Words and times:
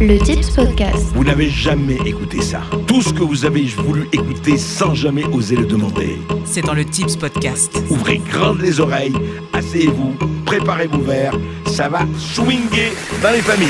Le 0.00 0.18
Tips 0.18 0.50
Podcast. 0.50 1.06
Vous 1.14 1.24
n'avez 1.24 1.48
jamais 1.48 1.98
écouté 2.04 2.42
ça. 2.42 2.60
Tout 2.86 3.00
ce 3.00 3.12
que 3.12 3.22
vous 3.22 3.44
avez 3.44 3.62
voulu 3.62 4.08
écouter 4.12 4.58
sans 4.58 4.94
jamais 4.94 5.24
oser 5.26 5.56
le 5.56 5.66
demander. 5.66 6.18
C'est 6.44 6.62
dans 6.62 6.74
le 6.74 6.84
Tips 6.84 7.16
Podcast. 7.16 7.76
Ouvrez 7.90 8.18
grandes 8.18 8.60
les 8.60 8.80
oreilles, 8.80 9.14
asseyez-vous, 9.52 10.14
préparez 10.44 10.88
vos 10.88 11.00
verres, 11.00 11.38
ça 11.66 11.88
va 11.88 12.00
swinguer 12.18 12.92
dans 13.22 13.30
les 13.30 13.40
familles. 13.40 13.68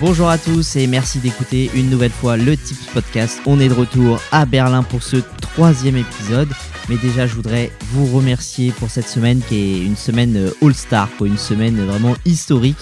Bonjour 0.00 0.28
à 0.28 0.38
tous 0.38 0.76
et 0.76 0.86
merci 0.86 1.18
d'écouter 1.18 1.70
une 1.74 1.90
nouvelle 1.90 2.10
fois 2.10 2.36
le 2.36 2.56
Tips 2.56 2.86
Podcast. 2.92 3.40
On 3.46 3.60
est 3.60 3.68
de 3.68 3.74
retour 3.74 4.20
à 4.32 4.44
Berlin 4.44 4.82
pour 4.82 5.02
ce 5.02 5.16
troisième 5.40 5.96
épisode. 5.96 6.48
Mais 6.88 6.96
déjà, 6.96 7.26
je 7.26 7.34
voudrais 7.34 7.70
vous 7.92 8.06
remercier 8.06 8.72
pour 8.72 8.90
cette 8.90 9.08
semaine 9.08 9.40
qui 9.48 9.56
est 9.56 9.84
une 9.84 9.96
semaine 9.96 10.36
euh, 10.36 10.50
all-star, 10.66 11.08
quoi, 11.16 11.28
une 11.28 11.38
semaine 11.38 11.86
vraiment 11.86 12.16
historique. 12.24 12.78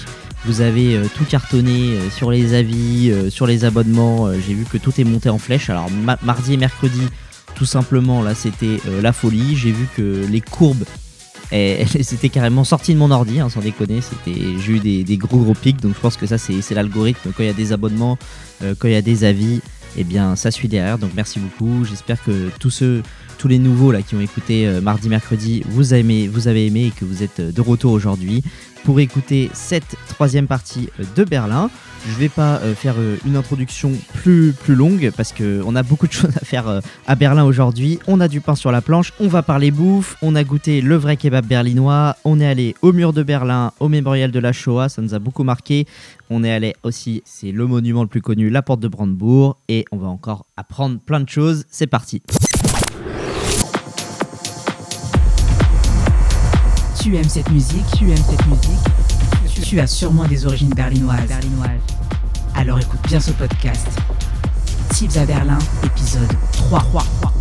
Vous 0.49 0.63
avez 0.63 0.97
euh, 0.97 1.05
tout 1.15 1.27
cartonné 1.27 1.93
euh, 1.93 2.09
sur 2.09 2.31
les 2.31 2.55
avis, 2.55 3.11
euh, 3.11 3.29
sur 3.29 3.47
les 3.47 3.67
abonnements. 3.67 4.33
J'ai 4.33 4.55
vu 4.55 4.65
que 4.65 4.79
tout 4.79 4.99
est 4.99 5.05
monté 5.05 5.29
en 5.29 5.37
flèche. 5.37 5.69
Alors 5.69 5.91
ma- 5.91 6.19
mardi 6.23 6.55
et 6.55 6.57
mercredi, 6.57 7.03
tout 7.55 7.67
simplement, 7.67 8.23
là, 8.23 8.35
c'était 8.35 8.81
la 9.03 9.13
folie. 9.13 9.57
J'ai 9.57 9.73
vu 9.73 9.87
que 9.95 10.25
les 10.27 10.41
courbes, 10.41 10.85
eh, 11.53 11.85
elles 11.95 12.01
étaient 12.01 12.31
carrément 12.31 12.65
sorties 12.65 12.95
de 12.95 12.99
mon 12.99 13.11
ordi, 13.11 13.41
hein, 13.41 13.51
sans 13.51 13.61
déconner. 13.61 14.01
C'était, 14.01 14.41
j'ai 14.59 14.73
eu 14.73 15.05
des, 15.05 15.17
gros 15.19 15.37
gros 15.39 15.53
pics. 15.53 15.83
Donc 15.83 15.95
je 15.95 16.01
pense 16.01 16.17
que 16.17 16.27
ça, 16.27 16.39
c'est, 16.39 16.75
l'algorithme. 16.75 17.31
Quand 17.37 17.43
il 17.43 17.47
y 17.47 17.51
a 17.51 17.53
des 17.53 17.73
abonnements, 17.73 18.17
quand 18.61 18.89
il 18.89 18.93
y 18.93 18.97
a 18.97 19.03
des 19.03 19.25
avis, 19.25 19.61
eh 19.99 20.05
bien, 20.05 20.35
ça 20.35 20.51
suit 20.51 20.69
derrière. 20.69 20.97
Donc 20.97 21.11
merci 21.15 21.41
beaucoup. 21.41 21.85
J'espère 21.85 22.23
que 22.23 22.51
tous 22.59 22.71
ceux, 22.71 23.03
tous 23.39 23.49
les 23.49 23.59
nouveaux 23.59 23.93
là 23.93 24.03
qui 24.03 24.15
ont 24.15 24.21
écouté 24.21 24.67
euh, 24.67 24.81
mardi, 24.81 25.09
mercredi, 25.09 25.63
vous 25.69 25.93
avez 25.93 26.01
aimé, 26.01 26.29
vous 26.29 26.49
avez 26.49 26.67
aimé 26.67 26.87
et 26.87 26.91
que 26.91 27.05
vous 27.05 27.23
êtes 27.23 27.41
de 27.41 27.61
retour 27.61 27.93
aujourd'hui 27.93 28.43
pour 28.85 29.01
écouter 29.01 29.51
cette 29.53 29.97
troisième 30.09 30.47
partie 30.47 30.89
euh, 31.01 31.05
de 31.17 31.25
Berlin. 31.25 31.71
Je 32.09 32.15
vais 32.15 32.29
pas 32.29 32.59
euh, 32.59 32.75
faire 32.75 32.95
euh, 32.99 33.17
une 33.27 33.37
introduction 33.37 33.93
plus, 34.15 34.53
plus 34.53 34.75
longue 34.75 35.11
parce 35.17 35.33
qu'on 35.33 35.75
a 35.77 35.83
beaucoup 35.83 36.07
de 36.07 36.13
choses 36.19 36.37
à 36.37 36.45
faire 36.45 36.81
à 37.07 37.15
Berlin 37.15 37.45
aujourd'hui. 37.45 37.99
On 38.07 38.21
a 38.21 38.29
du 38.29 38.41
pain 38.41 38.55
sur 38.55 38.73
la 38.73 38.81
planche, 38.81 39.13
on 39.21 39.29
va 39.29 39.43
parler 39.43 39.71
bouffe, 39.71 40.17
on 40.23 40.35
a 40.35 40.45
goûté 40.45 40.81
le 40.81 40.97
vrai 40.97 41.17
kebab 41.17 41.47
berlinois, 41.47 42.17
on 42.25 42.41
est 42.41 42.47
allé 42.47 42.75
au 42.83 42.93
mur 42.93 43.13
de 43.13 43.23
Berlin, 43.23 43.73
au 43.81 43.89
mémorial 43.89 44.31
de 44.31 44.39
la 44.39 44.53
Shoah, 44.53 44.89
ça 44.89 45.03
nous 45.03 45.15
a 45.15 45.19
beaucoup 45.19 45.45
marqué. 45.45 45.87
On 46.31 46.45
est 46.45 46.53
allé 46.53 46.75
aussi, 46.83 47.23
c'est 47.25 47.53
le 47.53 47.67
monument 47.67 48.03
le 48.03 48.09
plus 48.09 48.23
connu, 48.23 48.51
la 48.51 48.63
porte 48.63 48.81
de 48.81 48.89
Brandebourg, 48.89 49.57
et 49.69 49.85
on 49.93 49.97
va 49.97 50.09
encore 50.09 50.45
apprendre 50.57 50.99
plein 51.01 51.21
de 51.21 51.29
choses. 51.29 51.65
C'est 51.71 51.87
parti. 51.87 52.23
Tu 57.09 57.17
aimes 57.17 57.25
cette 57.25 57.51
musique, 57.51 57.87
tu 57.97 58.11
aimes 58.11 58.19
cette 58.19 58.47
musique, 58.47 59.65
tu, 59.65 59.81
as 59.81 59.87
sûrement 59.87 60.29
des 60.29 60.45
origines 60.45 60.69
berlinoises. 60.69 61.27
berlinoises. 61.27 61.81
Alors 62.55 62.79
écoute 62.79 63.01
bien 63.09 63.19
ce 63.19 63.31
podcast. 63.31 63.89
Tips 64.91 65.17
à 65.17 65.25
Berlin, 65.25 65.59
épisode 65.87 66.29
3. 66.53 66.81
3, 66.81 67.03
3. 67.23 67.33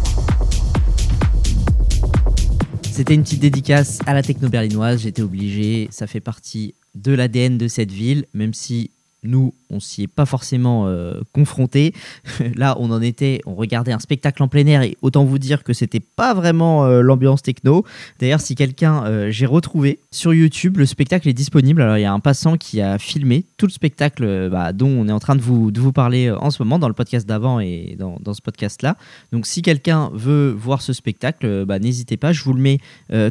C'était 2.93 3.13
une 3.13 3.23
petite 3.23 3.41
dédicace 3.41 3.99
à 4.05 4.13
la 4.13 4.23
techno 4.23 4.47
berlinoise, 4.47 5.01
j'étais 5.01 5.21
obligé, 5.21 5.89
ça 5.91 6.07
fait 6.07 6.21
partie 6.21 6.73
de 6.95 7.11
l'ADN 7.11 7.57
de 7.57 7.67
cette 7.67 7.91
ville, 7.91 8.23
même 8.33 8.53
si 8.53 8.91
nous, 9.23 9.53
on 9.69 9.79
s'y 9.79 10.03
est 10.03 10.07
pas 10.07 10.25
forcément 10.25 10.87
euh, 10.87 11.21
confrontés. 11.33 11.93
Là, 12.55 12.75
on 12.79 12.91
en 12.91 13.01
était, 13.01 13.41
on 13.45 13.55
regardait 13.55 13.91
un 13.91 13.99
spectacle 13.99 14.41
en 14.43 14.47
plein 14.47 14.65
air 14.67 14.83
et 14.83 14.97
autant 15.01 15.25
vous 15.25 15.39
dire 15.39 15.63
que 15.63 15.73
c'était 15.73 15.99
pas 15.99 16.33
vraiment 16.33 16.85
euh, 16.85 17.01
l'ambiance 17.01 17.41
techno. 17.41 17.83
D'ailleurs, 18.19 18.41
si 18.41 18.55
quelqu'un, 18.55 19.05
euh, 19.05 19.31
j'ai 19.31 19.45
retrouvé 19.45 19.99
sur 20.11 20.33
YouTube, 20.33 20.77
le 20.77 20.85
spectacle 20.85 21.27
est 21.27 21.33
disponible. 21.33 21.81
Alors, 21.81 21.97
il 21.97 22.01
y 22.01 22.05
a 22.05 22.13
un 22.13 22.19
passant 22.19 22.57
qui 22.57 22.79
a 22.81 22.97
filmé 22.97 23.45
tout 23.57 23.65
le 23.65 23.71
spectacle 23.71 24.23
euh, 24.23 24.49
bah, 24.49 24.71
dont 24.71 24.89
on 24.89 25.07
est 25.07 25.11
en 25.11 25.19
train 25.19 25.35
de 25.35 25.41
vous, 25.41 25.71
de 25.71 25.79
vous 25.79 25.91
parler 25.91 26.29
en 26.31 26.51
ce 26.51 26.61
moment 26.61 26.79
dans 26.79 26.87
le 26.87 26.93
podcast 26.93 27.27
d'avant 27.27 27.59
et 27.59 27.97
dans, 27.97 28.33
ce 28.33 28.41
podcast-là. 28.41 28.97
Donc, 29.31 29.47
si 29.47 29.61
quelqu'un 29.61 30.11
veut 30.13 30.51
voir 30.51 30.81
ce 30.81 30.93
spectacle, 30.93 31.65
bah, 31.65 31.79
n'hésitez 31.79 32.17
pas. 32.17 32.33
Je 32.33 32.43
vous 32.43 32.53
le 32.53 32.61
mets 32.61 32.79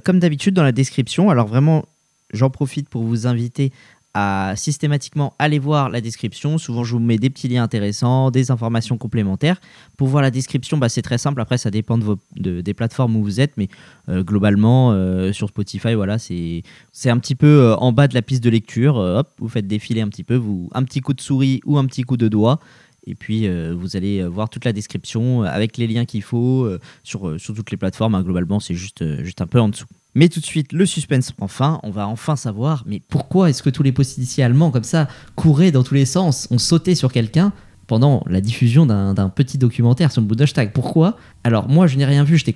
comme 0.05 0.19
d'habitude 0.19 0.55
dans 0.55 0.63
la 0.63 0.73
description. 0.73 1.31
Alors, 1.31 1.47
vraiment, 1.47 1.85
j'en 2.33 2.51
profite 2.51 2.89
pour 2.89 3.03
vous 3.03 3.27
inviter 3.27 3.73
à 4.19 4.55
systématiquement 4.57 5.35
aller 5.39 5.59
voir 5.59 5.91
la 5.91 6.01
description. 6.01 6.57
Souvent, 6.57 6.85
je 6.85 6.93
vous 6.95 7.01
mets 7.01 7.19
des 7.19 7.29
petits 7.29 7.49
liens 7.49 7.63
intéressants, 7.63 8.31
des 8.31 8.51
informations 8.51 8.97
complémentaires. 8.97 9.61
Pour 9.99 10.09
voir 10.09 10.23
la 10.23 10.31
description, 10.31 10.79
bah, 10.79 10.89
c'est 10.89 11.03
très 11.03 11.19
simple. 11.19 11.39
Après, 11.43 11.59
ça 11.59 11.71
dépend 11.71 11.99
de 11.99 12.05
vos, 12.05 12.17
de- 12.37 12.63
des 12.63 12.73
plateformes 12.73 13.15
où 13.17 13.23
vous 13.23 13.41
êtes, 13.41 13.53
mais 13.59 13.69
euh, 14.09 14.23
globalement, 14.25 14.93
euh, 14.93 15.33
sur 15.35 15.49
Spotify, 15.49 15.93
voilà, 15.95 16.17
c'est 16.19 16.63
un 17.05 17.19
petit 17.19 17.35
peu 17.35 17.47
euh, 17.47 17.77
en 17.77 17.93
bas 17.93 18.09
de 18.09 18.15
la 18.15 18.23
piste 18.23 18.43
de 18.43 18.49
lecture. 18.49 18.97
Hop, 18.97 19.29
vous 19.39 19.49
faites 19.51 19.67
défiler 19.67 20.01
un 20.01 20.09
petit 20.09 20.25
peu, 20.25 20.37
vous, 20.37 20.71
un 20.73 20.83
petit 20.85 21.03
coup 21.03 21.13
de 21.13 21.21
souris 21.21 21.61
ou 21.67 21.77
un 21.77 21.85
petit 21.85 22.03
coup 22.03 22.17
de 22.17 22.29
doigt. 22.29 22.59
Et 23.07 23.15
puis, 23.15 23.49
vous 23.73 23.97
allez 23.97 24.25
voir 24.27 24.49
toute 24.49 24.65
la 24.65 24.73
description 24.73 25.43
avec 25.43 25.77
les 25.77 25.87
liens 25.87 26.07
qu'il 26.07 26.23
faut 26.23 26.69
sur, 27.05 27.39
sur 27.39 27.55
toutes 27.55 27.71
les 27.71 27.77
plateformes. 27.77 28.17
hein. 28.17 28.23
Globalement, 28.23 28.59
c'est 28.61 28.75
juste, 28.75 29.05
juste 29.23 29.41
un 29.43 29.47
peu 29.47 29.61
en 29.61 29.69
dessous. 29.69 29.87
Mais 30.19 30.31
tout 30.31 30.41
de 30.41 30.47
suite, 30.47 30.73
le 30.73 30.87
suspense 30.87 31.31
prend 31.31 31.47
fin. 31.47 31.79
On 31.83 31.91
va 31.91 32.09
enfin 32.09 32.37
savoir, 32.37 32.85
mais 32.87 33.03
pourquoi 33.11 33.51
est-ce 33.51 33.63
que 33.63 33.69
tous 33.69 33.83
les 33.83 33.93
policiers 33.93 34.43
allemands, 34.43 34.71
comme 34.71 34.83
ça, 34.83 35.09
couraient 35.35 35.71
dans 35.71 35.83
tous 35.83 35.93
les 35.93 36.07
sens, 36.07 36.49
ont 36.51 36.57
sauté 36.57 36.95
sur 36.95 37.13
quelqu'un 37.13 37.53
pendant 37.87 38.25
la 38.27 38.41
diffusion 38.41 38.87
d'un 38.87 39.29
petit 39.29 39.59
documentaire 39.59 40.11
sur 40.11 40.23
le 40.23 40.27
Bundestag? 40.27 40.73
Pourquoi? 40.73 41.19
Alors, 41.45 41.69
moi, 41.69 41.87
je 41.87 41.99
n'ai 41.99 42.07
rien 42.07 42.25
vu. 42.25 42.39
J'étais 42.39 42.55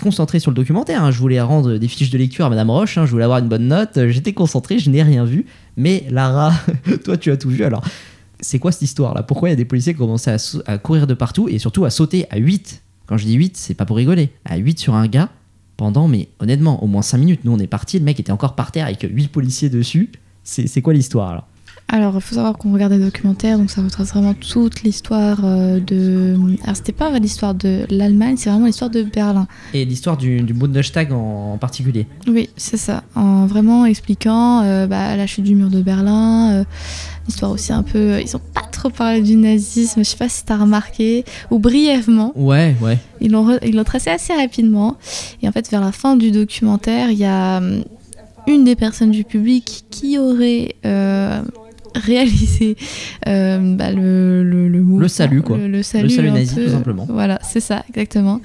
concentré 0.00 0.40
sur 0.40 0.50
le 0.50 0.56
documentaire. 0.56 1.04
hein. 1.04 1.12
Je 1.12 1.20
voulais 1.20 1.40
rendre 1.40 1.78
des 1.78 1.86
fiches 1.86 2.10
de 2.10 2.18
lecture 2.18 2.44
à 2.46 2.50
Madame 2.50 2.68
Roche. 2.68 2.98
hein. 2.98 3.06
Je 3.06 3.12
voulais 3.12 3.22
avoir 3.22 3.38
une 3.38 3.48
bonne 3.48 3.68
note. 3.68 4.08
J'étais 4.08 4.32
concentré. 4.32 4.80
Je 4.80 4.90
n'ai 4.90 5.04
rien 5.04 5.24
vu. 5.24 5.46
Mais 5.76 6.04
Lara, 6.10 6.52
toi, 7.04 7.16
tu 7.16 7.30
as 7.30 7.36
tout 7.36 7.48
vu. 7.48 7.62
Alors, 7.62 7.84
c'est 8.40 8.58
quoi 8.58 8.72
cette 8.72 8.82
histoire 8.82 9.14
là 9.14 9.22
Pourquoi 9.22 9.48
il 9.48 9.52
y 9.52 9.54
a 9.54 9.56
des 9.56 9.64
policiers 9.64 9.92
qui 9.94 10.00
commençaient 10.00 10.32
à, 10.32 10.38
à 10.72 10.78
courir 10.78 11.06
de 11.06 11.14
partout 11.14 11.48
et 11.48 11.58
surtout 11.60 11.84
à 11.84 11.90
sauter 11.90 12.26
à 12.30 12.38
8 12.38 12.82
Quand 13.06 13.16
je 13.16 13.24
dis 13.24 13.34
8, 13.34 13.56
c'est 13.56 13.74
pas 13.74 13.84
pour 13.86 13.96
rigoler. 13.96 14.30
À 14.44 14.56
8 14.56 14.80
sur 14.80 14.94
un 14.96 15.06
gars 15.06 15.28
pendant, 15.78 16.08
mais 16.08 16.28
honnêtement, 16.40 16.84
au 16.84 16.86
moins 16.86 17.00
5 17.00 17.16
minutes. 17.16 17.40
Nous, 17.44 17.52
on 17.52 17.58
est 17.58 17.66
parti, 17.66 17.98
le 17.98 18.04
mec 18.04 18.20
était 18.20 18.32
encore 18.32 18.54
par 18.54 18.70
terre 18.70 18.84
avec 18.84 19.06
8 19.10 19.28
policiers 19.28 19.70
dessus. 19.70 20.10
C'est 20.42 20.82
quoi 20.82 20.92
l'histoire 20.92 21.34
là? 21.34 21.46
Alors, 21.90 22.12
il 22.16 22.20
faut 22.20 22.34
savoir 22.34 22.58
qu'on 22.58 22.70
regarde 22.72 22.92
des 22.92 22.98
documentaires, 22.98 23.56
donc 23.58 23.70
ça 23.70 23.80
retrace 23.80 24.10
vraiment 24.12 24.34
toute 24.34 24.82
l'histoire 24.82 25.38
euh, 25.42 25.80
de. 25.80 26.36
Alors, 26.62 26.76
c'était 26.76 26.92
pas 26.92 27.18
l'histoire 27.18 27.54
de 27.54 27.86
l'Allemagne, 27.88 28.36
c'est 28.36 28.50
vraiment 28.50 28.66
l'histoire 28.66 28.90
de 28.90 29.02
Berlin. 29.02 29.46
Et 29.72 29.86
l'histoire 29.86 30.18
du, 30.18 30.42
du 30.42 30.52
Bundestag 30.52 31.12
en, 31.12 31.56
particulier. 31.58 32.06
Oui, 32.26 32.50
c'est 32.58 32.76
ça. 32.76 33.04
En 33.14 33.46
vraiment 33.46 33.86
expliquant 33.86 34.60
euh, 34.62 34.86
bah, 34.86 35.16
la 35.16 35.26
chute 35.26 35.44
du 35.44 35.54
mur 35.54 35.70
de 35.70 35.80
Berlin, 35.80 36.50
euh, 36.52 36.64
l'histoire 37.26 37.52
aussi 37.52 37.72
un 37.72 37.82
peu. 37.82 38.20
Ils 38.20 38.36
ont 38.36 38.42
pas 38.52 38.60
trop 38.70 38.90
parlé 38.90 39.22
du 39.22 39.36
nazisme, 39.36 40.04
je 40.04 40.10
sais 40.10 40.18
pas 40.18 40.28
si 40.28 40.44
t'as 40.44 40.58
remarqué, 40.58 41.24
ou 41.50 41.58
brièvement. 41.58 42.32
Ouais, 42.36 42.76
ouais. 42.82 42.98
Ils 43.22 43.30
l'ont 43.32 43.48
re- 43.50 43.60
ils 43.66 43.74
l'ont 43.74 43.84
tracé 43.84 44.10
assez 44.10 44.34
rapidement. 44.34 44.98
Et 45.42 45.48
en 45.48 45.52
fait, 45.52 45.70
vers 45.70 45.80
la 45.80 45.92
fin 45.92 46.16
du 46.16 46.32
documentaire, 46.32 47.10
il 47.10 47.18
y 47.18 47.24
a 47.24 47.56
hum, 47.58 47.82
une 48.46 48.64
des 48.64 48.76
personnes 48.76 49.10
du 49.10 49.24
public 49.24 49.84
qui 49.90 50.18
aurait 50.18 50.74
euh, 50.84 51.40
réalisé 51.94 52.76
euh, 53.26 53.74
bah, 53.76 53.90
le, 53.92 54.42
le, 54.42 55.08
salut, 55.08 55.42
quoi. 55.42 55.56
Le, 55.58 55.82
salut, 55.82 56.10
salut 56.10 56.30
nazi, 56.30 56.54
peu. 56.54 56.64
tout 56.64 56.70
simplement. 56.70 57.06
Voilà, 57.08 57.38
c'est 57.42 57.60
ça, 57.60 57.84
exactement. 57.88 58.40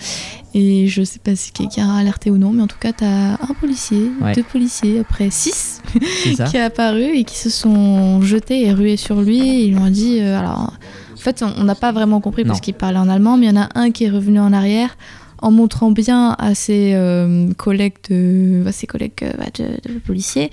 Et 0.56 0.88
je 0.88 1.04
sais 1.04 1.20
pas 1.20 1.36
si 1.36 1.52
quelqu'un 1.52 1.90
a 1.90 2.00
alerté 2.00 2.30
ou 2.30 2.38
non, 2.38 2.52
mais 2.52 2.62
en 2.62 2.68
tout 2.68 2.78
cas, 2.80 2.92
t'as 2.94 3.34
un 3.34 3.54
policier, 3.60 4.12
Ouais. 4.22 4.34
deux 4.34 4.44
policiers, 4.44 5.00
après 5.00 5.30
six, 5.32 5.82
qui 6.24 6.58
est 6.58 6.62
apparu 6.62 7.04
et 7.04 7.24
qui 7.24 7.38
se 7.38 7.50
sont 7.50 8.22
jetés 8.22 8.66
et 8.68 8.74
rués 8.74 8.98
sur 8.98 9.22
lui. 9.22 9.40
Et 9.40 9.66
ils 9.66 9.72
lui 9.74 9.80
ont 9.80 9.90
dit. 9.90 10.20
euh, 10.22 10.40
alors, 10.40 10.74
en 11.14 11.18
fait, 11.18 11.44
on 11.58 11.64
n'a 11.64 11.76
pas 11.76 11.92
vraiment 11.92 12.20
compris 12.20 12.44
parce 12.44 12.60
qu'il 12.60 12.74
parlait 12.74 13.00
en 13.00 13.08
allemand, 13.10 13.38
mais 13.38 13.46
il 13.48 13.56
y 13.56 13.58
en 13.58 13.62
a 13.62 13.70
un 13.76 13.92
qui 13.92 14.04
est 14.04 14.10
revenu 14.10 14.40
en 14.40 14.52
arrière 14.54 14.98
en 15.44 15.52
montrant 15.52 15.92
bien 15.92 16.36
à 16.40 16.56
ses 16.56 16.94
euh, 16.96 17.52
collègues, 17.58 17.96
de, 18.10 18.64
à 18.66 18.72
ses 18.72 18.88
collègues 18.88 19.12
euh, 19.24 19.32
bah, 19.38 19.46
de, 19.54 19.94
de 19.94 20.00
policiers 20.00 20.50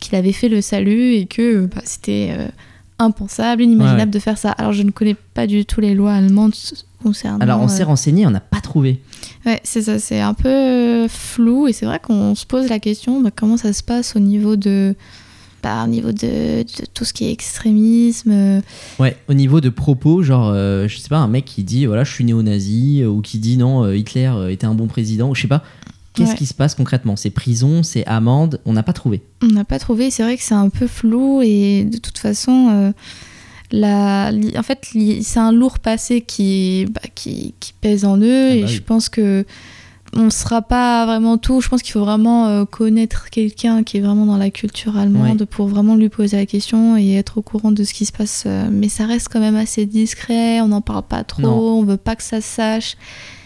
qu'il 0.00 0.16
avait 0.16 0.32
fait 0.32 0.48
le 0.48 0.60
salut 0.60 1.12
et 1.14 1.26
que 1.26 1.66
bah, 1.66 1.80
c'était 1.84 2.34
euh, 2.36 2.48
impensable, 2.98 3.62
inimaginable 3.62 4.00
Ouais. 4.00 4.06
de 4.06 4.18
faire 4.18 4.36
ça. 4.38 4.50
Alors, 4.50 4.72
je 4.72 4.82
ne 4.82 4.90
connais 4.90 5.14
pas 5.34 5.46
du 5.46 5.64
tout 5.64 5.80
les 5.80 5.94
lois 5.94 6.12
allemandes 6.14 6.54
concernant. 7.02 7.38
Alors, 7.38 7.60
on 7.60 7.68
s'est 7.68 7.84
renseigné, 7.84 8.26
on 8.26 8.30
n'a 8.30 8.40
pas 8.40 8.60
trouvé. 8.60 9.00
Ouais, 9.46 9.60
c'est 9.62 9.82
ça, 9.82 9.98
c'est 10.00 10.20
un 10.20 10.34
peu 10.34 11.06
flou 11.08 11.68
et 11.68 11.72
c'est 11.72 11.86
vrai 11.86 12.00
qu'on 12.00 12.34
se 12.34 12.44
pose 12.44 12.68
la 12.68 12.80
question 12.80 13.20
bah, 13.20 13.30
comment 13.34 13.56
ça 13.56 13.72
se 13.72 13.82
passe 13.84 14.16
au 14.16 14.20
niveau 14.20 14.56
de, 14.56 14.94
au 15.64 15.86
niveau 15.88 16.12
de, 16.12 16.62
de 16.62 16.86
tout 16.92 17.04
ce 17.04 17.12
qui 17.12 17.24
est 17.26 17.32
extrémisme. 17.32 18.30
euh, 18.32 18.60
Ouais, 18.98 19.16
au 19.28 19.34
niveau 19.34 19.60
de 19.60 19.68
propos, 19.68 20.22
genre, 20.22 20.50
euh, 20.52 20.88
je 20.88 20.98
sais 20.98 21.08
pas, 21.08 21.18
un 21.18 21.28
mec 21.28 21.44
qui 21.44 21.62
dit, 21.62 21.86
voilà, 21.86 22.04
je 22.04 22.12
suis 22.12 22.24
néo-nazi, 22.24 23.00
euh, 23.02 23.08
ou 23.08 23.20
qui 23.20 23.38
dit, 23.38 23.56
non, 23.56 23.84
euh, 23.84 23.96
Hitler 23.96 24.32
était 24.50 24.66
un 24.66 24.74
bon 24.74 24.86
président, 24.86 25.30
ou 25.30 25.34
je 25.34 25.42
sais 25.42 25.48
pas. 25.48 25.62
Qu'est-ce 26.14 26.32
Ouais. 26.32 26.36
qui 26.36 26.46
se 26.46 26.52
passe 26.52 26.74
concrètement? 26.74 27.16
C'est 27.16 27.30
prison, 27.30 27.82
c'est 27.82 28.04
amende, 28.06 28.60
on 28.66 28.74
n'a 28.74 28.82
pas 28.82 28.92
trouvé. 28.92 29.22
On 29.42 29.46
n'a 29.46 29.64
pas 29.64 29.78
trouvé, 29.78 30.10
c'est 30.10 30.22
vrai 30.22 30.36
que 30.36 30.42
c'est 30.42 30.52
un 30.54 30.68
peu 30.68 30.86
flou 30.86 31.40
et 31.42 31.84
de 31.84 31.96
toute 31.96 32.18
façon, 32.18 32.68
euh, 32.70 32.92
la, 33.70 34.30
en 34.58 34.62
fait, 34.62 34.86
c'est 35.22 35.38
un 35.40 35.52
lourd 35.52 35.78
passé 35.78 36.20
qui, 36.20 36.86
bah, 36.90 37.00
qui, 37.14 37.54
qui 37.60 37.72
pèse 37.80 38.04
en 38.04 38.18
eux 38.18 38.48
Ah 38.50 38.54
et 38.56 38.60
bah 38.62 38.66
je 38.66 38.80
pense 38.80 39.08
que 39.08 39.46
on 40.14 40.30
sera 40.30 40.60
pas 40.62 41.06
vraiment 41.06 41.38
tout. 41.38 41.60
Je 41.60 41.68
pense 41.68 41.82
qu'il 41.82 41.92
faut 41.92 42.04
vraiment 42.04 42.46
euh, 42.48 42.64
connaître 42.64 43.30
quelqu'un 43.30 43.82
qui 43.82 43.96
est 43.96 44.00
vraiment 44.00 44.26
dans 44.26 44.36
la 44.36 44.50
culture 44.50 44.96
allemande 44.96 45.44
pour 45.46 45.68
vraiment 45.68 45.96
lui 45.96 46.08
poser 46.08 46.36
la 46.36 46.46
question 46.46 46.96
et 46.96 47.14
être 47.14 47.38
au 47.38 47.42
courant 47.42 47.72
de 47.72 47.82
ce 47.82 47.94
qui 47.94 48.04
se 48.04 48.12
passe. 48.12 48.44
euh, 48.46 48.68
mais 48.70 48.88
ça 48.88 49.06
reste 49.06 49.28
quand 49.30 49.40
même 49.40 49.56
assez 49.56 49.86
discret. 49.86 50.60
On 50.60 50.68
n'en 50.68 50.80
parle 50.82 51.04
pas 51.04 51.24
trop. 51.24 51.42
Non. 51.42 51.78
On 51.78 51.84
veut 51.84 51.96
pas 51.96 52.14
que 52.16 52.22
ça 52.22 52.40
se 52.40 52.48
sache. 52.48 52.96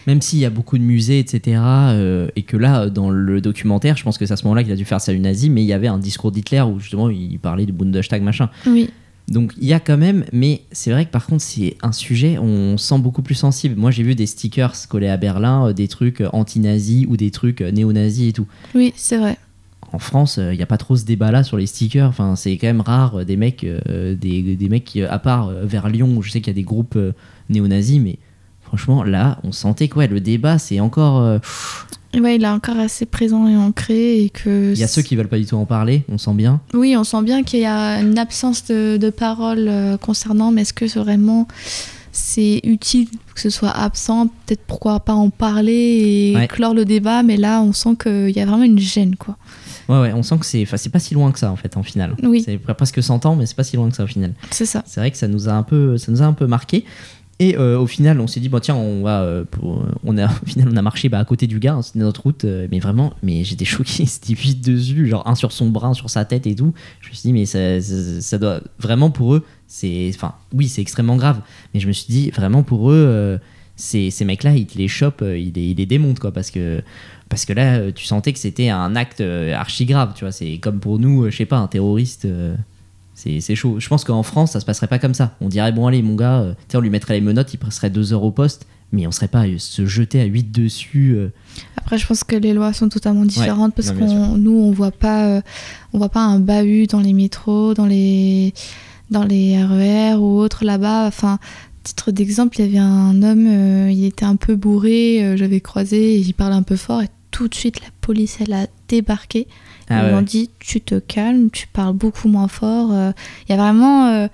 Même 0.07 0.21
s'il 0.23 0.39
y 0.39 0.45
a 0.45 0.51
beaucoup 0.51 0.79
de 0.79 0.85
musées, 0.85 1.19
etc. 1.19 1.61
euh, 1.61 2.29
et 2.37 2.43
que 2.43 2.57
là, 2.57 2.89
dans 2.89 3.11
le 3.11 3.41
documentaire, 3.41 3.97
je 3.97 4.05
pense 4.05 4.19
que 4.19 4.27
c'est 4.27 4.33
à 4.33 4.37
ce 4.37 4.45
moment-là 4.45 4.63
qu'il 4.63 4.73
a 4.73 4.77
dû 4.77 4.85
faire 4.85 5.01
salut 5.01 5.19
nazi, 5.19 5.51
mais 5.51 5.63
il 5.63 5.67
y 5.67 5.73
avait 5.73 5.89
un 5.89 5.99
discours 5.99 6.31
d'Hitler 6.31 6.61
où 6.61 6.79
justement 6.79 7.11
il 7.11 7.39
parlait 7.41 7.67
du 7.67 7.73
Bundestag 7.73 8.23
machin. 8.23 8.49
Oui. 8.67 8.91
Donc 9.29 9.53
il 9.61 9.67
y 9.67 9.73
a 9.73 9.81
quand 9.81 9.97
même, 9.97 10.25
mais 10.33 10.63
c'est 10.71 10.93
vrai 10.93 11.05
que 11.05 11.11
par 11.11 11.27
contre 11.27 11.43
c'est 11.43 11.77
un 11.83 11.91
sujet, 11.91 12.39
on 12.39 12.79
sent 12.79 12.99
beaucoup 13.01 13.23
plus 13.23 13.35
sensible. 13.35 13.75
Moi 13.77 13.91
j'ai 13.91 14.05
vu 14.05 14.15
des 14.15 14.27
stickers 14.27 14.75
collés 14.89 15.09
à 15.09 15.17
Berlin, 15.17 15.69
euh, 15.69 15.73
des 15.73 15.89
trucs 15.89 16.21
euh, 16.21 16.29
anti-nazis 16.33 17.07
ou 17.09 17.17
des 17.17 17.33
trucs 17.33 17.61
euh, 17.61 17.73
néo-nazis 17.73 18.29
et 18.29 18.33
tout. 18.33 18.47
Oui, 18.75 18.93
c'est 18.97 19.19
vrai. 19.19 19.37
En 19.93 19.99
France, 19.99 20.39
il 20.39 20.57
n'y 20.57 20.63
a 20.63 20.67
pas 20.67 20.79
trop 20.79 20.95
ce 20.97 21.05
débat-là 21.05 21.43
sur 21.43 21.57
les 21.57 21.67
stickers. 21.67 22.09
Enfin, 22.09 22.37
c'est 22.37 22.57
quand 22.57 22.67
même 22.69 22.81
rare 22.83 23.21
euh, 23.21 23.25
des 23.25 23.37
mecs, 23.37 23.65
euh, 23.65 24.15
des, 24.15 24.55
des 24.55 24.69
mecs 24.69 24.85
qui, 24.85 25.03
euh, 25.03 25.11
à 25.11 25.19
part 25.19 25.49
euh, 25.49 25.65
vers 25.65 25.89
Lyon, 25.89 26.17
où 26.17 26.23
je 26.23 26.31
sais 26.31 26.41
qu'il 26.41 26.53
y 26.53 26.57
a 26.57 26.61
des 26.61 26.63
groupes 26.63 26.97
euh, 26.97 27.13
néo-nazis, 27.51 28.01
mais 28.01 28.19
franchement 28.63 29.03
là, 29.03 29.39
on 29.43 29.51
sentait 29.51 29.89
que 29.89 29.99
ouais, 29.99 30.09
le 30.09 30.21
débat 30.21 30.59
c'est 30.59 30.79
encore. 30.79 31.19
euh, 31.21 31.39
ouais, 32.21 32.37
il 32.37 32.45
est 32.45 32.49
encore 32.49 32.79
assez 32.79 33.07
présent 33.07 33.47
et 33.49 33.57
ancré 33.57 34.23
et 34.23 34.31
que. 34.31 34.73
Il 34.73 34.79
y 34.79 34.85
a 34.85 34.89
ceux 34.89 35.03
qui 35.03 35.17
veulent 35.17 35.29
pas 35.29 35.39
du 35.39 35.47
tout 35.47 35.57
en 35.57 35.65
parler, 35.67 36.05
on 36.09 36.19
sent 36.19 36.35
bien. 36.35 36.61
Oui, 36.75 36.97
on 36.97 37.05
sent 37.05 37.23
bien 37.23 37.43
qu'il 37.43 37.61
y 37.61 37.67
a 37.67 38.01
une 38.01 38.19
absence 38.19 38.65
de, 38.67 38.97
de 38.97 39.11
parole 39.11 39.67
euh, 39.69 39.97
concernant, 39.97 40.51
mais 40.53 40.63
est-ce 40.63 40.73
que 40.73 40.85
vraiment 40.99 41.47
c'est 42.13 42.61
utile 42.65 43.09
que 43.35 43.41
ce 43.41 43.51
soit 43.51 43.71
absent? 43.71 44.29
Peut-être 44.47 44.63
pourquoi 44.67 45.01
pas 45.01 45.13
en 45.15 45.29
parler 45.31 46.33
et 46.33 46.37
Ouais. 46.37 46.47
clore 46.49 46.73
le 46.75 46.85
débat, 46.85 47.23
mais 47.23 47.37
là 47.37 47.61
on 47.63 47.73
sent 47.73 47.97
qu'il 48.03 48.31
y 48.31 48.41
a 48.41 48.47
vraiment 48.47 48.65
une 48.65 48.79
gêne, 48.79 49.17
quoi. 49.17 49.37
Ouais, 49.89 50.01
ouais, 50.01 50.13
on 50.15 50.23
sent 50.25 50.39
que 50.39 50.47
c'est, 50.47 50.63
enfin, 50.63 50.77
c'est 50.79 50.91
pas 50.91 50.99
si 50.99 51.15
loin 51.15 51.31
que 51.31 51.39
ça 51.39 51.53
en 51.53 51.57
fait 51.57 51.77
en 51.77 51.83
finale. 51.85 52.17
Oui. 52.25 52.43
C'est 52.45 52.59
presque 52.59 53.01
100 53.03 53.25
ans, 53.27 53.37
mais 53.37 53.47
c'est 53.47 53.55
pas 53.55 53.63
si 53.63 53.77
loin 53.77 53.89
que 53.89 53.95
ça 53.95 54.03
au 54.03 54.09
final. 54.09 54.33
C'est 54.51 54.67
ça. 54.67 54.83
C'est 54.85 54.99
vrai 55.01 55.11
que 55.13 55.17
ça 55.17 55.29
nous 55.29 55.49
a 55.49 55.53
un 55.53 55.63
peu, 55.63 55.97
ça 55.97 56.11
nous 56.11 56.23
a 56.23 56.25
un 56.25 56.33
peu 56.33 56.47
marqué. 56.47 56.85
Et 57.39 57.57
euh, 57.57 57.79
au 57.79 57.87
final, 57.87 58.19
on 58.21 58.27
s'est 58.27 58.41
dit 58.41 58.49
bon 58.49 58.61
tiens, 58.61 58.77
on 58.77 59.03
va, 59.03 59.23
euh, 59.23 59.45
on 60.05 60.17
a, 60.17 60.27
au 60.43 60.47
final, 60.47 60.69
on 60.73 60.77
a 60.77 60.83
marché 60.83 61.09
bah, 61.09 61.19
à 61.19 61.25
côté 61.25 61.47
du 61.47 61.59
gars, 61.59 61.75
hein, 61.75 61.83
c'était 61.83 61.99
notre 61.99 62.23
route, 62.23 62.45
euh, 62.45 62.67
mais 62.71 62.79
vraiment, 62.79 63.13
mais 63.23 63.45
j'étais 63.45 63.67
choqué, 63.67 64.07
c'était 64.07 64.35
vite 64.35 64.65
dessus, 64.65 65.07
genre 65.07 65.27
un 65.29 65.35
sur 65.35 65.53
son 65.53 65.69
bras, 65.69 65.89
un 65.89 65.95
sur 65.95 66.09
sa 66.09 66.25
tête 66.25 66.47
et 66.47 66.55
tout. 66.55 66.73
Je 67.01 67.11
me 67.11 67.15
suis 67.15 67.23
dit 67.29 67.33
mais 67.35 67.45
ça, 67.45 67.81
ça, 68.21 68.39
doit 68.39 68.61
vraiment 68.79 69.11
pour 69.11 69.35
eux, 69.35 69.45
c'est, 69.67 70.11
enfin 70.15 70.35
oui, 70.55 70.69
c'est 70.69 70.81
extrêmement 70.81 71.17
grave, 71.17 71.41
mais 71.75 71.81
je 71.81 71.89
me 71.89 71.93
suis 71.93 72.07
dit 72.09 72.31
vraiment 72.31 72.63
pour 72.63 72.91
eux, 72.91 73.39
ces, 73.77 74.11
mecs-là, 74.25 74.55
ils 74.55 74.67
te 74.67 74.79
les 74.79 74.89
chopent, 74.89 75.23
ils 75.23 75.53
les, 75.53 75.71
ils 75.71 75.77
les 75.77 75.87
démontent 75.87 76.21
quoi, 76.21 76.33
parce 76.33 76.51
que 76.51 76.83
parce 77.29 77.45
que 77.45 77.53
là, 77.53 77.91
tu 77.91 78.05
sentais 78.05 78.33
que 78.33 78.39
c'était 78.39 78.69
un 78.69 78.95
acte 78.95 79.21
archi 79.21 79.85
grave, 79.85 80.13
tu 80.15 80.25
vois. 80.25 80.31
C'est 80.31 80.59
comme 80.59 80.79
pour 80.79 81.01
nous, 81.01 81.29
je 81.29 81.37
sais 81.37 81.45
pas, 81.45 81.57
un 81.57 81.67
terroriste. 81.67 82.27
C'est 83.17 83.55
chaud. 83.55 83.81
Je 83.81 83.89
pense 83.89 84.05
qu'en 84.05 84.23
France, 84.23 84.53
ça 84.53 84.61
se 84.61 84.67
passerait 84.67 84.87
pas 84.87 84.99
comme 84.99 85.15
ça. 85.15 85.35
On 85.41 85.49
dirait, 85.49 85.73
bon, 85.73 85.87
allez, 85.87 86.03
mon 86.03 86.15
gars, 86.15 86.41
euh, 86.41 86.55
on 86.75 86.81
lui 86.81 86.91
mettrait 86.91 87.15
les 87.15 87.23
menottes, 87.23 87.55
il 87.55 87.73
serait 87.73 87.89
deux 87.89 88.13
heures 88.13 88.23
au 88.23 88.31
poste, 88.31 88.67
mais 88.93 89.07
on 89.07 89.11
serait 89.11 89.29
pas 89.29 89.47
euh, 89.47 89.57
se 89.59 89.87
jeter 89.87 90.21
à 90.21 90.25
8 90.25 90.53
dessus. 90.53 91.15
euh. 91.17 91.33
Après, 91.79 91.97
je 91.97 92.07
pense 92.07 92.25
que 92.25 92.37
les 92.37 92.53
lois 92.53 92.75
sont 92.75 92.91
totalement 92.91 93.25
différentes 93.25 93.75
parce 93.75 93.91
qu'on 93.93 94.37
nous 94.37 94.53
on 94.53 94.71
voit 94.71 94.91
pas 94.91 95.27
euh, 95.27 95.41
on 95.93 95.99
voit 95.99 96.11
pas 96.11 96.21
un 96.21 96.39
bahut 96.39 96.87
dans 96.87 97.01
les 97.01 97.15
métros, 97.15 97.73
dans 97.75 97.87
les 97.87 98.53
dans 99.11 99.25
les 99.25 99.63
RER 99.65 100.17
ou 100.19 100.39
autres 100.39 100.65
là-bas. 100.65 101.07
Enfin, 101.07 101.39
titre 101.85 102.11
d'exemple, 102.11 102.61
il 102.61 102.67
y 102.67 102.69
avait 102.69 102.79
un 102.79 103.23
homme, 103.23 103.47
il 103.91 104.05
était 104.05 104.25
un 104.25 104.37
peu 104.37 104.57
bourré, 104.57 105.37
j'avais 105.37 105.61
croisé, 105.61 106.17
et 106.17 106.19
il 106.19 106.35
parlait 106.35 106.57
un 106.57 106.65
peu 106.65 106.77
fort 106.77 107.03
et 107.03 107.09
tout 107.31 107.49
de 107.49 107.55
suite 107.55 107.81
la 107.81 107.89
police 108.01 108.39
elle 108.41 108.53
a 108.53 108.67
débarqué. 108.89 109.47
Ah 109.89 110.01
Ils 110.01 110.05
ouais, 110.07 110.11
m'ont 110.13 110.17
ouais. 110.19 110.23
dit 110.25 110.51
tu 110.59 110.81
te 110.81 110.99
calmes, 110.99 111.51
tu 111.51 111.67
parles 111.69 111.95
beaucoup 111.95 112.29
moins 112.29 112.49
fort. 112.49 112.91
Euh, 112.93 113.13
Il 113.49 113.53
y 113.53 113.55
a 113.55 113.59
vraiment 113.59 114.09
euh, 114.09 114.29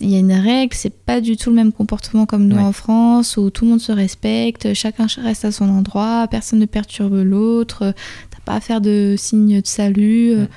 il 0.00 0.10
y 0.10 0.16
a 0.16 0.18
une 0.18 0.32
règle, 0.32 0.74
c'est 0.74 0.92
pas 0.94 1.20
du 1.20 1.36
tout 1.36 1.50
le 1.50 1.56
même 1.56 1.72
comportement 1.72 2.26
comme 2.26 2.46
nous 2.48 2.56
Ouais. 2.56 2.62
en 2.62 2.72
France 2.72 3.36
où 3.36 3.50
tout 3.50 3.64
le 3.64 3.70
monde 3.72 3.80
se 3.80 3.92
respecte, 3.92 4.72
chacun 4.74 5.06
reste 5.22 5.44
à 5.44 5.52
son 5.52 5.68
endroit, 5.68 6.26
personne 6.30 6.58
ne 6.58 6.66
perturbe 6.66 7.14
l'autre, 7.22 7.82
euh, 7.82 7.92
t'as 8.30 8.38
pas 8.44 8.54
à 8.54 8.60
faire 8.60 8.80
de 8.80 9.14
signes 9.18 9.60
de 9.60 9.66
salut. 9.66 10.36
Ouais. 10.36 10.48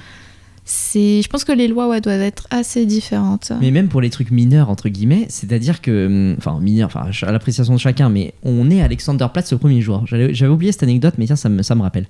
C'est, 0.70 1.22
je 1.22 1.30
pense 1.30 1.46
que 1.46 1.54
les 1.54 1.70
lois 1.70 1.88
ouais, 1.88 2.02
doivent 2.02 2.22
être 2.22 2.46
assez 2.52 2.86
différentes. 2.86 3.54
Mais 3.62 3.72
même 3.72 3.88
pour 3.88 4.02
les 4.02 4.10
trucs 4.10 4.32
mineurs, 4.32 4.70
entre 4.70 4.90
guillemets, 4.90 5.26
c'est-à-dire 5.30 5.80
que, 5.82 6.08
hum, 6.08 6.36
enfin, 6.38 6.60
mineurs, 6.60 6.88
enfin, 6.94 7.10
à 7.26 7.32
l'appréciation 7.32 7.74
de 7.74 7.80
chacun, 7.80 8.10
mais 8.10 8.34
on 8.44 8.70
est 8.70 8.82
à 8.82 8.86
Alexanderplatz 8.86 9.52
le 9.54 9.58
premier 9.60 9.80
jour. 9.82 10.04
J'avais 10.08 10.34
j'avais 10.34 10.52
oublié 10.52 10.74
cette 10.74 10.84
anecdote, 10.84 11.14
mais 11.18 11.26
tiens, 11.26 11.38
ça 11.38 11.48
me, 11.48 11.64
ça 11.64 11.74
me 11.76 11.82
rappelle. 11.84 12.06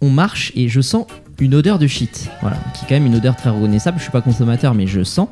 On 0.00 0.10
marche 0.10 0.52
et 0.54 0.68
je 0.68 0.80
sens 0.80 1.06
une 1.40 1.54
odeur 1.54 1.78
de 1.78 1.86
shit, 1.86 2.30
voilà, 2.40 2.56
qui 2.74 2.84
est 2.84 2.88
quand 2.88 2.94
même 2.94 3.06
une 3.06 3.16
odeur 3.16 3.36
très 3.36 3.50
reconnaissable. 3.50 3.98
Je 3.98 4.02
suis 4.02 4.12
pas 4.12 4.20
consommateur, 4.20 4.74
mais 4.74 4.86
je 4.86 5.02
sens. 5.02 5.28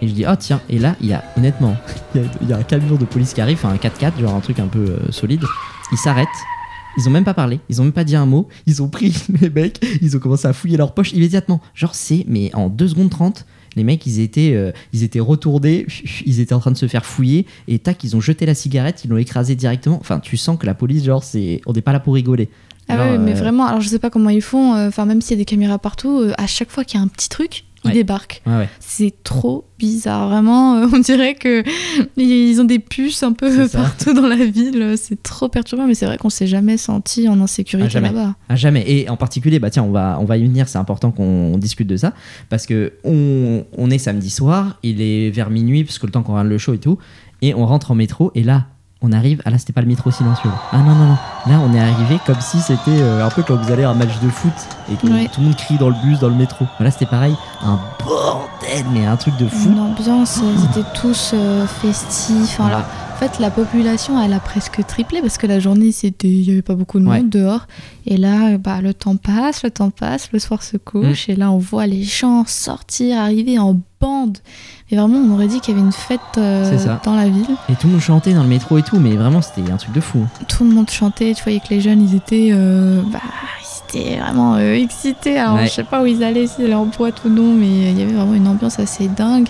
Et 0.00 0.08
je 0.08 0.12
dis, 0.12 0.24
oh 0.28 0.34
tiens, 0.38 0.60
et 0.68 0.78
là, 0.78 0.96
il 1.00 1.08
y 1.08 1.12
a, 1.12 1.22
honnêtement, 1.36 1.76
il 2.14 2.22
y 2.22 2.24
a, 2.24 2.28
il 2.42 2.52
un 2.52 2.62
camion 2.62 2.96
de 2.96 3.04
police 3.04 3.34
qui 3.34 3.40
arrive, 3.40 3.58
enfin 3.62 3.70
un 3.70 3.76
4x4, 3.76 4.20
genre 4.20 4.34
un 4.34 4.40
truc 4.40 4.58
un 4.58 4.66
peu 4.66 4.80
euh, 4.80 5.12
solide. 5.12 5.44
Ils 5.92 5.98
s'arrêtent. 5.98 6.28
Ils 6.98 7.08
ont 7.08 7.10
même 7.10 7.24
pas 7.24 7.34
parlé, 7.34 7.60
ils 7.70 7.80
ont 7.80 7.84
même 7.84 7.92
pas 7.92 8.04
dit 8.04 8.16
un 8.16 8.26
mot. 8.26 8.48
Ils 8.66 8.82
ont 8.82 8.88
pris 8.88 9.14
les 9.40 9.48
mecs, 9.48 9.80
ils 10.02 10.16
ont 10.16 10.20
commencé 10.20 10.46
à 10.46 10.52
fouiller 10.52 10.76
leur 10.76 10.92
poche 10.92 11.12
immédiatement. 11.12 11.60
Genre, 11.74 11.94
c'est, 11.94 12.24
mais 12.28 12.54
en 12.54 12.68
2 12.68 12.88
secondes 12.88 13.10
30, 13.10 13.46
les 13.76 13.84
mecs, 13.84 14.04
ils 14.04 14.20
étaient, 14.20 14.52
euh, 14.54 14.72
ils 14.92 15.02
étaient 15.02 15.20
retournés, 15.20 15.86
ils 16.26 16.40
étaient 16.40 16.52
en 16.52 16.60
train 16.60 16.72
de 16.72 16.76
se 16.76 16.88
faire 16.88 17.06
fouiller, 17.06 17.46
et 17.68 17.78
tac, 17.78 18.04
ils 18.04 18.16
ont 18.16 18.20
jeté 18.20 18.44
la 18.44 18.54
cigarette, 18.54 19.04
ils 19.04 19.10
l'ont 19.10 19.16
écrasé 19.16 19.54
directement. 19.54 19.98
Enfin, 20.00 20.20
tu 20.20 20.36
sens 20.36 20.58
que 20.58 20.66
la 20.66 20.74
police, 20.74 21.04
genre, 21.04 21.24
c'est, 21.24 21.60
on 21.66 21.72
n'est 21.72 21.80
pas 21.80 21.92
là 21.92 22.00
pour 22.00 22.14
rigoler. 22.14 22.50
Ah 22.88 22.96
Genre, 22.96 23.18
mais 23.18 23.32
euh, 23.32 23.34
vraiment, 23.34 23.66
alors 23.66 23.80
je 23.80 23.88
sais 23.88 23.98
pas 23.98 24.10
comment 24.10 24.30
ils 24.30 24.42
font, 24.42 24.74
euh, 24.74 24.88
enfin 24.88 25.04
même 25.06 25.20
s'il 25.20 25.36
y 25.36 25.40
a 25.40 25.42
des 25.42 25.44
caméras 25.46 25.78
partout, 25.78 26.20
euh, 26.20 26.32
à 26.38 26.46
chaque 26.46 26.70
fois 26.70 26.84
qu'il 26.84 26.98
y 26.98 27.02
a 27.02 27.04
un 27.04 27.08
petit 27.08 27.28
truc, 27.28 27.64
ils 27.84 27.88
Ouais. 27.88 27.94
débarquent. 27.94 28.42
Ouais, 28.46 28.58
ouais. 28.58 28.68
C'est 28.80 29.12
trop 29.24 29.64
bizarre, 29.78 30.28
vraiment. 30.28 30.76
euh, 30.76 30.86
on 30.92 30.98
dirait 30.98 31.34
que 31.34 31.64
ils 32.16 32.60
ont 32.60 32.64
des 32.64 32.78
puces 32.78 33.22
un 33.24 33.32
peu 33.32 33.66
partout 33.72 34.12
dans 34.12 34.26
la 34.28 34.44
ville. 34.44 34.94
C'est 34.96 35.20
trop 35.22 35.48
perturbant, 35.48 35.86
mais 35.86 35.94
c'est 35.94 36.06
vrai 36.06 36.16
qu'on 36.18 36.30
s'est 36.30 36.46
jamais 36.46 36.76
senti 36.76 37.28
en 37.28 37.40
insécurité 37.40 37.98
là-bas. 38.00 38.34
À 38.48 38.54
jamais. 38.56 38.84
Et 38.86 39.08
en 39.08 39.16
particulier, 39.16 39.58
bah 39.58 39.70
tiens, 39.70 39.82
on 39.84 39.90
va, 39.90 40.18
on 40.20 40.24
va 40.24 40.36
y 40.36 40.44
venir, 40.44 40.68
c'est 40.68 40.78
important 40.78 41.10
qu'on 41.12 41.56
discute 41.58 41.88
de 41.88 41.96
ça. 41.96 42.12
Parce 42.50 42.66
que 42.66 42.92
on, 43.04 43.64
on 43.76 43.90
est 43.90 43.98
samedi 43.98 44.30
soir, 44.30 44.78
il 44.84 45.00
est 45.00 45.30
vers 45.30 45.50
minuit, 45.50 45.82
parce 45.84 45.98
que 45.98 46.06
le 46.06 46.12
temps 46.12 46.22
qu'on 46.22 46.32
regarde 46.32 46.48
le 46.48 46.58
show 46.58 46.74
et 46.74 46.78
tout, 46.78 46.98
et 47.42 47.52
on 47.54 47.66
rentre 47.66 47.90
en 47.90 47.94
métro, 47.96 48.30
et 48.36 48.44
là, 48.44 48.66
on 49.02 49.12
arrive. 49.12 49.42
Ah 49.44 49.50
là, 49.50 49.58
c'était 49.58 49.72
pas 49.72 49.80
le 49.80 49.86
métro 49.88 50.10
silencieux. 50.10 50.50
Ah 50.72 50.78
non, 50.78 50.94
non, 50.94 51.06
non. 51.06 51.16
Là, 51.46 51.58
on 51.66 51.74
est 51.74 51.80
arrivé 51.80 52.18
comme 52.26 52.40
si 52.40 52.60
c'était 52.60 53.00
euh, 53.00 53.24
un 53.26 53.30
peu 53.30 53.42
quand 53.42 53.56
vous 53.56 53.72
allez 53.72 53.84
à 53.84 53.90
un 53.90 53.94
match 53.94 54.18
de 54.22 54.28
foot 54.28 54.52
et 54.90 54.94
que 54.96 55.06
Ouais. 55.06 55.28
tout 55.32 55.40
le 55.40 55.46
monde 55.48 55.56
crie 55.56 55.76
dans 55.76 55.88
le 55.88 55.96
bus, 56.02 56.18
dans 56.20 56.28
le 56.28 56.34
métro. 56.34 56.66
Là, 56.80 56.90
c'était 56.90 57.06
pareil. 57.06 57.36
Un 57.64 57.78
bordel, 58.04 58.84
mais 58.92 59.06
un 59.06 59.16
truc 59.16 59.36
de 59.38 59.48
fou. 59.48 59.74
L'ambiance, 59.76 60.38
ils 60.42 60.64
étaient 60.66 60.88
tous 60.94 61.32
euh, 61.34 61.66
festifs. 61.66 62.56
Voilà. 62.58 62.84
Fait, 63.28 63.38
la 63.40 63.50
population, 63.50 64.20
elle 64.22 64.32
a 64.32 64.40
presque 64.40 64.84
triplé 64.86 65.20
parce 65.20 65.38
que 65.38 65.46
la 65.46 65.60
journée, 65.60 65.92
c'était, 65.92 66.28
il 66.28 66.42
y 66.48 66.50
avait 66.50 66.62
pas 66.62 66.74
beaucoup 66.74 66.98
de 66.98 67.04
monde 67.04 67.12
Ouais. 67.14 67.22
dehors. 67.22 67.66
Et 68.06 68.16
là, 68.16 68.58
bah, 68.58 68.80
le 68.80 68.94
temps 68.94 69.16
passe, 69.16 69.62
le 69.62 69.70
temps 69.70 69.90
passe, 69.90 70.30
le 70.32 70.38
soir 70.38 70.62
se 70.62 70.76
couche, 70.76 71.28
Mm. 71.28 71.30
et 71.32 71.36
là, 71.36 71.50
on 71.52 71.58
voit 71.58 71.86
les 71.86 72.02
gens 72.02 72.44
sortir, 72.46 73.18
arriver 73.20 73.58
en 73.58 73.78
bande. 74.00 74.38
Mais 74.90 74.96
vraiment, 74.98 75.18
on 75.18 75.32
aurait 75.34 75.46
dit 75.46 75.60
qu'il 75.60 75.74
y 75.74 75.76
avait 75.78 75.86
une 75.86 75.92
fête 75.92 76.20
euh, 76.36 76.76
dans 77.04 77.14
la 77.14 77.28
ville. 77.28 77.46
Et 77.68 77.74
tout 77.76 77.86
le 77.86 77.92
monde 77.92 78.02
chantait 78.02 78.34
dans 78.34 78.42
le 78.42 78.48
métro 78.48 78.76
et 78.78 78.82
tout, 78.82 78.98
mais 78.98 79.14
vraiment, 79.16 79.40
c'était 79.40 79.70
un 79.70 79.76
truc 79.76 79.92
de 79.94 80.00
fou. 80.00 80.26
tout 80.48 80.64
le 80.64 80.70
monde 80.70 80.90
chantait, 80.90 81.32
tu 81.34 81.42
voyais 81.44 81.60
que 81.60 81.68
les 81.70 81.80
jeunes, 81.80 82.02
ils 82.02 82.16
étaient, 82.16 82.50
euh, 82.52 83.00
bah, 83.12 83.20
ils 83.94 84.00
étaient 84.00 84.18
vraiment 84.18 84.56
euh, 84.56 84.74
excités. 84.74 85.38
Alors, 85.38 85.54
Ouais. 85.56 85.66
je 85.68 85.72
sais 85.72 85.84
pas 85.84 86.02
où 86.02 86.06
ils 86.06 86.24
allaient, 86.24 86.46
s'ils 86.48 86.64
allaient 86.64 86.74
en 86.74 86.86
boîte 86.86 87.24
ou 87.24 87.28
non, 87.28 87.54
mais 87.54 87.68
il 87.92 87.98
y 87.98 88.02
avait 88.02 88.12
vraiment 88.12 88.34
une 88.34 88.48
ambiance 88.48 88.78
assez 88.80 89.06
dingue. 89.08 89.48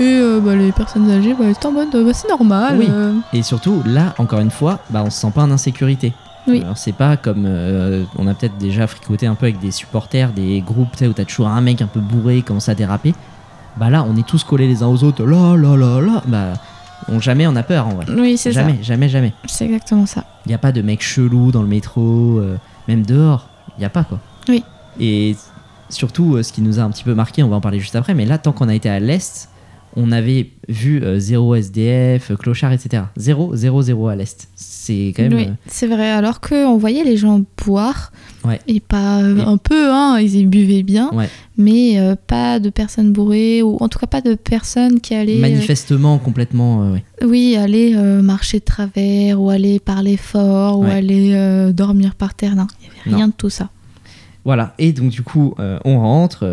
Et 0.00 0.04
euh, 0.04 0.40
bah, 0.40 0.54
les 0.56 0.72
personnes 0.72 1.10
âgées, 1.10 1.34
bah, 1.34 1.44
elles 1.44 1.52
étaient 1.52 1.66
en 1.66 1.72
mode, 1.72 1.90
bah, 1.92 2.12
c'est 2.12 2.28
normal. 2.28 2.76
Oui. 2.78 2.86
euh. 2.90 3.12
Et 3.32 3.42
surtout, 3.42 3.82
là, 3.86 4.14
encore 4.18 4.40
une 4.40 4.50
fois, 4.50 4.80
bah, 4.90 5.02
on 5.04 5.10
se 5.10 5.20
sent 5.20 5.30
pas 5.34 5.42
en 5.42 5.50
insécurité. 5.50 6.12
Oui. 6.46 6.60
Alors, 6.62 6.76
c'est 6.76 6.92
pas 6.92 7.16
comme. 7.16 7.44
euh, 7.46 8.04
on 8.18 8.26
a 8.26 8.34
peut-être 8.34 8.58
déjà 8.58 8.86
fricoté 8.86 9.26
un 9.26 9.34
peu 9.34 9.46
avec 9.46 9.60
des 9.60 9.70
supporters, 9.70 10.30
des 10.32 10.60
groupes, 10.60 10.90
tu 10.92 10.98
sais, 10.98 11.06
où 11.06 11.12
t'as 11.12 11.24
toujours 11.24 11.48
un 11.48 11.60
mec 11.60 11.80
un 11.80 11.86
peu 11.86 12.00
bourré 12.00 12.36
qui 12.36 12.42
commence 12.42 12.68
à 12.68 12.74
déraper. 12.74 13.14
Bah 13.76 13.88
là, 13.90 14.04
on 14.08 14.16
est 14.16 14.26
tous 14.26 14.44
collés 14.44 14.68
les 14.68 14.82
uns 14.82 14.88
aux 14.88 15.02
autres. 15.04 15.24
Là, 15.24 15.56
là, 15.56 15.76
là, 15.76 16.00
là. 16.00 16.22
Bah, 16.26 16.52
on, 17.08 17.20
jamais 17.20 17.46
on 17.46 17.56
a 17.56 17.62
peur 17.62 17.86
en 17.86 17.94
vrai. 17.94 18.06
Oui, 18.10 18.36
c'est 18.36 18.52
ça. 18.52 18.60
Jamais, 18.60 18.78
jamais, 18.82 19.08
jamais. 19.08 19.32
C'est 19.46 19.64
exactement 19.64 20.06
ça. 20.06 20.24
Il 20.44 20.50
n'y 20.50 20.54
a 20.54 20.58
pas 20.58 20.72
de 20.72 20.82
mec 20.82 21.02
chelou 21.02 21.50
dans 21.50 21.62
le 21.62 21.68
métro, 21.68 22.38
euh, 22.38 22.56
même 22.88 23.04
dehors. 23.06 23.46
Il 23.76 23.80
n'y 23.80 23.86
a 23.86 23.90
pas 23.90 24.04
quoi. 24.04 24.18
Oui. 24.48 24.62
Et 25.00 25.36
surtout, 25.88 26.36
euh, 26.36 26.42
ce 26.42 26.52
qui 26.52 26.60
nous 26.62 26.78
a 26.78 26.82
un 26.82 26.90
petit 26.90 27.04
peu 27.04 27.14
marqué, 27.14 27.42
on 27.42 27.48
va 27.48 27.56
en 27.56 27.60
parler 27.60 27.80
juste 27.80 27.96
après, 27.96 28.14
mais 28.14 28.26
là, 28.26 28.38
tant 28.38 28.52
qu'on 28.52 28.68
a 28.68 28.74
été 28.74 28.88
à 28.90 29.00
l'Est, 29.00 29.48
on 29.96 30.10
avait 30.12 30.50
vu 30.68 31.02
euh, 31.02 31.18
zéro 31.18 31.54
SDF, 31.54 32.30
euh, 32.32 32.36
clochard, 32.36 32.72
etc. 32.72 33.04
Zéro, 33.16 33.54
zéro, 33.54 33.80
zéro 33.82 34.08
à 34.08 34.16
l'Est. 34.16 34.48
C'est 34.56 35.12
quand 35.16 35.22
même. 35.22 35.34
Oui, 35.34 35.44
euh, 35.48 35.52
c'est 35.66 35.86
vrai. 35.86 36.10
Alors 36.10 36.40
qu'on 36.40 36.76
voyait 36.76 37.04
les 37.04 37.16
gens 37.16 37.42
boire, 37.64 38.12
Ouais. 38.44 38.60
et 38.66 38.80
pas 38.80 39.22
euh, 39.22 39.38
un 39.46 39.56
peu, 39.56 39.90
hein, 39.90 40.18
ils 40.20 40.48
buvaient 40.48 40.82
bien, 40.82 41.10
Ouais. 41.12 41.28
mais 41.56 41.96
pas 42.26 42.58
de 42.60 42.70
personnes 42.70 43.12
bourrées, 43.12 43.62
ou 43.62 43.76
en 43.80 43.88
tout 43.88 43.98
cas 43.98 44.06
pas 44.06 44.20
de 44.20 44.34
personnes 44.34 45.00
qui 45.00 45.14
allaient, 45.14 45.38
manifestement 45.38 46.18
complètement. 46.18 46.90
ouais. 46.92 47.04
oui, 47.24 47.56
aller 47.56 47.94
marcher 48.22 48.58
de 48.58 48.64
travers, 48.64 49.40
ou 49.40 49.48
aller 49.50 49.78
parler 49.80 50.16
fort, 50.16 50.80
ou 50.80 50.84
aller 50.84 51.70
dormir 51.72 52.14
par 52.16 52.34
terre. 52.34 52.54
Non, 52.56 52.66
il 52.82 52.84
n'y 52.84 52.90
avait 53.00 53.10
Non. 53.12 53.16
rien 53.16 53.28
de 53.28 53.32
tout 53.32 53.50
ça. 53.50 53.70
Voilà. 54.44 54.74
Et 54.78 54.92
donc, 54.92 55.10
du 55.10 55.22
coup, 55.22 55.54
on 55.84 56.00
rentre. 56.00 56.44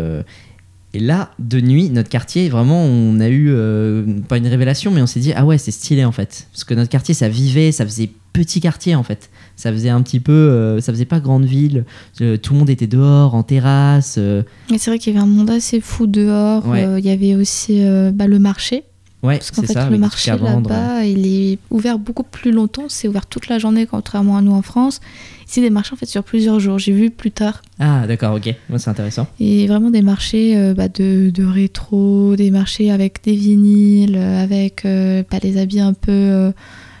Et 0.94 1.00
là, 1.00 1.30
de 1.38 1.60
nuit, 1.60 1.88
notre 1.88 2.10
quartier, 2.10 2.48
vraiment, 2.50 2.84
on 2.84 3.18
a 3.20 3.28
eu, 3.28 3.46
euh, 3.48 4.04
pas 4.28 4.36
une 4.36 4.46
révélation, 4.46 4.90
mais 4.90 5.00
on 5.00 5.06
s'est 5.06 5.20
dit, 5.20 5.32
ah 5.34 5.46
ouais, 5.46 5.56
c'est 5.56 5.70
stylé 5.70 6.04
en 6.04 6.12
fait. 6.12 6.46
Parce 6.52 6.64
que 6.64 6.74
notre 6.74 6.90
quartier, 6.90 7.14
ça 7.14 7.30
vivait, 7.30 7.72
ça 7.72 7.86
faisait 7.86 8.10
petit 8.34 8.60
quartier 8.60 8.94
en 8.94 9.02
fait. 9.02 9.30
Ça 9.56 9.72
faisait 9.72 9.88
un 9.88 10.02
petit 10.02 10.20
peu, 10.20 10.32
euh, 10.32 10.80
ça 10.80 10.92
faisait 10.92 11.06
pas 11.06 11.20
grande 11.20 11.44
ville. 11.44 11.86
Euh, 12.20 12.36
tout 12.36 12.52
le 12.52 12.58
monde 12.58 12.70
était 12.70 12.86
dehors, 12.86 13.34
en 13.34 13.42
terrasse. 13.42 14.18
Mais 14.18 14.76
c'est 14.76 14.90
vrai 14.90 14.98
qu'il 14.98 15.14
y 15.14 15.16
avait 15.16 15.24
un 15.24 15.28
monde 15.28 15.50
assez 15.50 15.80
fou 15.80 16.06
dehors. 16.06 16.66
Ouais. 16.66 16.86
Il 16.98 17.04
y 17.06 17.10
avait 17.10 17.36
aussi 17.36 17.82
bah, 18.12 18.26
le 18.26 18.38
marché. 18.38 18.84
Ouais, 19.22 19.38
Parce 19.38 19.50
qu'en 19.50 19.62
c'est 19.62 19.68
fait, 19.68 19.72
ça. 19.74 19.84
le 19.86 19.92
des 19.92 19.98
marché 19.98 20.30
là-bas, 20.30 21.04
il 21.04 21.26
est 21.26 21.58
ouvert 21.70 21.98
beaucoup 21.98 22.22
plus 22.22 22.50
longtemps. 22.52 22.84
C'est 22.88 23.08
ouvert 23.08 23.26
toute 23.26 23.48
la 23.48 23.58
journée, 23.58 23.86
contrairement 23.86 24.36
à 24.36 24.42
nous 24.42 24.52
en 24.52 24.62
France. 24.62 25.00
Ici, 25.48 25.60
des 25.60 25.70
marchés 25.70 25.92
en 25.92 25.96
fait 25.96 26.06
sur 26.06 26.24
plusieurs 26.24 26.60
jours. 26.60 26.78
J'ai 26.78 26.92
vu 26.92 27.10
plus 27.10 27.30
tard. 27.30 27.60
Ah, 27.78 28.06
d'accord, 28.06 28.34
ok. 28.36 28.54
Moi, 28.70 28.78
c'est 28.78 28.88
intéressant. 28.90 29.26
Et 29.40 29.66
vraiment 29.66 29.90
des 29.90 30.00
marchés 30.02 30.56
euh, 30.56 30.72
bah, 30.74 30.88
de, 30.88 31.30
de 31.30 31.44
rétro, 31.44 32.36
des 32.36 32.50
marchés 32.50 32.90
avec 32.90 33.22
des 33.24 33.34
vinyles, 33.34 34.16
euh, 34.16 34.42
avec 34.42 34.84
euh, 34.86 35.22
bah, 35.30 35.38
les 35.42 35.58
habits 35.58 35.80
un 35.80 35.92
peu. 35.92 36.10
euh, 36.12 36.52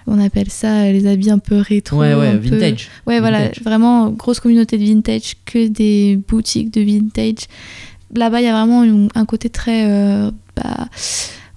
on 0.08 0.18
appelle 0.20 0.50
ça 0.50 0.90
les 0.90 1.06
habits 1.06 1.30
un 1.30 1.38
peu 1.38 1.58
rétro. 1.58 1.98
ouais, 2.00 2.14
ouais, 2.14 2.36
peu- 2.36 2.48
vintage. 2.56 2.88
Ouais, 3.06 3.20
voilà, 3.20 3.48
vraiment 3.64 4.10
grosse 4.10 4.40
communauté 4.40 4.76
de 4.76 4.84
vintage, 4.84 5.36
que 5.46 5.68
des 5.68 6.18
boutiques 6.28 6.72
de 6.74 6.80
vintage. 6.82 7.46
Là-bas, 8.14 8.40
il 8.40 8.44
y 8.44 8.48
a 8.48 8.52
vraiment 8.64 9.06
un 9.14 9.24
côté 9.24 9.48
très. 9.48 9.86
bah, 10.56 10.88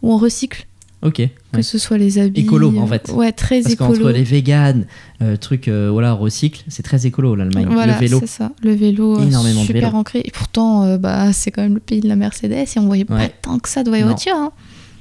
où 0.05 0.13
on 0.13 0.17
recycle, 0.17 0.67
Ok. 1.01 1.15
que 1.51 1.57
ouais. 1.57 1.61
ce 1.63 1.77
soit 1.77 1.97
les 1.97 2.17
habits. 2.19 2.41
Écolo, 2.41 2.75
en 2.79 2.83
euh, 2.83 2.87
fait. 2.87 3.11
Ouais, 3.13 3.31
très 3.31 3.61
Parce 3.61 3.73
écolo. 3.73 3.93
qu'entre 3.95 4.09
les 4.11 4.23
véganes, 4.23 4.85
euh, 5.21 5.35
trucs, 5.37 5.67
euh, 5.67 5.89
voilà, 5.91 6.13
recycle, 6.13 6.63
c'est 6.67 6.83
très 6.83 7.05
écolo 7.05 7.35
l'Allemagne. 7.35 7.67
Voilà, 7.69 7.93
le 7.93 7.99
vélo. 7.99 8.19
c'est 8.21 8.27
ça. 8.27 8.51
Le 8.63 8.73
vélo, 8.73 9.19
euh, 9.19 9.23
Énormément 9.27 9.61
de 9.61 9.65
super 9.67 9.89
vélo. 9.89 9.97
ancré. 9.99 10.21
Et 10.25 10.31
pourtant, 10.31 10.83
euh, 10.83 10.97
bah, 10.97 11.31
c'est 11.33 11.51
quand 11.51 11.61
même 11.61 11.73
le 11.75 11.79
pays 11.79 11.99
de 12.01 12.07
la 12.07 12.15
Mercedes 12.15 12.51
et 12.53 12.79
on 12.79 12.85
voyait 12.85 13.05
pas 13.05 13.27
tant 13.41 13.59
que 13.59 13.69
ça 13.69 13.83
de 13.83 13.89
voitures. 13.89 14.35
hein. 14.35 14.51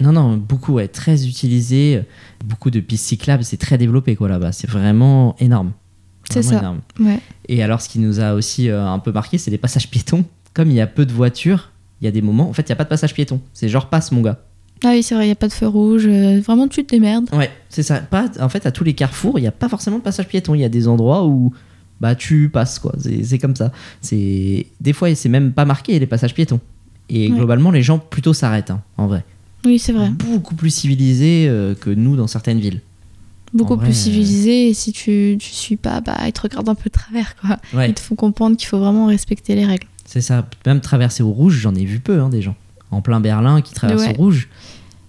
Non, 0.01 0.13
non, 0.13 0.37
beaucoup, 0.37 0.73
ouais, 0.75 0.89
très 0.89 1.27
utilisé. 1.27 2.03
Beaucoup 2.45 2.71
de 2.71 2.81
pistes 2.81 3.07
cyclables, 3.07 3.45
c'est 3.45 3.57
très 3.57 3.79
développé 3.79 4.17
quoi 4.17 4.29
là-bas. 4.29 4.51
C'est 4.53 4.69
vraiment 4.69 5.37
énorme. 5.39 5.73
C'est 6.31 6.43
ça. 6.43 6.59
énorme. 6.59 6.81
Ouais. 6.99 7.21
Et 7.49 7.63
alors, 7.63 7.81
ce 7.81 7.89
qui 7.89 7.99
nous 8.01 8.19
a 8.21 8.35
aussi 8.35 8.69
un 8.69 8.99
peu 8.99 9.13
marqué, 9.13 9.39
c'est 9.39 9.51
les 9.51 9.59
passages 9.59 9.89
piétons. 9.89 10.25
Comme 10.53 10.71
il 10.71 10.75
y 10.77 10.81
a 10.81 10.87
peu 10.87 11.07
de 11.07 11.13
voitures, 11.13 11.71
il 12.01 12.05
y 12.05 12.09
a 12.09 12.11
des 12.11 12.23
moments, 12.23 12.49
en 12.49 12.53
fait, 12.53 12.63
il 12.63 12.71
n'y 12.71 12.73
a 12.73 12.77
pas 12.77 12.85
de 12.85 12.89
passage 12.89 13.15
piéton. 13.15 13.41
C'est 13.53 13.69
genre 13.69 13.89
passe, 13.89 14.11
mon 14.11 14.21
gars. 14.21 14.41
Ah 14.85 14.91
oui, 14.91 15.03
c'est 15.03 15.15
vrai, 15.15 15.25
il 15.25 15.29
n'y 15.29 15.33
a 15.33 15.37
pas 15.37 15.49
de 15.49 15.53
feu 15.53 15.67
rouge. 15.67 16.05
euh, 16.07 16.41
vraiment, 16.41 16.69
tu 16.69 16.85
te 16.85 16.95
démerdes. 16.95 17.27
Ouais, 17.33 17.51
c'est 17.71 17.83
ça. 17.83 18.01
Pas, 18.01 18.27
en 18.41 18.49
fait, 18.49 18.67
à 18.67 18.71
tous 18.71 18.85
les 18.85 18.93
carrefours, 18.95 19.39
il 19.39 19.43
n'y 19.43 19.49
a 19.49 19.53
pas 19.53 19.69
forcément 19.69 19.99
de 19.99 20.03
passage 20.03 20.29
piéton. 20.29 20.55
Il 20.55 20.61
y 20.61 20.65
a 20.65 20.69
des 20.69 20.87
endroits 20.89 21.27
où 21.27 21.53
bah 22.01 22.15
tu 22.15 22.49
passes 22.51 22.79
quoi. 22.81 22.93
C'est 23.23 23.39
comme 23.39 23.57
ça. 23.57 23.73
C'est 24.01 24.67
des 24.81 24.93
fois, 24.93 25.15
c'est 25.15 25.29
même 25.29 25.53
pas 25.53 25.65
marqué 25.65 25.99
les 25.99 26.07
passages 26.07 26.35
piétons. 26.35 26.61
Et 27.09 27.29
Ouais. 27.31 27.37
globalement, 27.37 27.71
les 27.71 27.83
gens 27.83 27.99
plutôt 27.99 28.33
s'arrêtent, 28.35 28.71
hein, 28.71 28.83
en 28.99 29.07
vrai. 29.07 29.25
Oui, 29.65 29.79
c'est 29.79 29.93
vrai. 29.93 30.11
Beaucoup 30.11 30.55
plus 30.55 30.71
civilisés 30.71 31.47
euh, 31.49 31.75
que 31.75 31.89
nous 31.91 32.17
dans 32.17 32.27
certaines 32.27 32.61
villes. 32.61 32.81
Beaucoup 33.55 33.77
vrai, 33.77 33.85
plus 33.87 33.93
euh, 33.93 34.03
civilisé. 34.03 34.69
Et 34.69 34.75
si 34.75 34.93
tu 34.93 35.37
tu 35.39 35.51
suis 35.53 35.77
pas, 35.77 36.01
bah, 36.01 36.17
ils 36.27 36.33
te 36.33 36.41
regardent 36.43 36.69
un 36.69 36.75
peu 36.75 36.91
de 36.91 36.95
travers. 36.95 37.37
Quoi. 37.37 37.57
Ouais. 37.73 37.89
Ils 37.89 37.95
te 37.95 38.01
font 38.01 38.17
comprendre 38.17 38.57
qu'il 38.57 38.67
faut 38.69 38.79
vraiment 38.79 39.07
respecter 39.07 39.55
les 39.55 39.65
règles. 39.65 39.87
C'est 40.05 40.21
ça. 40.21 40.47
Même 40.67 40.81
traverser 40.81 41.23
au 41.23 41.31
rouge, 41.31 41.55
j'en 41.61 41.75
ai 41.75 41.85
vu 41.85 42.01
peu, 42.01 42.21
hein, 42.21 42.29
des 42.29 42.43
gens. 42.43 42.57
En 42.95 43.01
plein 43.03 43.21
Berlin 43.21 43.61
qui 43.61 43.75
traversent 43.75 44.03
Ouais. 44.07 44.15
au 44.19 44.23
rouge. 44.23 44.49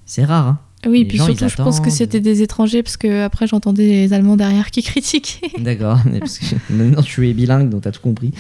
C'est 0.06 0.24
rare, 0.26 0.48
hein. 0.48 0.60
Oui, 0.88 1.00
Les 1.00 1.06
puis 1.06 1.18
gens, 1.18 1.26
surtout, 1.26 1.48
je 1.50 1.56
pense 1.56 1.80
que 1.80 1.90
c'était 1.90 2.20
des 2.20 2.44
étrangers 2.44 2.84
parce 2.84 2.96
que 2.98 3.24
après 3.24 3.48
j'entendais 3.48 3.88
les 3.88 4.14
Allemands 4.14 4.36
derrière 4.36 4.70
qui 4.70 4.84
critiquaient. 4.84 5.50
D'accord. 5.60 6.00
Parce 6.20 6.38
que 6.38 6.46
Maintenant, 6.70 7.02
tu 7.02 7.28
es 7.28 7.34
bilingue, 7.34 7.70
donc 7.70 7.82
t'as 7.82 7.92
tout 7.92 8.02
compris. 8.02 8.32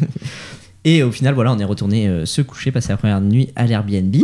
Et 0.84 1.02
au 1.04 1.12
final, 1.12 1.34
voilà, 1.34 1.52
on 1.52 1.58
est 1.58 1.64
retourné 1.64 2.08
euh, 2.08 2.24
se 2.26 2.40
coucher, 2.42 2.72
passer 2.72 2.88
la 2.88 2.96
première 2.96 3.20
nuit 3.20 3.50
à 3.54 3.66
l'Airbnb. 3.66 4.16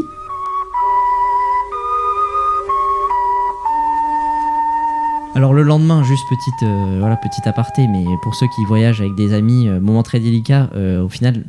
Alors 5.37 5.52
le 5.52 5.62
lendemain, 5.62 6.04
juste 6.04 6.23
petite, 6.30 6.62
euh, 6.62 6.96
voilà, 7.00 7.16
petit 7.16 7.46
aparté, 7.49 7.88
mais 7.88 8.04
pour 8.23 8.34
ceux 8.37 8.46
qui 8.54 8.64
voyagent 8.66 9.00
avec 9.00 9.16
des 9.16 9.32
amis, 9.32 9.68
euh, 9.68 9.80
moment 9.80 10.04
très 10.04 10.20
délicat, 10.20 10.70
euh, 10.76 11.02
au 11.02 11.08
final, 11.08 11.44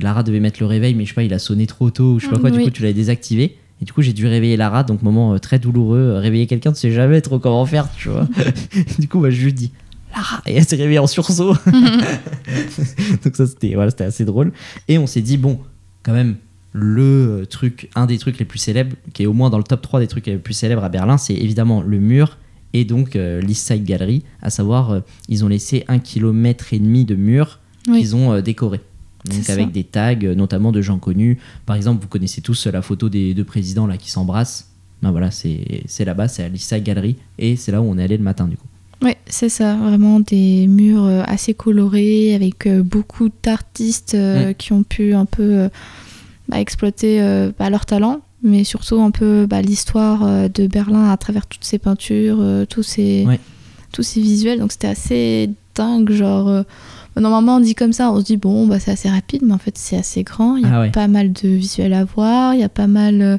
Lara 0.00 0.22
devait 0.22 0.40
mettre 0.40 0.60
le 0.60 0.66
réveil, 0.66 0.94
mais 0.94 1.04
je 1.04 1.10
sais 1.10 1.14
pas, 1.14 1.22
il 1.22 1.34
a 1.34 1.38
sonné 1.38 1.66
trop 1.66 1.90
tôt, 1.90 2.14
ou 2.14 2.18
je 2.18 2.26
sais 2.26 2.30
pas 2.30 2.38
quoi, 2.38 2.50
du 2.50 2.60
coup 2.60 2.70
tu 2.70 2.82
l'avais 2.82 2.94
désactivé. 2.94 3.56
Et 3.80 3.84
du 3.84 3.92
coup, 3.92 4.02
j'ai 4.02 4.12
dû 4.12 4.26
réveiller 4.26 4.56
Lara, 4.56 4.82
donc 4.82 5.02
moment 5.02 5.34
euh, 5.34 5.38
très 5.38 5.60
douloureux. 5.60 5.98
Euh, 5.98 6.18
réveiller 6.18 6.48
quelqu'un, 6.48 6.72
tu 6.72 6.80
sais 6.80 6.90
jamais 6.90 7.20
trop 7.20 7.38
comment 7.38 7.64
faire, 7.64 7.88
tu 7.96 8.08
vois. 8.08 8.26
du 8.98 9.06
coup, 9.06 9.20
bah, 9.20 9.30
je 9.30 9.44
lui 9.44 9.52
dis 9.52 9.70
Lara 10.12 10.42
Et 10.46 10.56
elle 10.56 10.64
s'est 10.64 10.74
réveillée 10.74 10.98
en 10.98 11.06
sursaut. 11.06 11.54
donc 13.24 13.36
ça, 13.36 13.46
c'était 13.46 13.74
voilà, 13.74 13.92
assez 14.00 14.24
drôle. 14.24 14.50
Et 14.88 14.98
on 14.98 15.06
s'est 15.06 15.20
dit, 15.20 15.36
bon, 15.36 15.60
quand 16.02 16.12
même, 16.12 16.38
le 16.72 17.42
euh, 17.42 17.44
truc, 17.44 17.88
un 17.94 18.06
des 18.06 18.18
trucs 18.18 18.40
les 18.40 18.44
plus 18.44 18.58
célèbres, 18.58 18.96
qui 19.14 19.22
est 19.22 19.26
au 19.26 19.32
moins 19.32 19.48
dans 19.48 19.58
le 19.58 19.64
top 19.64 19.80
3 19.80 20.00
des 20.00 20.08
trucs 20.08 20.26
les 20.26 20.38
plus 20.38 20.54
célèbres 20.54 20.82
à 20.82 20.88
Berlin, 20.88 21.16
c'est 21.16 21.34
évidemment 21.34 21.80
le 21.80 22.00
mur 22.00 22.36
et 22.72 22.84
donc 22.84 23.16
euh, 23.16 23.40
l'East 23.40 23.66
Side 23.66 23.84
Gallery, 23.84 24.24
à 24.42 24.50
savoir, 24.50 24.90
euh, 24.90 25.00
ils 25.28 25.44
ont 25.44 25.48
laissé 25.48 25.84
un 25.88 25.98
kilomètre 25.98 26.72
et 26.72 26.78
demi 26.78 27.04
de 27.04 27.14
mur 27.14 27.60
Oui. 27.88 28.00
qu'ils 28.00 28.16
ont 28.16 28.32
euh, 28.32 28.40
décoré. 28.42 28.80
Donc 29.28 29.50
avec 29.50 29.66
ça. 29.66 29.72
des 29.72 29.84
tags, 29.84 30.14
euh, 30.24 30.34
notamment 30.34 30.72
de 30.72 30.80
gens 30.82 30.98
connus. 30.98 31.38
Par 31.66 31.76
exemple, 31.76 32.00
vous 32.02 32.08
connaissez 32.08 32.40
tous 32.40 32.66
euh, 32.66 32.70
la 32.70 32.82
photo 32.82 33.08
des 33.08 33.34
deux 33.34 33.44
présidents 33.44 33.86
là 33.86 33.96
qui 33.96 34.10
s'embrassent. 34.10 34.68
Ben 35.02 35.10
voilà, 35.12 35.30
c'est 35.30 35.84
là-bas, 36.04 36.26
c'est 36.28 36.42
à 36.44 36.48
Side 36.56 36.82
Gallery, 36.82 37.16
et 37.38 37.54
c'est 37.54 37.70
là 37.70 37.80
où 37.80 37.84
on 37.88 37.96
est 37.98 38.02
allé 38.02 38.16
le 38.16 38.24
matin 38.24 38.46
du 38.48 38.56
coup. 38.56 38.66
Oui, 39.00 39.12
c'est 39.26 39.48
ça, 39.48 39.76
vraiment 39.76 40.18
des 40.18 40.66
murs 40.66 41.04
euh, 41.04 41.22
assez 41.24 41.54
colorés 41.54 42.34
avec 42.34 42.68
beaucoup 42.82 43.28
d'artistes 43.44 44.16
Mm. 44.16 44.54
qui 44.58 44.72
ont 44.72 44.82
pu 44.82 45.14
un 45.14 45.24
peu 45.24 45.68
bah, 46.48 46.58
exploiter 46.60 47.20
bah, 47.58 47.70
leur 47.70 47.86
talent, 47.86 48.22
mais 48.42 48.64
surtout 48.64 49.00
un 49.00 49.12
peu 49.12 49.46
bah, 49.48 49.62
l'histoire 49.62 50.48
de 50.50 50.66
Berlin 50.66 51.10
à 51.10 51.16
travers 51.16 51.46
toutes 51.46 51.64
ces 51.64 51.78
peintures, 51.78 52.42
tous, 52.68 52.82
ces, 52.82 53.24
Ouais. 53.24 53.38
tous 53.92 54.02
ces 54.02 54.20
visuels. 54.20 54.58
Donc 54.58 54.72
c'était 54.72 54.88
assez 54.88 55.50
dingue, 55.76 56.10
genre. 56.10 56.64
Normalement, 57.20 57.56
on 57.56 57.60
dit 57.60 57.74
comme 57.74 57.92
ça, 57.92 58.10
on 58.12 58.20
se 58.20 58.24
dit 58.24 58.36
bon, 58.36 58.66
bah, 58.66 58.78
c'est 58.80 58.90
assez 58.90 59.08
rapide, 59.08 59.42
mais 59.44 59.52
en 59.52 59.58
fait, 59.58 59.76
c'est 59.78 59.96
assez 59.96 60.22
grand. 60.22 60.56
Il 60.56 60.62
y 60.62 60.66
a 60.66 60.76
Ah 60.76 60.80
ouais. 60.80 60.90
pas 60.90 61.08
mal 61.08 61.32
de 61.32 61.48
visuels 61.48 61.92
à 61.94 62.04
voir, 62.04 62.54
il 62.54 62.60
y 62.60 62.64
a 62.64 62.68
pas 62.68 62.86
mal. 62.86 63.20
euh, 63.22 63.38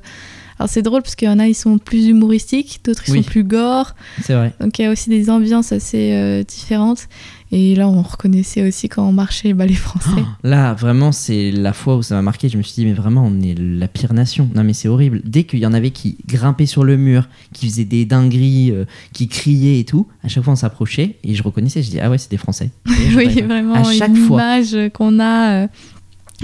Alors, 0.59 0.69
c'est 0.69 0.81
drôle 0.81 1.01
parce 1.01 1.15
qu'il 1.15 1.27
y 1.27 1.31
en 1.31 1.39
a, 1.39 1.47
ils 1.47 1.53
sont 1.55 1.77
plus 1.77 2.07
humoristiques, 2.07 2.81
d'autres, 2.83 3.03
ils 3.07 3.11
Oui. 3.13 3.23
sont 3.23 3.29
plus 3.29 3.43
gore. 3.45 3.95
C'est 4.21 4.33
vrai. 4.33 4.53
Donc 4.59 4.77
il 4.77 4.81
y 4.81 4.85
a 4.85 4.91
aussi 4.91 5.09
des 5.09 5.29
ambiances 5.29 5.71
assez 5.71 6.11
euh, 6.13 6.43
différentes. 6.43 7.07
Et 7.51 7.73
là, 7.73 7.87
on 7.89 8.03
reconnaissait 8.03 8.67
aussi 8.67 8.89
quand 8.89 9.07
on 9.07 9.11
marchait 9.11 9.53
bah, 9.53 9.65
les 9.65 9.73
Français. 9.73 10.23
Là, 10.43 10.75
vraiment, 10.75 11.11
c'est 11.11 11.49
la 11.51 11.73
fois 11.73 11.97
où 11.97 12.03
ça 12.03 12.13
m'a 12.15 12.21
marqué. 12.21 12.47
Je 12.47 12.57
me 12.57 12.61
suis 12.61 12.75
dit, 12.75 12.85
mais 12.85 12.93
vraiment, 12.93 13.25
on 13.25 13.41
est 13.41 13.55
la 13.57 13.87
pire 13.87 14.13
nation. 14.13 14.47
Non, 14.55 14.63
mais 14.63 14.73
c'est 14.73 14.87
horrible. 14.87 15.21
Dès 15.25 15.45
qu'il 15.45 15.57
y 15.59 15.65
en 15.65 15.73
avait 15.73 15.89
qui 15.89 16.17
grimpaient 16.27 16.67
sur 16.67 16.83
le 16.83 16.95
mur, 16.95 17.27
qui 17.53 17.67
faisaient 17.67 17.85
des 17.85 18.05
dingueries, 18.05 18.71
euh, 18.71 18.85
qui 19.13 19.27
criaient 19.27 19.79
et 19.79 19.85
tout, 19.85 20.07
à 20.23 20.27
chaque 20.27 20.43
fois 20.43 20.53
on 20.53 20.57
s'approchait 20.57 21.17
et 21.23 21.33
je 21.33 21.41
reconnaissais. 21.41 21.81
Je 21.81 21.89
dis, 21.89 21.99
ah 21.99 22.09
ouais, 22.11 22.19
c'est 22.19 22.29
des 22.29 22.37
Français. 22.37 22.69
Et 22.87 23.15
oui, 23.15 23.41
vraiment, 23.41 23.73
À 23.73 23.83
chaque 23.83 24.09
une 24.09 24.17
fois. 24.27 24.41
image 24.41 24.91
qu'on 24.93 25.19
a. 25.19 25.63
euh, 25.63 25.67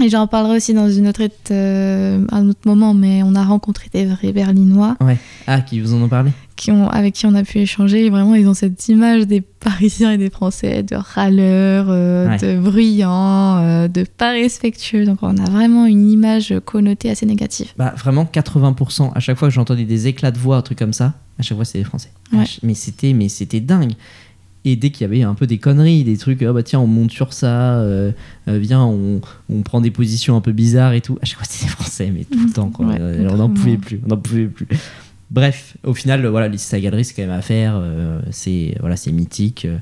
et 0.02 0.10
j'en 0.10 0.26
parlerai 0.26 0.56
aussi 0.56 0.74
dans 0.74 0.90
une 0.90 1.08
autre, 1.08 1.22
euh, 1.52 2.22
un 2.30 2.48
autre 2.50 2.60
moment, 2.66 2.92
mais 2.92 3.22
on 3.22 3.34
a 3.34 3.42
rencontré 3.44 3.86
des 3.92 4.04
vrais 4.04 4.32
Berlinois 4.32 4.94
Ah, 5.46 5.60
qui 5.62 5.80
vous 5.80 5.94
en 5.94 6.02
ont 6.02 6.08
parlé? 6.08 6.32
Qui 6.56 6.72
ont, 6.72 6.88
avec 6.88 7.14
qui 7.14 7.26
on 7.26 7.34
a 7.34 7.42
pu 7.44 7.58
échanger. 7.58 8.08
Vraiment, 8.10 8.34
ils 8.34 8.48
ont 8.48 8.54
cette 8.54 8.88
image 8.88 9.26
des 9.26 9.40
Parisiens 9.42 10.12
et 10.12 10.18
des 10.18 10.30
Français 10.30 10.82
de 10.82 10.96
râleurs, 10.96 11.86
euh, 11.88 12.28
Ouais. 12.28 12.38
de 12.38 12.58
bruyants, 12.60 13.58
euh, 13.58 13.88
de 13.88 14.04
pas 14.04 14.30
respectueux. 14.30 15.04
Donc 15.04 15.18
on 15.22 15.36
a 15.36 15.50
vraiment 15.50 15.86
une 15.86 16.10
image 16.10 16.54
connotée 16.64 17.10
assez 17.10 17.26
négative. 17.26 17.68
Bah, 17.76 17.94
vraiment, 17.96 18.24
80%. 18.24 19.12
À 19.14 19.20
chaque 19.20 19.36
fois 19.38 19.48
que 19.48 19.54
j'entendais 19.54 19.84
des 19.84 20.06
éclats 20.06 20.30
de 20.30 20.38
voix, 20.38 20.56
un 20.56 20.62
truc 20.62 20.78
comme 20.78 20.92
ça, 20.92 21.14
à 21.38 21.42
chaque 21.42 21.56
fois, 21.56 21.64
c'est 21.64 21.78
des 21.78 21.84
Français. 21.84 22.10
Ouais. 22.32 22.44
Mais 22.62 22.74
c'était 22.74 23.12
mais 23.12 23.28
c'était 23.28 23.60
dingue. 23.60 23.92
Et 24.64 24.74
dès 24.74 24.90
qu'il 24.90 25.02
y 25.02 25.04
avait 25.04 25.22
un 25.22 25.34
peu 25.34 25.46
des 25.46 25.58
conneries, 25.58 26.02
des 26.02 26.16
trucs, 26.16 26.42
ah 26.42 26.52
bah 26.52 26.64
tiens, 26.64 26.80
on 26.80 26.88
monte 26.88 27.12
sur 27.12 27.32
ça, 27.32 27.74
euh, 27.78 28.10
viens, 28.48 28.82
on, 28.84 29.20
on 29.48 29.62
prend 29.62 29.80
des 29.80 29.92
positions 29.92 30.36
un 30.36 30.40
peu 30.40 30.50
bizarres 30.50 30.92
et 30.92 31.00
tout. 31.00 31.16
À 31.22 31.24
chaque 31.24 31.36
fois, 31.38 31.46
c'était 31.48 31.66
des 31.66 31.70
Français, 31.70 32.12
mais 32.12 32.24
tout 32.24 32.44
le 32.48 32.52
temps, 32.52 32.70
quoi. 32.70 32.86
Ouais, 32.86 32.98
on 33.30 33.36
n'en 33.36 33.48
pouvait 33.48 33.76
plus, 33.76 34.00
on 34.04 34.08
n'en 34.08 34.16
pouvait 34.16 34.46
plus. 34.46 34.66
Bref, 35.30 35.76
au 35.84 35.92
final, 35.94 36.24
voilà, 36.26 36.48
Gallery, 36.48 37.04
c'est 37.04 37.14
quand 37.14 37.22
même 37.22 37.30
à 37.30 37.42
faire. 37.42 37.74
euh, 37.76 38.20
c'est 38.30 38.74
voilà, 38.80 38.96
c'est 38.96 39.12
mythique. 39.12 39.64
euh, 39.64 39.78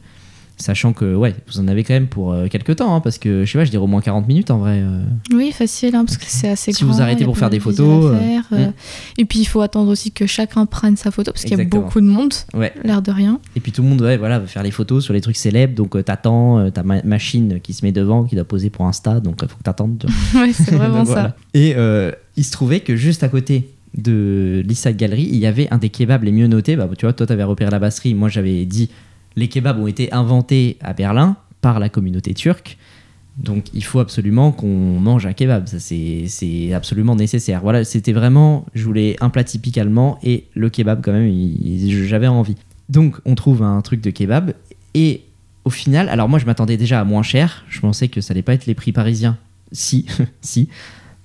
Sachant 0.56 0.92
que, 0.92 1.16
ouais, 1.16 1.34
vous 1.48 1.58
en 1.58 1.66
avez 1.66 1.82
quand 1.82 1.94
même 1.94 2.06
pour 2.06 2.32
euh, 2.32 2.46
quelques 2.46 2.76
temps, 2.76 2.94
hein, 2.94 3.00
parce 3.00 3.18
que 3.18 3.44
je 3.44 3.50
sais 3.50 3.58
pas, 3.58 3.64
je 3.64 3.70
dirais 3.70 3.82
au 3.82 3.88
moins 3.88 4.00
40 4.00 4.28
minutes 4.28 4.52
en 4.52 4.58
vrai. 4.58 4.78
euh. 4.84 5.02
Oui, 5.34 5.50
facile, 5.50 5.96
hein, 5.96 6.04
parce 6.04 6.16
que 6.16 6.24
c'est 6.28 6.48
assez 6.48 6.72
Si 6.72 6.84
grand. 6.84 6.92
vous 6.94 7.02
arrêtez 7.02 7.24
pour 7.24 7.36
faire 7.36 7.50
des 7.50 7.58
photos, 7.58 8.16
faire, 8.16 8.44
euh, 8.52 8.70
Et 9.18 9.24
puis 9.24 9.40
il 9.40 9.46
faut 9.46 9.62
attendre 9.62 9.90
aussi 9.90 10.12
que 10.12 10.26
chacun 10.28 10.64
prenne 10.64 10.96
sa 10.96 11.10
photo, 11.10 11.32
parce 11.32 11.42
qu'il 11.44 11.58
y 11.58 11.60
a 11.60 11.64
beaucoup 11.64 12.00
de 12.00 12.06
monde, 12.06 12.32
Ouais. 12.54 12.72
l'air 12.84 13.02
de 13.02 13.10
rien. 13.10 13.40
Et 13.56 13.60
puis 13.60 13.72
tout 13.72 13.82
le 13.82 13.88
monde, 13.88 14.00
ouais, 14.02 14.16
voilà, 14.16 14.38
veut 14.38 14.46
faire 14.46 14.62
les 14.62 14.70
photos 14.70 15.02
sur 15.02 15.12
les 15.12 15.20
trucs 15.20 15.36
célèbres, 15.36 15.74
donc 15.74 16.02
t'attends, 16.04 16.70
ta 16.70 16.84
ma- 16.84 17.02
machine 17.02 17.58
qui 17.60 17.72
se 17.74 17.84
met 17.84 17.90
devant, 17.90 18.22
qui 18.22 18.36
doit 18.36 18.44
poser 18.44 18.70
pour 18.70 18.86
Insta, 18.86 19.18
donc 19.18 19.40
il 19.42 19.48
faut 19.48 19.56
que 19.58 19.62
t'attendes. 19.64 20.06
ouais, 20.36 20.52
c'est 20.52 20.70
vraiment 20.76 20.98
Donc, 21.04 21.06
ça. 21.08 21.12
voilà. 21.12 21.36
Et 21.52 21.74
il 22.36 22.44
se 22.44 22.52
trouvait 22.52 22.78
que 22.78 22.94
juste 22.94 23.24
à 23.24 23.28
côté 23.28 23.70
de 23.96 24.62
l'Issa 24.66 24.92
Galerie, 24.92 25.28
il 25.30 25.36
y 25.36 25.46
avait 25.46 25.68
un 25.72 25.78
des 25.78 25.88
kebabs 25.88 26.24
les 26.24 26.32
mieux 26.32 26.46
notés. 26.46 26.76
Bah, 26.76 26.88
tu 26.96 27.06
vois, 27.06 27.12
toi, 27.12 27.26
tu 27.26 27.32
avais 27.32 27.44
repéré 27.44 27.70
la 27.70 27.78
brasserie. 27.78 28.14
Moi, 28.14 28.28
j'avais 28.28 28.64
dit 28.64 28.90
les 29.36 29.48
kebabs 29.48 29.78
ont 29.78 29.86
été 29.86 30.12
inventés 30.12 30.76
à 30.80 30.92
Berlin 30.92 31.36
par 31.60 31.80
la 31.80 31.88
communauté 31.88 32.34
turque. 32.34 32.76
Donc, 33.38 33.66
il 33.74 33.82
faut 33.82 33.98
absolument 33.98 34.52
qu'on 34.52 35.00
mange 35.00 35.26
un 35.26 35.32
kebab. 35.32 35.66
Ça, 35.66 35.78
c'est 35.80 36.72
absolument 36.72 37.16
nécessaire. 37.16 37.60
Voilà, 37.62 37.84
c'était 37.84 38.12
vraiment. 38.12 38.66
Je 38.74 38.84
voulais 38.84 39.16
un 39.20 39.28
plat 39.28 39.42
typique 39.42 39.76
allemand 39.78 40.18
et 40.22 40.44
le 40.54 40.70
kebab, 40.70 41.00
quand 41.02 41.12
même, 41.12 41.32
j'avais 41.88 42.28
envie. 42.28 42.56
Donc, 42.88 43.16
on 43.24 43.34
trouve 43.34 43.62
un 43.62 43.80
truc 43.80 44.00
de 44.00 44.10
kebab. 44.10 44.52
Et 44.94 45.22
au 45.64 45.70
final, 45.70 46.08
alors 46.08 46.28
moi, 46.28 46.38
je 46.38 46.46
m'attendais 46.46 46.76
déjà 46.76 47.00
à 47.00 47.04
moins 47.04 47.22
cher. 47.22 47.64
Je 47.68 47.80
pensais 47.80 48.08
que 48.08 48.20
ça 48.20 48.32
allait 48.32 48.42
pas 48.42 48.54
être 48.54 48.66
les 48.66 48.74
prix 48.74 48.92
parisiens. 48.92 49.36
Si, 49.72 50.06
si 50.40 50.68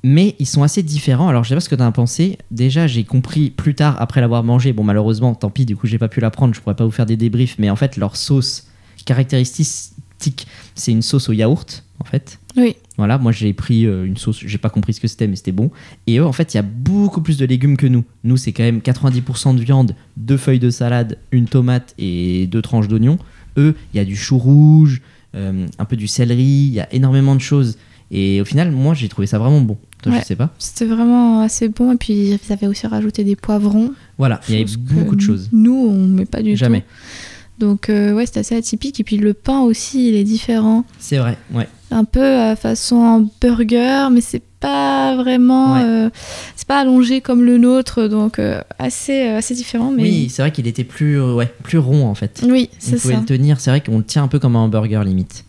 mais 0.04 0.36
ils 0.40 0.46
sont 0.46 0.64
assez 0.64 0.84
différents. 0.84 1.28
Alors, 1.28 1.44
je 1.44 1.50
sais 1.50 1.56
pas 1.56 1.62
ce 1.62 1.70
que 1.70 1.76
tu 1.76 1.82
as 1.82 1.92
pensé. 1.92 2.38
Déjà, 2.52 2.88
j'ai 2.88 3.04
compris 3.04 3.50
plus 3.50 3.76
tard, 3.76 3.96
après 4.00 4.22
l'avoir 4.22 4.44
mangé. 4.44 4.74
Bon, 4.74 4.84
malheureusement, 4.84 5.36
tant 5.36 5.50
pis, 5.50 5.66
du 5.66 5.76
coup, 5.76 5.88
j'ai 5.88 5.98
pas 5.98 6.08
pu 6.08 6.20
la 6.20 6.32
prendre. 6.32 6.54
Je 6.54 6.62
pourrais 6.62 6.76
pas 6.76 6.86
vous 6.86 6.92
faire 6.92 7.06
des 7.06 7.18
débriefs. 7.18 7.56
Mais 7.60 7.70
en 7.70 7.76
fait, 7.76 7.98
leur 7.98 8.16
sauce 8.16 8.68
caractéristique, 9.06 10.48
c'est 10.76 10.92
une 10.92 11.02
sauce 11.02 11.30
au 11.30 11.34
yaourt, 11.34 11.84
en 12.00 12.06
fait. 12.06 12.40
Oui. 12.58 12.76
Voilà, 12.98 13.18
moi 13.18 13.32
j'ai 13.32 13.54
pris 13.54 13.86
euh, 13.86 14.06
une 14.06 14.18
sauce, 14.18 14.40
j'ai 14.46 14.58
pas 14.58 14.70
compris 14.70 14.94
ce 14.94 15.00
que 15.00 15.08
c'était, 15.08 15.28
mais 15.28 15.36
c'était 15.36 15.54
bon. 15.54 15.72
Et 16.08 16.18
eux, 16.18 16.26
en 16.26 16.34
fait, 16.34 16.54
il 16.54 16.58
y 16.58 16.60
a 16.60 16.64
beaucoup 16.64 17.22
plus 17.22 17.38
de 17.38 17.46
légumes 17.46 17.78
que 17.78 17.88
nous. 17.88 18.04
Nous, 18.24 18.38
c'est 18.38 18.52
quand 18.52 18.64
même 18.64 18.80
90% 18.80 19.56
de 19.56 19.62
viande, 19.62 19.96
deux 20.18 20.38
feuilles 20.38 20.60
de 20.60 20.70
salade, 20.70 21.18
une 21.32 21.46
tomate 21.46 21.96
et 21.98 22.48
deux 22.48 22.62
tranches 22.62 22.88
d'oignon. 22.88 23.18
Eux, 23.58 23.76
il 23.94 23.98
y 23.98 24.00
a 24.00 24.06
du 24.06 24.16
chou 24.16 24.38
rouge, 24.38 25.02
euh, 25.36 25.66
un 25.78 25.86
peu 25.86 25.96
du 25.96 26.08
céleri, 26.08 26.44
il 26.44 26.74
y 26.74 26.80
a 26.80 26.94
énormément 26.94 27.36
de 27.36 27.42
choses. 27.42 27.78
Et 28.12 28.42
au 28.42 28.46
final, 28.46 28.72
moi, 28.72 28.94
j'ai 28.94 29.08
trouvé 29.08 29.28
ça 29.28 29.40
vraiment 29.40 29.62
bon. 29.62 29.78
Toi, 30.02 30.14
Ouais. 30.14 30.20
je 30.22 30.26
sais 30.26 30.36
pas. 30.36 30.50
C'était 30.60 30.86
vraiment 30.86 31.42
assez 31.42 31.68
bon. 31.70 31.92
Et 31.94 31.98
puis 31.98 32.14
ils 32.48 32.54
avaient 32.54 32.68
aussi 32.68 32.88
rajouté 32.88 33.24
des 33.24 33.36
poivrons. 33.36 33.92
Voilà, 34.18 34.40
il 34.48 34.56
y 34.56 34.62
avait 34.62 34.72
beaucoup 34.78 35.16
de 35.16 35.22
choses. 35.22 35.50
Nous, 35.52 35.74
on 35.74 36.08
met 36.08 36.26
pas 36.26 36.42
du 36.42 36.56
Jamais. 36.56 36.82
tout. 36.82 37.66
Donc 37.66 37.90
euh, 37.90 38.14
ouais, 38.14 38.26
c'était 38.26 38.40
assez 38.40 38.56
atypique. 38.56 39.00
Et 39.02 39.04
puis 39.04 39.18
le 39.18 39.34
pain 39.34 39.60
aussi, 39.60 40.08
il 40.10 40.16
est 40.16 40.24
différent. 40.24 40.86
C'est 41.00 41.18
vrai, 41.18 41.38
ouais. 41.54 41.68
Un 41.92 42.06
peu 42.06 42.24
à 42.24 42.56
façon 42.56 43.30
burger, 43.42 44.08
mais 44.12 44.22
c'est 44.22 44.42
pas 44.62 45.16
vraiment... 45.18 45.74
Ouais. 45.74 45.82
euh, 45.84 46.10
c'est 46.56 46.68
pas 46.68 46.80
allongé 46.80 47.20
comme 47.20 47.44
le 47.44 47.58
nôtre. 47.58 48.08
Donc 48.08 48.40
euh, 48.40 48.62
assez, 48.78 49.28
euh, 49.28 49.38
assez 49.40 49.56
différent. 49.56 49.92
Mais... 49.92 50.04
Oui, 50.04 50.30
c'est 50.30 50.42
vrai 50.42 50.52
qu'il 50.54 50.68
était 50.68 50.86
plus, 50.86 51.20
euh, 51.20 51.34
ouais, 51.34 51.52
plus 51.64 51.80
rond 51.80 52.06
en 52.08 52.16
fait. 52.16 52.42
Oui, 52.48 52.70
On 52.72 52.76
c'est 52.80 53.02
pouvait 53.02 53.16
ça. 53.16 53.20
le 53.20 53.26
tenir, 53.26 53.60
c'est 53.60 53.72
vrai 53.72 53.82
qu'on 53.82 53.98
le 53.98 54.06
tient 54.06 54.24
un 54.24 54.28
peu 54.30 54.40
comme 54.40 54.56
un 54.56 54.60
hamburger 54.60 55.04
limite. 55.04 55.44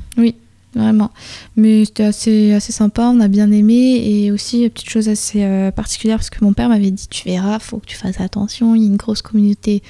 Vraiment. 0.74 1.10
Mais 1.56 1.84
c'était 1.84 2.04
assez, 2.04 2.52
assez 2.52 2.72
sympa, 2.72 3.10
on 3.12 3.20
a 3.20 3.28
bien 3.28 3.50
aimé. 3.50 4.02
Et 4.04 4.30
aussi, 4.30 4.68
petite 4.68 4.88
chose 4.90 5.08
assez 5.08 5.42
euh, 5.42 5.70
particulière, 5.70 6.18
parce 6.18 6.30
que 6.30 6.44
mon 6.44 6.52
père 6.52 6.68
m'avait 6.68 6.90
dit 6.90 7.06
Tu 7.08 7.28
verras, 7.28 7.58
faut 7.58 7.78
que 7.78 7.86
tu 7.86 7.96
fasses 7.96 8.20
attention, 8.20 8.74
il 8.74 8.82
y 8.82 8.84
a 8.84 8.88
une 8.88 8.96
grosse 8.96 9.22
communauté 9.22 9.82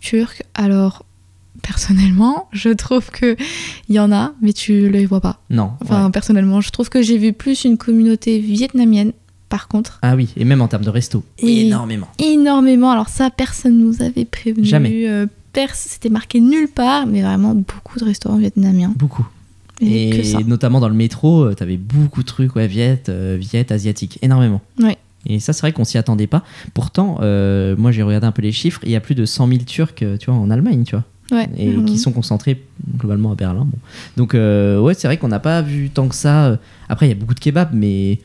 turque. 0.00 0.42
Alors, 0.54 1.04
personnellement, 1.62 2.48
je 2.52 2.68
trouve 2.70 3.10
qu'il 3.10 3.36
y 3.88 3.98
en 3.98 4.12
a, 4.12 4.32
mais 4.42 4.52
tu 4.52 4.88
les 4.90 5.06
vois 5.06 5.20
pas. 5.20 5.40
Non. 5.50 5.72
Enfin, 5.82 6.06
ouais. 6.06 6.10
personnellement, 6.12 6.60
je 6.60 6.70
trouve 6.70 6.88
que 6.88 7.02
j'ai 7.02 7.18
vu 7.18 7.32
plus 7.32 7.64
une 7.64 7.78
communauté 7.78 8.38
vietnamienne, 8.38 9.12
par 9.48 9.68
contre. 9.68 9.98
Ah 10.02 10.16
oui, 10.16 10.28
et 10.36 10.44
même 10.44 10.60
en 10.60 10.68
termes 10.68 10.84
de 10.84 10.90
resto. 10.90 11.24
Et- 11.38 11.66
Énormément. 11.66 12.08
Énormément. 12.18 12.90
Alors, 12.90 13.08
ça, 13.08 13.30
personne 13.30 13.78
nous 13.78 14.02
avait 14.02 14.24
prévenu. 14.26 14.64
Jamais. 14.66 15.08
Euh, 15.08 15.26
C'était 15.72 16.10
marqué 16.10 16.38
nulle 16.38 16.68
part, 16.68 17.06
mais 17.06 17.22
vraiment 17.22 17.54
beaucoup 17.54 17.98
de 17.98 18.04
restaurants 18.04 18.36
vietnamiens. 18.36 18.92
Beaucoup. 18.94 19.24
Et, 19.80 20.10
que 20.10 20.16
Et 20.16 20.24
ça. 20.24 20.38
notamment 20.46 20.80
dans 20.80 20.88
le 20.88 20.94
métro, 20.94 21.42
euh, 21.44 21.54
t'avais 21.54 21.76
beaucoup 21.76 22.22
de 22.22 22.26
trucs, 22.26 22.56
ouais, 22.56 22.66
viet, 22.66 23.02
euh, 23.08 23.36
viet, 23.38 23.70
asiatique, 23.72 24.18
énormément. 24.22 24.60
Ouais. 24.80 24.96
Et 25.26 25.40
ça, 25.40 25.52
c'est 25.52 25.60
vrai 25.62 25.72
qu'on 25.72 25.84
s'y 25.84 25.98
attendait 25.98 26.26
pas. 26.28 26.44
Pourtant, 26.72 27.18
euh, 27.20 27.74
moi, 27.76 27.90
j'ai 27.92 28.02
regardé 28.02 28.26
un 28.26 28.32
peu 28.32 28.42
les 28.42 28.52
chiffres. 28.52 28.80
Il 28.84 28.90
y 28.90 28.96
a 28.96 29.00
plus 29.00 29.14
de 29.16 29.24
100 29.24 29.48
000 29.48 29.60
Turcs, 29.66 29.94
tu 29.96 30.06
vois, 30.26 30.34
en 30.34 30.50
Allemagne, 30.50 30.84
tu 30.84 30.94
vois, 30.96 31.04
Ouais. 31.36 31.48
et 31.58 31.66
Mhm. 31.68 31.84
qui 31.84 31.98
sont 31.98 32.12
concentrés 32.12 32.62
globalement 32.96 33.32
à 33.32 33.34
Berlin. 33.34 33.66
Bon. 33.70 33.78
Donc, 34.16 34.34
euh, 34.34 34.78
ouais, 34.80 34.94
c'est 34.94 35.08
vrai 35.08 35.16
qu'on 35.16 35.28
n'a 35.28 35.40
pas 35.40 35.60
vu 35.62 35.90
tant 35.90 36.06
que 36.08 36.14
ça. 36.14 36.58
Après, 36.88 37.06
il 37.06 37.08
y 37.08 37.12
a 37.12 37.16
beaucoup 37.16 37.34
de 37.34 37.40
kebabs, 37.40 37.70
mais 37.74 38.20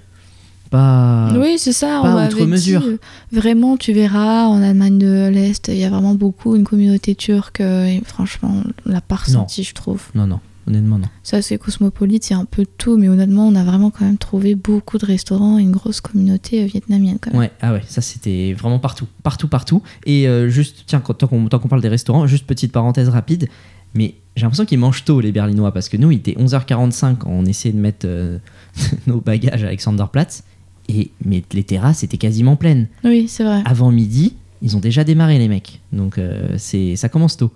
pas. 0.69 1.33
Oui, 1.35 1.55
c'est 1.57 1.73
ça. 1.73 1.99
pas 2.01 2.29
on 2.39 2.45
mesure. 2.45 2.81
dit, 2.81 2.97
vraiment, 3.31 3.77
tu 3.77 3.93
verras, 3.93 4.45
en 4.45 4.61
Allemagne 4.61 4.97
de 4.99 5.27
l'Est, 5.27 5.67
il 5.69 5.77
y 5.77 5.83
a 5.83 5.89
vraiment 5.89 6.13
beaucoup 6.13 6.55
une 6.55 6.63
communauté 6.63 7.15
turque. 7.15 7.59
et 7.61 8.01
franchement, 8.05 8.63
on 8.85 8.89
l'a 8.91 9.01
pas 9.01 9.15
ressenti, 9.15 9.63
je 9.63 9.73
trouve. 9.73 10.03
Non, 10.15 10.27
non, 10.27 10.39
honnêtement, 10.67 10.97
non? 10.97 11.07
C'est 11.23 11.37
assez 11.37 11.57
cosmopolite, 11.57 12.29
il 12.29 12.33
y 12.33 12.35
a 12.35 12.39
un 12.39 12.45
peu 12.45 12.63
de 12.63 12.69
tout, 12.77 12.97
mais 12.97 13.09
honnêtement, 13.09 13.47
on 13.47 13.55
a 13.55 13.63
vraiment 13.63 13.91
quand 13.91 14.05
même 14.05 14.17
trouvé 14.17 14.55
beaucoup 14.55 14.97
de 14.97 15.05
restaurants 15.05 15.59
et 15.59 15.61
une 15.61 15.71
grosse 15.71 16.01
communauté 16.01 16.63
euh, 16.63 16.65
vietnamienne 16.65 17.17
quand 17.19 17.31
même. 17.31 17.39
Ouais, 17.39 17.51
ah 17.61 17.73
ouais, 17.73 17.83
ça 17.87 18.01
c'était 18.01 18.53
vraiment 18.53 18.79
partout, 18.79 19.07
partout, 19.23 19.47
partout. 19.47 19.81
Et 20.05 20.27
euh, 20.27 20.49
juste, 20.49 20.83
tiens, 20.87 20.99
tant 21.01 21.27
qu'on 21.27 21.47
qu'on 21.47 21.67
parle 21.67 21.81
des 21.81 21.89
restaurants, 21.89 22.27
juste 22.27 22.45
petite 22.45 22.71
parenthèse 22.71 23.09
rapide, 23.09 23.47
mais 23.93 24.15
j'ai 24.35 24.43
l'impression 24.43 24.65
qu'ils 24.65 24.79
mangent 24.79 25.03
tôt 25.03 25.19
les 25.19 25.31
Berlinois 25.31 25.73
parce 25.73 25.89
que 25.89 25.97
nous, 25.97 26.11
il 26.11 26.17
était 26.17 26.33
11h45 26.33 27.17
quand 27.17 27.29
on 27.29 27.45
essayait 27.45 27.73
de 27.73 27.79
mettre 27.79 28.05
euh, 28.05 28.37
nos 29.07 29.19
bagages 29.19 29.63
à 29.63 29.67
Alexanderplatz 29.67 30.43
et 30.87 31.11
mais 31.23 31.43
les 31.53 31.63
terrasses 31.63 32.03
étaient 32.03 32.17
quasiment 32.17 32.55
pleines. 32.55 32.87
Oui, 33.03 33.27
c'est 33.27 33.43
vrai. 33.43 33.61
Avant 33.65 33.91
midi, 33.91 34.35
ils 34.61 34.77
ont 34.77 34.79
déjà 34.79 35.03
démarré 35.03 35.37
les 35.37 35.47
mecs, 35.47 35.81
donc 35.91 36.17
euh, 36.17 36.55
c'est 36.57 36.95
ça 36.95 37.09
commence 37.09 37.37
tôt. 37.37 37.51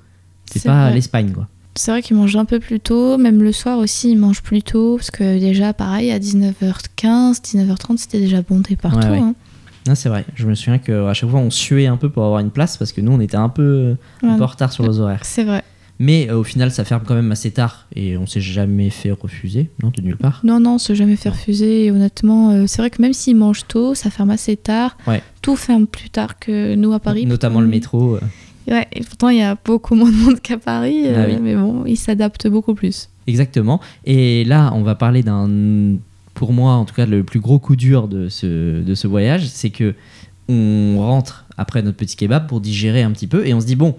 C'est 0.51 0.59
C'est 0.59 0.69
pas 0.69 0.91
l'Espagne 0.91 1.31
quoi. 1.31 1.47
C'est 1.77 1.91
vrai 1.91 2.01
qu'ils 2.01 2.15
mangent 2.15 2.35
un 2.37 2.45
peu 2.45 2.59
plus 2.59 2.79
tôt, 2.79 3.17
même 3.17 3.43
le 3.43 3.51
soir 3.51 3.77
aussi, 3.79 4.11
ils 4.11 4.17
mangent 4.17 4.41
plus 4.41 4.63
tôt, 4.63 4.95
parce 4.95 5.11
que 5.11 5.37
déjà, 5.39 5.73
pareil, 5.73 6.09
à 6.11 6.19
19h15, 6.19 7.41
19h30, 7.41 7.97
c'était 7.97 8.19
déjà 8.19 8.41
bondé 8.41 8.75
partout. 8.75 8.99
Ouais, 8.99 9.09
ouais. 9.09 9.17
hein. 9.19 9.35
Non, 9.87 9.93
c'est 9.93 10.09
vrai. 10.09 10.25
Je 10.35 10.47
me 10.47 10.55
souviens 10.55 10.79
qu'à 10.79 11.13
chaque 11.13 11.29
fois 11.29 11.39
on 11.39 11.51
suait 11.51 11.85
un 11.85 11.97
peu 11.97 12.09
pour 12.09 12.23
avoir 12.25 12.39
une 12.39 12.49
place 12.49 12.75
parce 12.75 12.91
que 12.91 13.01
nous 13.01 13.11
on 13.11 13.19
était 13.19 13.37
un 13.37 13.49
peu, 13.49 13.95
un 14.23 14.35
peu 14.35 14.43
en 14.43 14.47
retard 14.47 14.71
sur 14.73 14.83
nos 14.83 14.99
horaires. 14.99 15.19
C'est 15.23 15.43
vrai. 15.43 15.63
Mais 15.99 16.27
euh, 16.29 16.39
au 16.39 16.43
final, 16.43 16.71
ça 16.71 16.83
ferme 16.83 17.03
quand 17.05 17.13
même 17.13 17.31
assez 17.31 17.51
tard 17.51 17.85
et 17.95 18.17
on 18.17 18.25
s'est 18.25 18.41
jamais 18.41 18.89
fait 18.89 19.11
refuser, 19.11 19.69
non, 19.83 19.91
de 19.95 20.01
nulle 20.01 20.17
part? 20.17 20.41
Non, 20.43 20.59
non, 20.59 20.77
se 20.79 20.93
jamais 20.95 21.15
fait 21.15 21.29
refuser. 21.29 21.85
Et 21.85 21.91
honnêtement, 21.91 22.49
euh, 22.51 22.63
c'est 22.67 22.81
vrai 22.81 22.89
que 22.89 23.01
même 23.01 23.13
s'ils 23.13 23.35
mangent 23.37 23.67
tôt, 23.67 23.93
ça 23.95 24.09
ferme 24.09 24.31
assez 24.31 24.57
tard. 24.57 24.97
Ouais. 25.07 25.21
Tout 25.43 25.55
ferme 25.55 25.85
plus 25.87 26.09
tard 26.09 26.37
que 26.39 26.73
nous 26.75 26.91
à 26.91 26.99
Paris. 26.99 27.25
Notamment 27.27 27.61
le 27.61 27.67
Pourtant- 27.67 27.75
métro. 27.99 28.15
euh, 28.15 28.19
Ouais, 28.67 28.87
et 28.93 29.01
pourtant, 29.01 29.29
il 29.29 29.37
y 29.37 29.41
a 29.41 29.57
beaucoup 29.63 29.95
moins 29.95 30.09
de 30.11 30.15
monde 30.15 30.39
qu'à 30.41 30.57
Paris. 30.57 31.03
euh, 31.05 31.23
Ah 31.23 31.29
oui. 31.29 31.37
Mais 31.41 31.55
bon, 31.55 31.85
ils 31.85 31.97
s'adaptent 31.97 32.47
beaucoup 32.47 32.73
plus. 32.75 33.09
Exactement. 33.27 33.79
Et 34.05 34.43
là, 34.45 34.71
on 34.73 34.83
va 34.83 34.95
parler 34.95 35.23
d'un, 35.23 35.49
pour 36.33 36.53
moi 36.53 36.73
en 36.73 36.85
tout 36.85 36.93
cas, 36.95 37.05
le 37.05 37.23
plus 37.23 37.39
gros 37.39 37.59
coup 37.59 37.75
dur 37.75 38.07
de 38.07 38.29
ce, 38.29 38.81
de 38.83 38.95
ce 38.95 39.07
voyage, 39.07 39.47
c'est 39.47 39.69
que 39.71 39.93
on 40.47 40.97
rentre 40.99 41.45
après 41.57 41.81
notre 41.81 41.97
petit 41.97 42.15
kebab 42.15 42.47
pour 42.47 42.61
digérer 42.61 43.01
un 43.01 43.11
petit 43.11 43.25
peu 43.25 43.47
et 43.47 43.53
on 43.55 43.59
se 43.61 43.65
dit 43.65 43.75
bon, 43.75 43.95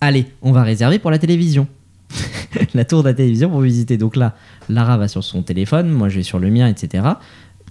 allez, 0.00 0.26
on 0.42 0.52
va 0.52 0.62
réserver 0.62 0.98
pour 1.00 1.10
la 1.10 1.18
télévision. 1.18 1.66
la 2.74 2.84
tour 2.84 3.02
de 3.02 3.08
la 3.08 3.14
télévision 3.14 3.50
pour 3.50 3.60
visiter. 3.60 3.96
Donc 3.98 4.14
là, 4.16 4.34
Lara 4.68 4.96
va 4.96 5.08
sur 5.08 5.24
son 5.24 5.42
téléphone, 5.42 5.90
moi 5.90 6.08
je 6.08 6.16
vais 6.18 6.22
sur 6.22 6.38
le 6.38 6.50
mien, 6.50 6.68
etc. 6.68 7.04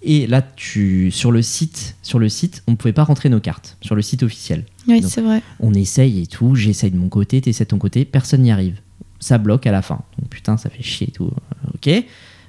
Et 0.07 0.25
là, 0.25 0.41
tu, 0.41 1.11
sur 1.11 1.31
le 1.31 1.41
site, 1.41 1.95
sur 2.01 2.17
le 2.17 2.29
site, 2.29 2.63
on 2.65 2.71
ne 2.71 2.75
pouvait 2.77 2.93
pas 2.93 3.03
rentrer 3.03 3.29
nos 3.29 3.41
cartes 3.41 3.77
sur 3.81 3.93
le 3.93 4.01
site 4.01 4.23
officiel. 4.23 4.63
Oui, 4.87 5.03
c'est 5.05 5.21
vrai. 5.21 5.43
On 5.59 5.73
essaye 5.73 6.21
et 6.21 6.27
tout, 6.27 6.55
j'essaye 6.55 6.91
de 6.91 6.97
mon 6.97 7.09
côté, 7.09 7.41
t'essaies 7.41 7.65
de 7.65 7.69
ton 7.69 7.77
côté, 7.77 8.05
personne 8.05 8.41
n'y 8.41 8.51
arrive. 8.51 8.79
Ça 9.19 9.37
bloque 9.37 9.67
à 9.67 9.71
la 9.71 9.81
fin. 9.81 10.01
Donc 10.17 10.29
putain, 10.29 10.57
ça 10.57 10.69
fait 10.69 10.81
chier 10.81 11.09
et 11.09 11.11
tout. 11.11 11.25
Euh, 11.25 11.57
Ok. 11.77 12.03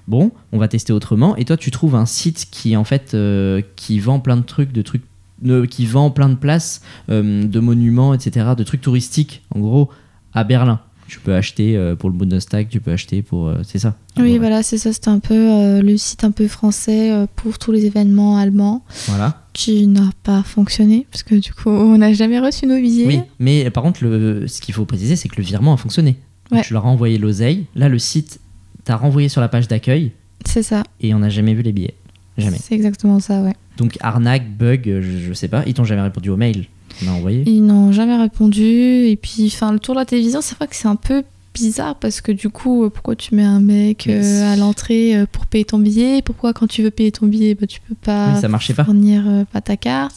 Bon, 0.07 0.33
on 0.53 0.59
va 0.59 0.68
tester 0.68 0.92
autrement. 0.92 1.37
Et 1.37 1.44
toi, 1.44 1.57
tu 1.57 1.71
trouves 1.71 1.94
un 1.94 2.07
site 2.07 2.49
qui 2.51 2.77
en 2.77 2.85
fait 2.85 3.12
euh, 3.12 3.61
qui 3.77 4.01
vend 4.01 4.21
plein 4.21 4.37
de 4.38 4.42
trucs, 4.42 4.73
de 4.73 4.81
trucs, 4.81 5.03
euh, 5.47 5.66
qui 5.66 5.85
vend 5.85 6.11
plein 6.11 6.31
de 6.31 6.35
places, 6.35 6.81
euh, 7.11 7.44
de 7.44 7.61
monuments, 7.61 8.14
etc., 8.14 8.55
de 8.57 8.64
trucs 8.64 8.81
touristiques. 8.81 9.42
En 9.55 9.61
gros, 9.61 9.90
à 10.33 10.44
Berlin. 10.44 10.81
Tu 11.09 11.18
peux 11.21 11.35
acheter 11.35 11.77
euh, 11.77 11.97
pour 11.97 12.11
le 12.11 12.16
Bundestag, 12.16 12.68
tu 12.68 12.81
peux 12.81 12.92
acheter 12.92 13.23
pour, 13.23 13.49
euh, 13.49 13.61
c'est 13.64 13.79
ça. 13.79 13.97
Oui, 14.18 14.38
voilà, 14.38 14.62
c'est 14.62 14.79
ça. 14.79 14.92
C'était 14.92 15.09
un 15.09 15.18
peu 15.21 15.35
euh, 15.35 15.81
le 15.83 15.97
site 15.97 16.23
un 16.23 16.31
peu 16.31 16.47
français 16.49 17.11
pour 17.37 17.59
tous 17.59 17.73
les 17.73 17.87
événements 17.87 18.37
allemands 18.37 18.85
Voilà. 19.07 19.42
qui 19.55 19.87
n'a 19.87 20.11
pas 20.23 20.42
fonctionné 20.42 21.07
parce 21.11 21.23
que 21.23 21.35
du 21.35 21.53
coup, 21.55 21.71
on 21.71 21.99
n'a 21.99 22.12
jamais 22.12 22.38
reçu 22.38 22.66
nos 22.66 22.77
billets. 22.81 23.07
Oui, 23.07 23.21
mais 23.38 23.71
par 23.71 23.83
contre, 23.83 24.05
le, 24.05 24.47
ce 24.47 24.61
qu'il 24.61 24.75
faut 24.75 24.85
préciser, 24.85 25.16
c'est 25.16 25.29
que 25.29 25.37
le 25.37 25.42
virement 25.44 25.73
a 25.73 25.77
fonctionné. 25.79 26.16
Ouais. 26.51 26.62
Tu 26.62 26.73
leur 26.75 26.87
as 26.87 26.90
envoyé 26.90 27.18
l'oseille. 27.18 27.66
Là, 27.75 27.88
le 27.88 27.99
site 27.99 28.40
t'a 28.85 28.97
renvoyé 28.97 29.29
sur 29.29 29.40
la 29.40 29.49
page 29.49 29.66
d'accueil 29.68 30.12
C'est 30.47 30.62
ça. 30.62 30.83
et 31.01 31.14
on 31.14 31.18
n'a 31.21 31.29
jamais 31.31 31.55
vu 31.55 31.62
les 31.62 31.73
billets. 31.73 31.94
Jamais. 32.37 32.59
C'est 32.62 32.75
exactement 32.75 33.18
ça, 33.21 33.42
ouais. 33.42 33.55
Donc 33.79 33.97
arnaque, 34.01 34.49
bug, 34.57 34.83
je, 34.85 35.18
je 35.29 35.33
sais 35.33 35.49
pas. 35.49 35.62
Ils 35.66 35.75
t'ont 35.75 35.85
jamais 35.85 36.03
répondu 36.03 36.31
au 36.31 36.37
mail 36.37 36.66
a 37.07 37.13
envoyé. 37.13 37.45
Ils 37.47 37.63
n'ont 37.65 37.93
jamais 37.93 38.17
répondu. 38.17 38.63
Et 38.63 39.17
puis, 39.21 39.47
enfin, 39.53 39.73
le 39.73 39.79
tour 39.79 39.95
de 39.95 40.01
la 40.01 40.07
télévision, 40.07 40.41
c'est 40.41 40.57
vrai 40.57 40.67
que 40.67 40.75
c'est 40.75 40.89
un 40.89 40.97
peu 40.97 41.23
bizarre 41.55 41.97
parce 41.97 42.21
que 42.21 42.31
du 42.31 42.51
coup, 42.51 42.85
euh, 42.85 42.91
pourquoi 42.91 43.17
tu 43.17 43.35
mets 43.35 43.43
un 43.45 43.59
mec 43.61 44.07
euh, 44.07 44.53
à 44.53 44.57
l'entrée 44.57 45.17
euh, 45.17 45.27
pour 45.31 45.47
payer 45.47 45.65
ton 45.65 45.79
billet? 45.79 46.23
Pourquoi 46.23 46.53
quand 46.53 46.67
tu 46.69 46.83
veux 46.83 46.91
payer 46.91 47.11
ton 47.11 47.27
billet, 47.27 47.55
bah, 47.55 47.67
tu 47.67 47.81
peux 47.89 47.97
pas 47.97 48.35
Oui, 48.35 48.41
ça 48.41 48.49
marchait 48.49 48.75
pas. 48.75 48.85
fournir 48.85 49.25
euh, 49.27 49.45
pas 49.53 49.61
ta 49.61 49.77
carte? 49.77 50.17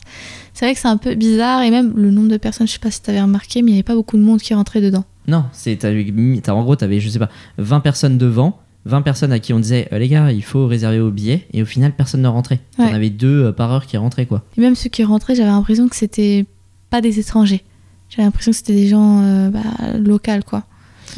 C'est 0.53 0.65
vrai 0.65 0.73
que 0.75 0.79
c'est 0.79 0.87
un 0.87 0.97
peu 0.97 1.15
bizarre 1.15 1.63
et 1.63 1.71
même 1.71 1.93
le 1.95 2.11
nombre 2.11 2.27
de 2.27 2.37
personnes, 2.37 2.67
je 2.67 2.73
sais 2.73 2.79
pas 2.79 2.91
si 2.91 3.01
tu 3.01 3.09
avais 3.09 3.21
remarqué, 3.21 3.61
mais 3.63 3.71
il 3.71 3.73
n'y 3.73 3.77
avait 3.79 3.83
pas 3.83 3.95
beaucoup 3.95 4.17
de 4.17 4.21
monde 4.21 4.39
qui 4.41 4.53
rentrait 4.53 4.81
dedans. 4.81 5.03
Non, 5.27 5.45
c'est 5.51 5.77
t'as 5.77 6.53
en 6.53 6.63
gros, 6.63 6.75
tu 6.75 6.83
avais, 6.83 6.99
je 6.99 7.09
sais 7.09 7.19
pas, 7.19 7.29
20 7.57 7.79
personnes 7.79 8.17
devant, 8.19 8.59
20 8.85 9.01
personnes 9.01 9.31
à 9.31 9.39
qui 9.39 9.53
on 9.53 9.59
disait 9.59 9.87
les 9.91 10.07
gars, 10.09 10.31
il 10.31 10.43
faut 10.43 10.67
réserver 10.67 10.99
au 10.99 11.09
billet, 11.09 11.47
et 11.53 11.61
au 11.63 11.65
final, 11.65 11.93
personne 11.95 12.21
ne 12.21 12.27
rentrait. 12.27 12.59
On 12.77 12.83
Ouais. 12.85 12.93
avait 12.93 13.09
deux 13.09 13.51
par 13.53 13.71
heure 13.71 13.85
qui 13.87 13.97
rentraient, 13.97 14.25
quoi. 14.27 14.43
Et 14.57 14.61
même 14.61 14.75
ceux 14.75 14.89
qui 14.89 15.03
rentraient, 15.03 15.35
j'avais 15.35 15.49
l'impression 15.49 15.87
que 15.87 15.95
c'était 15.95 16.45
pas 16.91 17.01
des 17.01 17.19
étrangers. 17.19 17.63
J'avais 18.09 18.23
l'impression 18.23 18.51
que 18.51 18.57
c'était 18.57 18.73
des 18.75 18.87
gens 18.87 19.21
euh, 19.23 19.49
bah, 19.49 19.59
locaux, 19.97 20.31
quoi. 20.45 20.63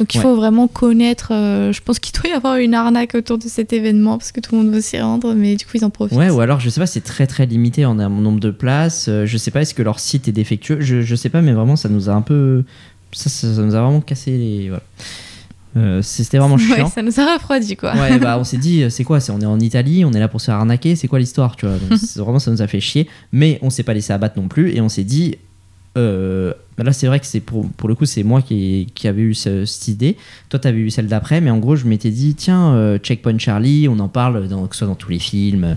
Donc 0.00 0.12
il 0.14 0.18
Ouais. 0.18 0.22
faut 0.24 0.34
vraiment 0.34 0.66
connaître. 0.66 1.28
euh, 1.32 1.72
je 1.72 1.80
pense 1.80 1.98
qu'il 2.00 2.12
doit 2.20 2.28
y 2.30 2.32
avoir 2.34 2.56
une 2.56 2.74
arnaque 2.74 3.14
autour 3.14 3.38
de 3.38 3.44
cet 3.44 3.72
événement 3.72 4.18
parce 4.18 4.32
que 4.32 4.40
tout 4.40 4.56
le 4.56 4.62
monde 4.62 4.72
veut 4.74 4.80
s'y 4.80 4.98
rendre, 5.00 5.34
mais 5.34 5.54
du 5.54 5.64
coup 5.66 5.72
ils 5.76 5.84
en 5.84 5.90
profitent. 5.90 6.18
Ouais, 6.18 6.30
ou 6.30 6.40
alors, 6.40 6.58
je 6.58 6.68
sais 6.68 6.80
pas, 6.80 6.86
c'est 6.86 7.02
très 7.02 7.28
très 7.28 7.46
limité 7.46 7.84
en 7.84 7.94
nombre 7.94 8.40
de 8.40 8.50
places. 8.50 9.06
euh, 9.08 9.24
je 9.26 9.36
sais 9.36 9.50
pas, 9.52 9.62
est-ce 9.62 9.74
que 9.74 9.82
leur 9.82 10.00
site 10.00 10.26
est 10.26 10.32
défectueux? 10.32 10.78
Je, 10.80 11.02
je 11.02 11.14
sais 11.14 11.28
pas, 11.28 11.42
mais 11.42 11.52
vraiment, 11.52 11.76
ça 11.76 11.88
nous 11.88 12.08
a 12.08 12.12
un 12.12 12.22
peu. 12.22 12.64
Ça, 13.12 13.30
ça, 13.30 13.54
ça 13.54 13.62
nous 13.62 13.74
a 13.76 13.82
vraiment 13.82 14.00
cassé 14.00 14.32
les. 14.36 14.68
Voilà. 14.70 14.82
Euh, 15.76 16.02
C'était 16.02 16.38
vraiment 16.38 16.54
Ouais, 16.56 16.76
chiant. 16.76 16.88
ça 16.90 17.02
nous 17.02 17.18
a 17.20 17.34
refroidi 17.34 17.76
quoi. 17.76 17.94
Ouais, 17.94 18.18
bah 18.18 18.36
on 18.38 18.44
s'est 18.50 18.56
dit, 18.58 18.84
c'est 18.90 19.04
quoi? 19.04 19.20
C'est, 19.20 19.30
On 19.30 19.40
est 19.40 19.46
en 19.46 19.60
Italie, 19.60 20.04
on 20.04 20.12
est 20.12 20.18
là 20.20 20.26
pour 20.28 20.40
se 20.40 20.46
faire 20.46 20.54
arnaquer, 20.56 20.96
c'est 20.96 21.06
quoi 21.08 21.20
l'histoire, 21.20 21.54
tu 21.54 21.66
vois? 21.66 21.76
Donc, 21.76 21.98
Vraiment, 22.16 22.38
ça 22.40 22.50
nous 22.50 22.62
a 22.62 22.66
fait 22.66 22.80
chier. 22.80 23.08
Mais 23.30 23.60
on 23.62 23.70
s'est 23.70 23.82
pas 23.84 23.94
laissé 23.94 24.12
abattre 24.12 24.40
non 24.40 24.48
plus, 24.48 24.70
et 24.74 24.80
on 24.80 24.88
s'est 24.88 25.04
dit, 25.04 25.36
là 25.96 26.92
c'est 26.92 27.06
vrai 27.06 27.20
que 27.20 27.26
c'est 27.26 27.40
pour, 27.40 27.68
pour 27.70 27.88
le 27.88 27.94
coup, 27.94 28.04
c'est 28.06 28.22
moi 28.22 28.42
qui, 28.42 28.88
qui 28.94 29.08
avait 29.08 29.22
eu 29.22 29.34
ce- 29.34 29.64
cette 29.64 29.88
idée. 29.88 30.16
Toi, 30.48 30.58
t'avais 30.58 30.78
eu 30.78 30.90
celle 30.90 31.06
d'après, 31.06 31.40
mais 31.40 31.50
en 31.50 31.58
gros, 31.58 31.76
je 31.76 31.86
m'étais 31.86 32.10
dit, 32.10 32.34
tiens, 32.34 32.74
euh, 32.74 32.98
Checkpoint 32.98 33.38
Charlie, 33.38 33.88
on 33.88 33.98
en 34.00 34.08
parle, 34.08 34.48
dans, 34.48 34.66
que 34.66 34.74
ce 34.74 34.80
soit 34.80 34.88
dans 34.88 34.94
tous 34.94 35.10
les 35.10 35.18
films. 35.18 35.76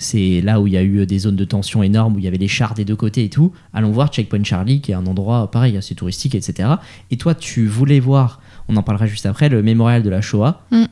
C'est 0.00 0.40
là 0.42 0.60
où 0.60 0.68
il 0.68 0.74
y 0.74 0.76
a 0.76 0.82
eu 0.82 1.04
des 1.06 1.18
zones 1.18 1.34
de 1.36 1.44
tension 1.44 1.82
énormes, 1.82 2.14
où 2.14 2.18
il 2.18 2.24
y 2.24 2.28
avait 2.28 2.38
les 2.38 2.46
chars 2.48 2.74
des 2.74 2.84
deux 2.84 2.94
côtés 2.96 3.24
et 3.24 3.28
tout. 3.28 3.52
Allons 3.74 3.90
voir 3.90 4.08
Checkpoint 4.12 4.44
Charlie, 4.44 4.80
qui 4.80 4.92
est 4.92 4.94
un 4.94 5.06
endroit 5.06 5.50
pareil, 5.50 5.76
assez 5.76 5.94
touristique, 5.96 6.34
etc. 6.36 6.68
Et 7.10 7.16
toi, 7.16 7.34
tu 7.34 7.66
voulais 7.66 7.98
voir, 7.98 8.40
on 8.68 8.76
en 8.76 8.82
parlera 8.84 9.06
juste 9.06 9.26
après, 9.26 9.48
le 9.48 9.62
mémorial 9.62 10.02
de 10.04 10.08
la 10.10 10.20
Shoah. 10.20 10.62
Mm. 10.70 10.84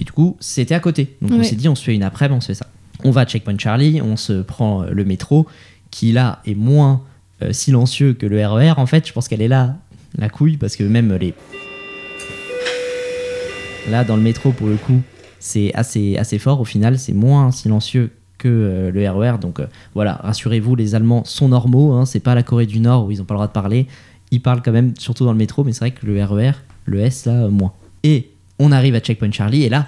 Et 0.00 0.04
du 0.04 0.12
coup, 0.12 0.36
c'était 0.40 0.74
à 0.74 0.80
côté. 0.80 1.14
Donc 1.20 1.32
on 1.32 1.42
s'est 1.44 1.56
dit, 1.56 1.68
on 1.68 1.74
se 1.74 1.84
fait 1.84 1.94
une 1.94 2.02
après-midi, 2.02 2.38
on 2.38 2.40
se 2.40 2.46
fait 2.48 2.54
ça. 2.54 2.66
On 3.04 3.10
va 3.10 3.20
à 3.22 3.26
Checkpoint 3.26 3.58
Charlie, 3.58 4.00
on 4.02 4.16
se 4.16 4.40
prend 4.40 4.82
euh, 4.82 4.90
le 4.90 5.04
métro, 5.04 5.46
qui 5.90 6.12
là 6.12 6.40
est 6.46 6.54
moins 6.54 7.02
euh, 7.42 7.52
silencieux 7.52 8.14
que 8.14 8.26
le 8.26 8.44
RER. 8.46 8.74
En 8.76 8.86
fait, 8.86 9.06
je 9.06 9.12
pense 9.12 9.28
qu'elle 9.28 9.42
est 9.42 9.48
là, 9.48 9.76
la 10.18 10.28
couille, 10.28 10.56
parce 10.56 10.76
que 10.76 10.84
même 10.84 11.12
les. 11.14 11.34
Là, 13.90 14.04
dans 14.04 14.16
le 14.16 14.22
métro, 14.22 14.52
pour 14.52 14.68
le 14.68 14.76
coup, 14.76 15.02
c'est 15.38 15.72
assez, 15.74 16.16
assez 16.16 16.38
fort. 16.38 16.60
Au 16.60 16.64
final, 16.64 16.98
c'est 16.98 17.12
moins 17.12 17.50
silencieux 17.50 18.10
que 18.38 18.48
euh, 18.48 18.90
le 18.90 19.08
RER. 19.10 19.38
Donc 19.38 19.60
euh, 19.60 19.66
voilà, 19.94 20.20
rassurez-vous, 20.22 20.74
les 20.76 20.94
Allemands 20.94 21.24
sont 21.24 21.48
normaux. 21.48 21.92
Hein, 21.92 22.06
c'est 22.06 22.20
pas 22.20 22.34
la 22.34 22.42
Corée 22.42 22.66
du 22.66 22.80
Nord 22.80 23.06
où 23.06 23.10
ils 23.10 23.20
ont 23.20 23.24
pas 23.24 23.34
le 23.34 23.38
droit 23.38 23.46
de 23.48 23.52
parler. 23.52 23.86
Ils 24.30 24.40
parlent 24.40 24.62
quand 24.62 24.72
même, 24.72 24.94
surtout 24.98 25.24
dans 25.24 25.32
le 25.32 25.38
métro, 25.38 25.64
mais 25.64 25.72
c'est 25.72 25.80
vrai 25.80 25.90
que 25.90 26.06
le 26.06 26.22
RER, 26.24 26.52
le 26.86 27.00
S, 27.00 27.26
là, 27.26 27.48
moins. 27.48 27.72
Et 28.02 28.30
on 28.58 28.72
arrive 28.72 28.94
à 28.94 29.00
Checkpoint 29.00 29.32
Charlie, 29.32 29.64
et 29.64 29.68
là, 29.68 29.86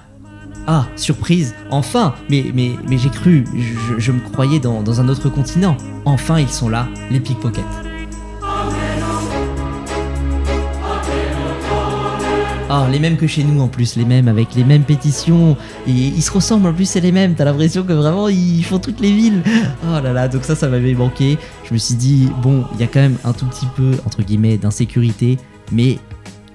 ah, 0.66 0.86
surprise, 0.96 1.54
enfin 1.70 2.14
Mais, 2.28 2.46
mais, 2.52 2.72
mais 2.88 2.98
j'ai 2.98 3.08
cru, 3.08 3.44
je, 3.98 4.12
me 4.12 4.20
croyais 4.20 4.58
dans, 4.58 4.82
dans 4.82 5.00
un 5.00 5.08
autre 5.08 5.28
continent. 5.28 5.76
Enfin, 6.04 6.40
ils 6.40 6.48
sont 6.48 6.68
là, 6.68 6.88
les 7.10 7.20
pickpockets. 7.20 7.62
Ah, 12.68 12.88
les 12.90 12.98
mêmes 12.98 13.16
que 13.16 13.28
chez 13.28 13.44
nous 13.44 13.60
en 13.60 13.68
plus, 13.68 13.94
les 13.94 14.04
mêmes 14.04 14.26
avec 14.26 14.56
les 14.56 14.64
mêmes 14.64 14.82
pétitions. 14.82 15.56
Et 15.86 15.92
ils 15.92 16.22
se 16.22 16.32
ressemblent 16.32 16.66
en 16.66 16.72
plus, 16.72 16.86
c'est 16.86 17.00
les 17.00 17.12
mêmes. 17.12 17.34
T'as 17.34 17.44
l'impression 17.44 17.84
que 17.84 17.92
vraiment 17.92 18.28
ils 18.28 18.64
font 18.64 18.80
toutes 18.80 19.00
les 19.00 19.12
villes. 19.12 19.42
Oh 19.88 20.00
là 20.02 20.12
là, 20.12 20.26
donc 20.26 20.42
ça, 20.42 20.56
ça 20.56 20.68
m'avait 20.68 20.94
manqué. 20.94 21.38
Je 21.64 21.72
me 21.72 21.78
suis 21.78 21.94
dit, 21.94 22.28
bon, 22.42 22.64
il 22.74 22.80
y 22.80 22.82
a 22.82 22.88
quand 22.88 23.00
même 23.00 23.18
un 23.24 23.32
tout 23.32 23.46
petit 23.46 23.66
peu, 23.76 23.92
entre 24.04 24.22
guillemets, 24.22 24.56
d'insécurité. 24.56 25.38
Mais 25.70 25.98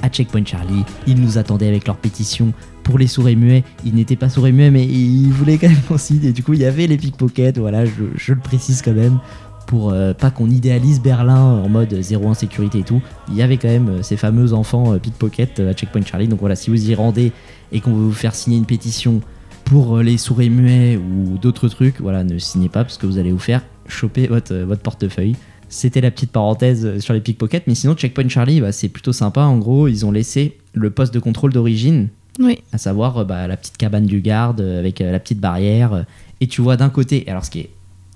à 0.01 0.09
Checkpoint 0.09 0.45
Charlie, 0.45 0.83
ils 1.07 1.19
nous 1.19 1.37
attendaient 1.37 1.67
avec 1.67 1.87
leur 1.87 1.97
pétition 1.97 2.53
pour 2.83 2.97
les 2.97 3.07
sourds 3.07 3.29
et 3.29 3.35
muets. 3.35 3.63
Ils 3.85 3.95
n'étaient 3.95 4.15
pas 4.15 4.29
sourds 4.29 4.47
et 4.47 4.51
muets, 4.51 4.71
mais 4.71 4.85
ils 4.85 5.29
voulaient 5.29 5.57
quand 5.57 5.69
même 5.69 5.81
qu'on 5.87 5.97
signe. 5.97 6.23
Et 6.23 6.31
du 6.31 6.43
coup, 6.43 6.53
il 6.53 6.59
y 6.59 6.65
avait 6.65 6.87
les 6.87 6.97
pickpockets, 6.97 7.57
voilà, 7.57 7.85
je, 7.85 8.33
le 8.33 8.39
précise 8.39 8.81
quand 8.81 8.93
même. 8.93 9.19
Pour 9.67 9.91
euh, 9.91 10.13
pas 10.13 10.31
qu'on 10.31 10.49
idéalise 10.49 11.01
Berlin 11.01 11.39
en 11.39 11.69
mode 11.69 11.95
zéro 12.01 12.27
insécurité 12.27 12.79
et 12.79 12.83
tout, 12.83 13.01
il 13.29 13.35
y 13.35 13.41
avait 13.41 13.55
quand 13.55 13.69
même 13.69 13.89
euh, 13.89 14.01
ces 14.01 14.17
fameux 14.17 14.51
enfants 14.53 14.93
euh, 14.93 14.97
pickpocket 14.97 15.59
euh, 15.59 15.71
à 15.71 15.73
Checkpoint 15.73 16.03
Charlie. 16.03 16.27
Donc 16.27 16.41
voilà, 16.41 16.55
si 16.55 16.69
vous 16.69 16.89
y 16.89 16.93
rendez 16.93 17.31
et 17.71 17.79
qu'on 17.79 17.93
veut 17.93 18.03
vous 18.03 18.11
faire 18.11 18.35
signer 18.35 18.57
une 18.57 18.65
pétition 18.65 19.21
pour 19.63 19.99
les 19.99 20.17
sourds 20.17 20.41
et 20.41 20.49
muets 20.49 20.97
ou 20.97 21.37
d'autres 21.37 21.69
trucs, 21.69 22.01
voilà, 22.01 22.25
ne 22.25 22.37
signez 22.37 22.67
pas 22.67 22.83
parce 22.83 22.97
que 22.97 23.05
vous 23.05 23.17
allez 23.17 23.31
vous 23.31 23.39
faire 23.39 23.61
choper 23.87 24.27
votre, 24.27 24.53
votre 24.55 24.81
portefeuille. 24.81 25.37
C'était 25.73 26.01
la 26.01 26.11
petite 26.11 26.31
parenthèse 26.31 26.85
euh, 26.85 26.99
sur 26.99 27.13
les 27.13 27.21
pickpockets, 27.21 27.63
mais 27.65 27.75
sinon 27.75 27.95
Checkpoint 27.95 28.27
Charlie, 28.29 28.59
bah, 28.61 28.71
c'est 28.71 28.89
plutôt 28.89 29.13
sympa. 29.13 29.41
En 29.41 29.57
gros, 29.57 29.87
ils 29.87 30.05
ont 30.05 30.11
laissé 30.11 30.57
le 30.73 30.89
poste 30.91 31.13
de 31.13 31.19
contrôle 31.19 31.53
d'origine, 31.53 32.09
Oui. 32.39 32.59
à 32.73 32.77
savoir 32.77 33.17
euh, 33.19 33.23
bah, 33.23 33.47
la 33.47 33.55
petite 33.57 33.77
cabane 33.77 34.05
du 34.05 34.19
garde 34.21 34.61
euh, 34.61 34.79
avec 34.79 34.99
la 34.99 35.17
petite 35.19 35.39
barrière. 35.39 36.05
Et 36.41 36.47
tu 36.47 36.61
vois 36.61 36.75
d'un 36.77 36.89
côté, 36.89 37.23
alors 37.27 37.45
ce 37.45 37.49
qui 37.51 37.59
est 37.61 37.69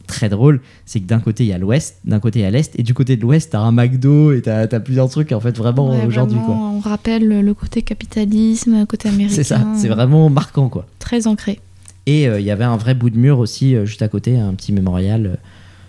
très 0.06 0.30
drôle, 0.30 0.62
c'est 0.86 1.00
que 1.00 1.06
d'un 1.06 1.20
côté 1.20 1.46
il 1.46 1.48
y 1.48 1.54
a 1.54 1.58
l'ouest, 1.58 1.98
d'un 2.06 2.20
côté 2.20 2.40
il 2.40 2.42
y 2.44 2.46
a 2.46 2.52
l'est, 2.52 2.78
et 2.78 2.84
du 2.84 2.94
côté 2.94 3.16
de 3.18 3.22
l'ouest 3.24 3.52
t'as 3.54 3.60
un 3.60 3.72
McDo 3.72 4.34
et 4.34 4.42
t'as 4.44 4.62
as 4.72 4.80
plusieurs 4.80 5.10
trucs 5.10 5.32
en 5.32 5.40
fait 5.40 5.58
vraiment 5.58 5.90
Ouais, 5.90 6.06
aujourd'hui 6.06 6.38
quoi. 6.46 6.54
On 6.56 6.80
rappelle 6.80 7.28
le 7.42 7.54
côté 7.56 7.82
capitalisme, 7.82 8.80
le 8.82 8.86
côté 8.86 9.10
américain. 9.10 9.34
C'est 9.36 9.44
ça, 9.44 9.66
c'est 9.76 9.88
vraiment 9.88 10.30
marquant 10.30 10.70
quoi. 10.70 10.86
Très 11.00 11.26
ancré. 11.26 11.60
Et 12.06 12.28
euh, 12.28 12.40
il 12.40 12.46
y 12.46 12.52
avait 12.52 12.64
un 12.66 12.78
vrai 12.78 12.94
bout 12.94 13.10
de 13.10 13.18
mur 13.18 13.40
aussi 13.40 13.76
euh, 13.76 13.86
juste 13.86 14.04
à 14.04 14.08
côté, 14.08 14.38
un 14.38 14.54
petit 14.54 14.74
mémorial. 14.74 15.26
euh, 15.26 15.36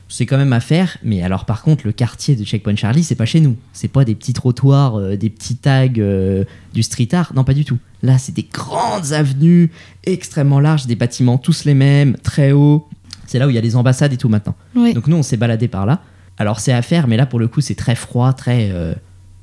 C'est 0.09 0.25
quand 0.25 0.37
même 0.37 0.53
à 0.53 0.61
faire, 0.61 0.99
mais 1.03 1.23
alors 1.23 1.45
par 1.47 1.63
contre 1.63 1.85
le 1.85 1.93
quartier 1.93 2.37
de 2.37 2.45
Checkpoint 2.45 2.77
Charlie, 2.77 3.03
c'est 3.03 3.17
pas 3.17 3.25
chez 3.27 3.41
nous. 3.41 3.57
C'est 3.73 3.89
pas 3.89 4.05
des 4.05 4.15
petits 4.15 4.33
trottoirs, 4.33 4.97
euh, 4.99 5.17
des 5.17 5.31
petits 5.31 5.57
tags 5.57 5.89
euh, 5.99 6.45
du 6.73 6.83
street 6.85 7.09
art, 7.13 7.33
non 7.35 7.43
pas 7.43 7.55
du 7.55 7.65
tout. 7.65 7.79
Là, 8.03 8.17
c'est 8.19 8.33
des 8.33 8.47
grandes 8.53 9.13
avenues 9.13 9.71
extrêmement 10.05 10.61
larges, 10.61 10.87
des 10.87 10.95
bâtiments 10.95 11.39
tous 11.39 11.65
les 11.65 11.75
mêmes, 11.75 12.17
très 12.23 12.53
hauts. 12.53 12.87
C'est 13.27 13.41
là 13.41 13.49
où 13.49 13.51
il 13.51 13.57
y 13.57 13.59
a 13.59 13.63
les 13.63 13.75
ambassades 13.75 14.13
et 14.13 14.17
tout 14.17 14.29
maintenant. 14.29 14.55
Oui. 14.77 14.95
Donc 14.95 15.09
nous, 15.09 15.17
on 15.17 15.25
s'est 15.25 15.37
baladé 15.37 15.67
par 15.67 15.87
là. 15.87 16.01
Alors 16.39 16.61
c'est 16.61 16.73
à 16.73 16.83
faire, 16.83 17.09
mais 17.09 17.17
là 17.17 17.27
pour 17.27 17.41
le 17.41 17.49
coup, 17.49 17.61
c'est 17.61 17.75
très 17.75 17.97
froid, 17.97 18.33
très. 18.33 18.71
euh, 18.71 18.95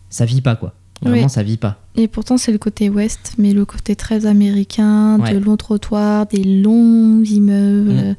ça 0.10 0.24
vit 0.26 0.42
pas 0.42 0.56
quoi. 0.56 0.74
Vraiment, 1.02 1.24
Oui. 1.24 1.30
ça 1.30 1.44
vit 1.44 1.58
pas. 1.58 1.82
Et 1.96 2.08
pourtant, 2.08 2.38
c'est 2.38 2.54
le 2.54 2.58
côté 2.58 2.90
ouest, 2.90 3.34
mais 3.38 3.52
le 3.52 3.66
côté 3.66 3.98
très 3.98 4.26
américain, 4.26 5.20
Ouais. 5.20 5.34
de 5.34 5.38
longs 5.40 5.58
trottoirs, 5.58 6.26
des 6.28 6.44
longs 6.46 7.22
immeubles. 7.26 7.92
Mm. 8.12 8.16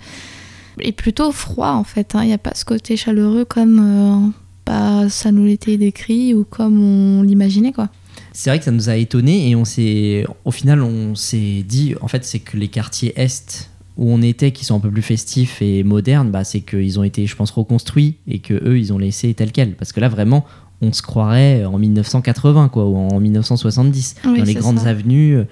Et 0.81 0.93
plutôt 0.93 1.33
froid, 1.33 1.71
en 1.73 1.85
fait. 1.85 2.15
hein. 2.15 2.23
Il 2.23 2.29
n'y 2.29 2.33
a 2.33 2.39
pas 2.39 2.55
ce 2.55 2.65
côté 2.65 2.97
chaleureux 2.97 3.45
comme 3.45 3.79
euh, 3.81 4.31
bah, 4.67 5.09
ça 5.09 5.31
nous 5.33 5.45
l'était 5.45 5.77
décrit 5.77 6.35
ou 6.35 6.45
comme 6.45 6.81
on 6.81 7.23
l'imaginait, 7.23 7.73
quoi. 7.73 7.89
C'est 8.33 8.51
vrai 8.51 8.59
que 8.59 8.65
ça 8.65 8.71
nous 8.73 8.89
a 8.91 8.97
étonné 8.97 9.49
et 9.51 9.55
on 9.57 9.65
s'est, 9.65 10.25
au 10.45 10.51
final, 10.51 10.83
on 10.83 11.15
s'est 11.15 11.63
dit, 11.67 11.95
en 12.01 12.09
fait, 12.09 12.25
c'est 12.25 12.41
que 12.41 12.57
les 12.57 12.69
quartiers 12.69 13.13
est 13.17 13.71
où 13.97 14.11
on 14.11 14.23
était, 14.23 14.51
qui 14.51 14.65
sont 14.65 14.75
un 14.77 14.81
peu 14.81 14.91
plus 14.91 15.03
festifs 15.03 15.63
et 15.63 15.85
modernes, 15.85 16.31
bah, 16.33 16.43
c'est 16.43 16.61
qu'ils 16.61 16.99
ont 16.99 17.05
été, 17.05 17.27
je 17.29 17.37
pense, 17.37 17.53
reconstruits 17.53 18.17
et 18.27 18.41
que 18.41 18.55
eux, 18.55 18.77
ils 18.79 18.93
ont 18.93 18.99
laissé 18.99 19.33
tel 19.35 19.53
quel. 19.53 19.75
Parce 19.77 19.93
que 19.93 20.01
là, 20.01 20.09
vraiment, 20.09 20.45
on 20.81 20.93
se 20.93 21.01
croirait 21.03 21.65
en 21.65 21.79
1980, 21.79 22.69
quoi, 22.71 22.87
ou 22.87 22.97
en 22.97 23.21
1970, 23.21 24.17
Oui, 24.27 24.39
dans 24.39 24.45
les 24.45 24.55
grandes 24.55 24.81
ça. 24.81 24.89
avenues 24.89 25.37
euh, 25.37 25.45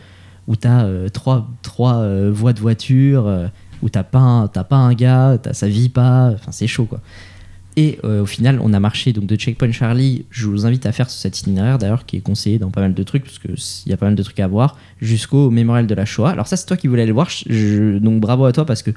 où 0.49 0.57
t'as 0.57 0.85
euh, 0.87 1.09
trois, 1.09 1.49
trois 1.63 1.99
euh, 1.99 2.33
voies 2.35 2.53
de 2.53 2.59
voiture, 2.61 3.29
euh, 3.29 3.47
où 3.83 3.89
t'as 3.89 4.03
pas, 4.05 4.19
un- 4.19 4.49
pas 4.49 4.77
un 4.77 4.95
gars, 4.95 5.39
t'as, 5.43 5.53
ça 5.53 5.69
vit 5.69 5.89
pas, 5.89 6.31
enfin, 6.35 6.53
c'est 6.53 6.67
chaud, 6.67 6.85
quoi. 6.87 7.01
Et 7.77 7.99
euh, 8.05 8.23
au 8.23 8.27
final, 8.27 8.59
on 8.63 8.75
a 8.75 8.81
marché 8.81 9.15
donc 9.15 9.25
de 9.25 9.35
Checkpoint 9.35 9.73
Charlie. 9.73 10.27
Je 10.31 10.47
vous 10.47 10.67
invite 10.67 10.85
à 10.85 10.93
faire 10.93 11.09
cet 11.09 11.39
itinéraire 11.39 11.79
d'ailleurs, 11.79 12.05
qui 12.05 12.19
est 12.19 12.21
conseillé 12.21 12.59
dans 12.59 12.71
pas 12.71 12.83
mal 12.83 12.93
de 12.93 13.03
trucs, 13.03 13.25
parce 13.25 13.39
qu'il 13.39 13.91
y 13.91 13.95
a 13.95 13.97
pas 13.97 14.05
mal 14.07 14.15
de 14.15 14.23
trucs 14.23 14.41
à 14.41 14.47
voir, 14.47 14.77
jusqu'au 15.01 15.49
mémorial 15.51 15.87
de 15.87 15.95
la 15.95 16.05
Shoah. 16.05 16.31
Alors, 16.31 16.47
ça, 16.47 16.57
c'est 16.57 16.67
toi 16.67 16.77
qui 16.77 16.87
voulais 16.87 17.03
aller 17.03 17.09
le 17.09 17.15
voir. 17.15 17.29
Donc, 18.01 18.21
bravo 18.21 18.45
à 18.45 18.53
toi, 18.53 18.67
parce 18.67 18.83
que 18.83 18.91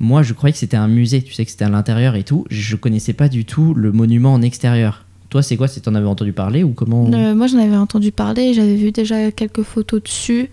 moi, 0.00 0.22
je 0.22 0.32
croyais 0.32 0.52
que 0.54 0.58
c'était 0.58 0.78
un 0.78 0.88
musée. 0.88 1.20
Tu 1.22 1.34
sais 1.34 1.44
que 1.44 1.50
c'était 1.50 1.66
à 1.66 1.68
l'intérieur 1.68 2.14
et 2.16 2.22
tout. 2.24 2.46
Je 2.50 2.74
connaissais 2.76 3.12
pas 3.12 3.28
du 3.28 3.44
tout 3.44 3.74
le 3.74 3.92
monument 3.92 4.32
en 4.32 4.40
extérieur. 4.40 5.04
Toi, 5.28 5.42
c'est 5.42 5.58
quoi 5.58 5.68
C'est 5.68 5.80
t'en 5.80 5.94
avais 5.94 6.06
entendu 6.06 6.32
parler 6.32 6.64
ou 6.64 6.70
comment 6.72 7.10
Euh, 7.12 7.34
moi, 7.34 7.46
j'en 7.48 7.58
avais 7.58 7.76
entendu 7.76 8.12
parler, 8.12 8.54
j'avais 8.54 8.76
vu 8.76 8.92
déjà 8.92 9.30
quelques 9.30 9.62
photos 9.62 10.02
dessus, 10.02 10.48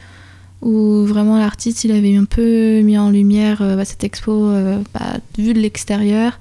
où 0.62 1.06
vraiment 1.06 1.38
l'artiste, 1.38 1.84
il 1.84 1.92
avait 1.92 2.16
un 2.16 2.26
peu 2.26 2.82
mis 2.82 2.98
en 2.98 3.10
lumière 3.12 3.62
euh, 3.62 3.76
bah, 3.76 3.86
cette 3.86 4.04
expo, 4.04 4.32
euh, 4.50 4.80
bah, 4.94 5.18
vue 5.38 5.54
de 5.54 5.60
l'extérieur, 5.60 6.40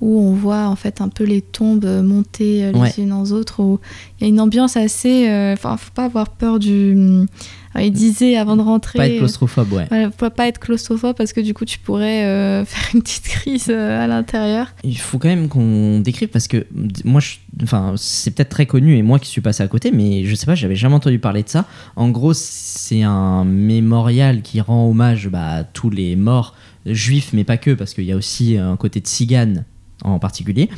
où 0.00 0.20
on 0.20 0.32
voit 0.34 0.66
en 0.68 0.76
fait 0.76 1.00
un 1.00 1.08
peu 1.08 1.24
les 1.24 1.40
tombes 1.40 1.86
monter 2.04 2.64
euh, 2.64 2.72
les 2.72 2.78
Ouais. 2.80 2.92
unes 2.98 3.12
aux 3.12 3.32
autres. 3.32 3.60
Où 3.62 3.80
il 4.20 4.24
y 4.24 4.26
a 4.26 4.28
une 4.28 4.40
ambiance 4.40 4.76
assez. 4.76 5.28
euh, 5.28 5.54
Enfin, 5.54 5.76
faut 5.76 5.90
pas 5.94 6.04
avoir 6.04 6.28
peur 6.30 6.58
du. 6.58 6.94
Euh, 7.76 7.82
il 7.82 7.92
disait 7.92 8.36
avant 8.36 8.56
de 8.56 8.62
rentrer. 8.62 8.98
Pas 8.98 9.08
être 9.08 9.18
claustrophobe, 9.18 9.72
ouais. 9.72 9.86
Voilà, 9.88 10.10
faut 10.10 10.30
pas 10.30 10.48
être 10.48 10.58
claustrophobe 10.58 11.16
parce 11.16 11.32
que 11.32 11.40
du 11.40 11.54
coup 11.54 11.64
tu 11.64 11.78
pourrais 11.78 12.24
euh, 12.24 12.64
faire 12.66 12.94
une 12.94 13.02
petite 13.02 13.24
crise 13.28 13.66
euh, 13.70 14.02
à 14.04 14.06
l'intérieur. 14.06 14.68
Il 14.84 14.98
faut 14.98 15.18
quand 15.18 15.28
même 15.28 15.48
qu'on 15.48 16.00
décrive 16.00 16.28
parce 16.28 16.48
que 16.48 16.66
moi, 17.04 17.20
je- 17.20 17.36
enfin, 17.62 17.94
c'est 17.96 18.32
peut-être 18.34 18.48
très 18.50 18.66
connu 18.66 18.96
et 18.96 19.02
moi 19.02 19.18
qui 19.18 19.28
suis 19.28 19.40
passé 19.40 19.62
à 19.62 19.68
côté, 19.68 19.90
mais 19.90 20.24
je 20.24 20.34
sais 20.34 20.46
pas, 20.46 20.54
j'avais 20.54 20.76
jamais 20.76 20.94
entendu 20.94 21.18
parler 21.18 21.42
de 21.42 21.48
ça. 21.48 21.66
En 21.96 22.08
gros, 22.10 22.32
c'est 22.34 23.02
un 23.02 23.44
mémorial 23.44 24.42
qui 24.42 24.60
rend 24.60 24.88
hommage 24.88 25.28
bah, 25.28 25.48
à 25.48 25.64
tous 25.64 25.90
les 25.90 26.16
morts 26.16 26.54
juifs, 26.86 27.30
mais 27.32 27.44
pas 27.44 27.56
que, 27.56 27.72
parce 27.72 27.94
qu'il 27.94 28.04
y 28.04 28.12
a 28.12 28.16
aussi 28.16 28.56
un 28.56 28.76
côté 28.76 29.00
de 29.00 29.06
Tziganes 29.06 29.64
en 30.04 30.18
particulier. 30.18 30.68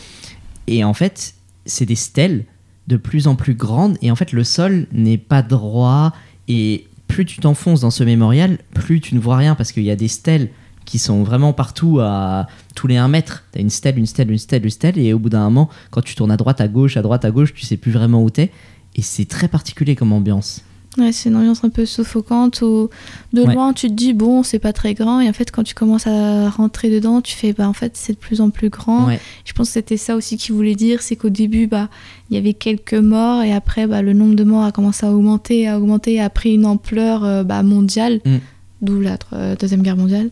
Et 0.67 0.85
en 0.85 0.95
fait, 0.95 1.35
c'est 1.67 1.85
des 1.87 1.95
stèles 1.97 2.45
de 2.87 2.97
plus 2.97 3.27
en 3.27 3.35
plus 3.35 3.55
grandes 3.55 3.99
et 4.01 4.11
en 4.11 4.17
fait, 4.17 4.33
le 4.33 4.45
sol 4.45 4.87
n'est 4.93 5.19
pas 5.19 5.43
droit 5.43 6.13
et 6.49 6.87
plus 7.09 7.25
tu 7.25 7.41
t'enfonces 7.41 7.81
dans 7.81 7.91
ce 7.91 8.05
mémorial, 8.05 8.59
plus 8.75 9.01
tu 9.01 9.15
ne 9.15 9.21
vois 9.21 9.37
rien 9.37 9.55
parce 9.55 9.73
qu'il 9.73 9.83
y 9.83 9.91
a 9.91 9.97
des 9.97 10.09
stèles 10.09 10.51
qui 10.85 10.99
sont 10.99 11.23
vraiment 11.23 11.53
partout 11.53 11.99
à 12.01 12.47
tous 12.75 12.87
les 12.87 12.97
1 12.97 13.09
mètre. 13.09 13.45
T'as 13.53 13.61
une 13.61 13.69
stèle, 13.69 13.99
une 13.99 14.07
stèle, 14.07 14.31
une 14.31 14.39
stèle, 14.39 14.65
une 14.65 14.71
stèle, 14.71 14.99
et 14.99 15.13
au 15.13 15.19
bout 15.19 15.29
d'un 15.29 15.45
moment, 15.45 15.69
quand 15.91 16.01
tu 16.01 16.15
tournes 16.15 16.31
à 16.31 16.37
droite, 16.37 16.61
à 16.61 16.69
gauche, 16.69 16.97
à 16.97 17.03
droite, 17.03 17.25
à 17.25 17.31
gauche, 17.31 17.53
tu 17.53 17.67
sais 17.67 17.77
plus 17.77 17.91
vraiment 17.91 18.23
où 18.23 18.31
t'es. 18.31 18.51
Et 18.95 19.03
c'est 19.03 19.27
très 19.27 19.49
particulier 19.49 19.97
comme 19.97 20.13
ambiance. 20.13 20.63
Ouais, 20.99 21.13
c'est 21.13 21.29
une 21.29 21.37
ambiance 21.37 21.63
un 21.63 21.69
peu 21.69 21.87
suffocante 21.87 22.61
où 22.63 22.91
de 23.33 23.43
Ouais. 23.43 23.55
loin 23.55 23.73
tu 23.73 23.87
te 23.89 23.93
dis 23.93 24.13
bon 24.15 24.43
c'est 24.43 24.59
pas 24.59 24.73
très 24.73 24.95
grand 24.95 25.21
et 25.21 25.29
en 25.29 25.33
fait 25.33 25.51
quand 25.53 25.63
tu 25.63 25.75
commences 25.75 26.07
à 26.09 26.51
rentrer 26.51 26.91
dedans 26.91 27.21
tu 27.21 27.37
fais 27.37 27.53
bah 27.53 27.69
en 27.69 27.73
fait 27.73 27.93
c'est 27.97 28.15
de 28.15 28.19
plus 28.19 28.41
en 28.41 28.51
plus 28.51 28.69
grand. 28.69 29.07
Ouais. 29.07 29.21
Je 29.45 29.53
pense 29.53 29.69
que 29.69 29.73
c'était 29.75 29.97
ça 29.97 30.17
aussi 30.17 30.37
qu'il 30.37 30.55
voulait 30.55 30.75
dire, 30.75 31.01
c'est 31.03 31.15
qu'au 31.17 31.29
début 31.29 31.67
bah 31.69 31.89
il 32.31 32.35
y 32.35 32.39
avait 32.39 32.55
quelques 32.55 32.95
morts 32.95 33.43
et 33.43 33.53
après 33.53 33.87
bah, 33.87 34.03
le 34.03 34.13
nombre 34.13 34.35
de 34.35 34.45
morts 34.45 34.65
a 34.65 34.73
commencé 34.73 35.07
à 35.07 35.13
augmenter, 35.13 35.69
à 35.69 35.79
augmenter, 35.79 36.21
a 36.21 36.29
pris 36.31 36.55
une 36.55 36.67
ampleur 36.67 37.25
euh, 37.25 37.45
bah, 37.45 37.63
mondiale. 37.63 38.21
Mm. 38.25 38.37
D'où 38.81 39.01
la 39.01 39.19
euh, 39.33 39.57
deuxième 39.57 39.83
guerre 39.83 39.97
mondiale. 39.97 40.31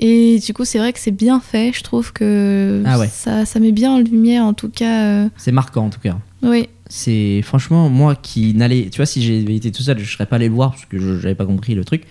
Et 0.00 0.40
du 0.44 0.52
coup, 0.52 0.64
c'est 0.64 0.78
vrai 0.78 0.92
que 0.92 0.98
c'est 0.98 1.12
bien 1.12 1.38
fait. 1.38 1.70
Je 1.72 1.84
trouve 1.84 2.12
que 2.12 2.82
Ah 2.84 2.98
ouais. 2.98 3.06
ça, 3.06 3.44
ça 3.44 3.60
met 3.60 3.70
bien 3.70 3.92
en 3.92 3.98
lumière, 4.00 4.44
en 4.44 4.52
tout 4.52 4.68
cas. 4.68 5.04
euh, 5.04 5.28
C'est 5.36 5.52
marquant 5.52 5.84
en 5.86 5.90
tout 5.90 6.00
cas. 6.00 6.16
Oui, 6.42 6.68
C'est 6.96 7.42
franchement, 7.42 7.88
moi 7.88 8.14
qui 8.14 8.54
n'allais. 8.54 8.88
Tu 8.88 8.98
vois, 8.98 9.06
si 9.06 9.20
j'avais 9.20 9.56
été 9.56 9.72
tout 9.72 9.82
seul, 9.82 9.98
je 9.98 10.12
serais 10.12 10.26
pas 10.26 10.36
allé 10.36 10.46
le 10.46 10.54
voir 10.54 10.70
parce 10.70 10.84
que 10.84 10.96
je 10.96 11.18
j'avais 11.18 11.34
pas 11.34 11.44
compris 11.44 11.74
le 11.74 11.84
truc. 11.84 12.04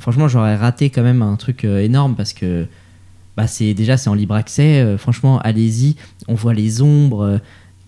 Franchement, 0.00 0.26
j'aurais 0.26 0.56
raté 0.56 0.90
quand 0.90 1.04
même 1.04 1.22
un 1.22 1.36
truc 1.36 1.64
euh, 1.64 1.80
énorme 1.80 2.16
parce 2.16 2.32
que 2.32 2.66
bah, 3.36 3.46
c'est 3.46 3.74
déjà 3.74 3.96
c'est 3.96 4.10
en 4.10 4.14
libre 4.14 4.34
accès. 4.34 4.80
euh, 4.80 4.98
franchement, 4.98 5.38
allez-y. 5.38 5.94
On 6.26 6.34
voit 6.34 6.52
les 6.52 6.82
ombres 6.82 7.24
euh, 7.24 7.38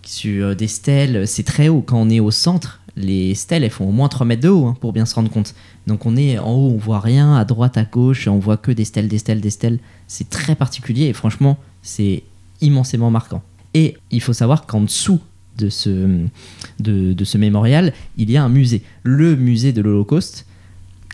sur 0.05 0.55
des 0.55 0.69
stèles. 0.69 1.27
C'est 1.27 1.43
très 1.43 1.67
haut. 1.69 1.83
Quand 1.83 1.99
on 1.99 2.09
est 2.11 2.21
au 2.21 2.31
centre, 2.31 2.81
les 2.95 3.35
stèles 3.35 3.65
elles 3.65 3.71
font 3.71 3.89
au 3.89 3.93
moins 3.93 4.09
3 4.09 4.25
mètres 4.25 4.43
de 4.43 4.49
haut 4.49 4.67
hein, 4.67 4.77
pour 4.81 4.93
bien 4.93 5.05
se 5.05 5.17
rendre 5.17 5.31
compte. 5.31 5.53
Donc 5.89 6.07
on 6.07 6.17
est 6.17 6.39
en 6.39 6.53
haut, 6.53 6.71
on 6.71 6.79
voit 6.79 7.01
rien. 7.01 7.35
À 7.35 7.45
droite, 7.45 7.77
à 7.77 7.83
gauche, 7.83 8.29
on 8.29 8.39
voit 8.39 8.57
que 8.57 8.71
des 8.71 8.85
stèles, 8.85 9.09
des 9.09 9.19
stèles, 9.19 9.41
des 9.41 9.51
stèles. 9.51 9.81
C'est 10.07 10.31
très 10.31 10.55
particulier 10.55 11.07
et 11.07 11.13
franchement, 11.13 11.59
c'est 11.83 12.23
immensément 12.61 13.11
marquant. 13.11 13.43
Et 13.75 13.97
il 14.13 14.23
faut 14.23 14.33
savoir 14.33 14.65
qu'en 14.67 14.83
dessous 14.83 15.19
de 15.59 15.69
ce, 15.69 16.21
de, 16.81 17.25
ce 17.25 17.39
mémorial, 17.39 17.93
il 18.17 18.31
y 18.31 18.37
a 18.37 18.45
un 18.45 18.49
musée, 18.49 18.83
le 19.03 19.37
musée 19.37 19.73
de 19.73 19.83
l'Holocauste, 19.83 20.47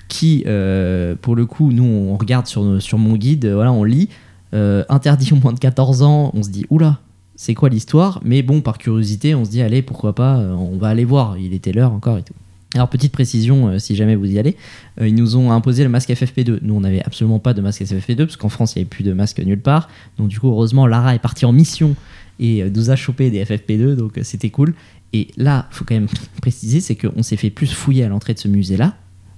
qui, 0.08 0.44
euh, 0.46 1.14
pour 1.20 1.36
le 1.36 1.46
coup, 1.46 1.72
nous, 1.72 1.84
on 1.84 2.16
regarde 2.16 2.46
sur, 2.46 2.82
sur 2.82 2.98
mon 2.98 3.16
guide, 3.16 3.46
euh, 3.46 3.54
voilà, 3.54 3.72
on 3.72 3.84
lit, 3.84 4.10
euh, 4.52 4.84
interdit 4.88 5.32
aux 5.32 5.36
moins 5.36 5.54
de 5.54 5.58
14 5.58 6.02
ans, 6.02 6.30
on 6.34 6.42
se 6.42 6.50
dit, 6.50 6.66
oula, 6.68 6.98
c'est 7.34 7.54
quoi 7.54 7.70
l'histoire? 7.70 8.20
Mais 8.22 8.42
bon, 8.42 8.60
par 8.60 8.76
curiosité, 8.76 9.34
on 9.34 9.44
se 9.44 9.50
dit, 9.50 9.62
allez, 9.62 9.80
pourquoi 9.80 10.14
pas, 10.14 10.36
on 10.36 10.76
va 10.76 10.88
aller 10.88 11.04
voir, 11.06 11.38
il 11.38 11.54
était 11.54 11.72
l'heure 11.72 11.92
encore 11.92 12.18
et 12.18 12.22
tout. 12.22 12.34
Alors, 12.74 12.88
petite 12.88 13.12
précision, 13.12 13.78
si 13.78 13.96
jamais 13.96 14.14
vous 14.14 14.26
y 14.26 14.38
allez, 14.38 14.56
ils 15.00 15.14
nous 15.14 15.36
ont 15.36 15.50
imposé 15.50 15.82
le 15.82 15.90
masque 15.90 16.08
FFP2. 16.08 16.60
Nous, 16.62 16.74
on 16.74 16.80
n'avait 16.80 17.02
absolument 17.04 17.38
pas 17.38 17.52
de 17.52 17.60
masque 17.60 17.82
FFP2, 17.82 18.16
parce 18.16 18.36
qu'en 18.36 18.48
France, 18.48 18.74
il 18.74 18.78
n'y 18.78 18.82
avait 18.82 18.88
plus 18.88 19.04
de 19.04 19.12
masque 19.12 19.40
nulle 19.40 19.60
part. 19.60 19.88
Donc, 20.18 20.28
du 20.28 20.40
coup, 20.40 20.48
heureusement, 20.48 20.86
Lara 20.86 21.14
est 21.14 21.18
partie 21.18 21.44
en 21.44 21.52
mission 21.52 21.96
et 22.38 22.62
euh, 22.62 22.70
nous 22.74 22.90
a 22.90 22.96
chopé 22.96 23.30
des 23.30 23.44
FFP2, 23.44 23.94
donc 23.94 24.18
euh, 24.18 24.22
c'était 24.22 24.50
cool. 24.50 24.74
Et 25.12 25.28
là, 25.36 25.68
faut 25.70 25.84
quand 25.84 25.94
même 25.94 26.08
préciser, 26.40 26.80
c'est 26.80 26.96
qu'on 26.96 27.22
s'est 27.22 27.36
fait 27.36 27.50
plus 27.50 27.72
fouiller 27.72 28.04
à 28.04 28.08
l'entrée 28.08 28.34
de 28.34 28.38
ce 28.38 28.48
musée-là. 28.48 28.94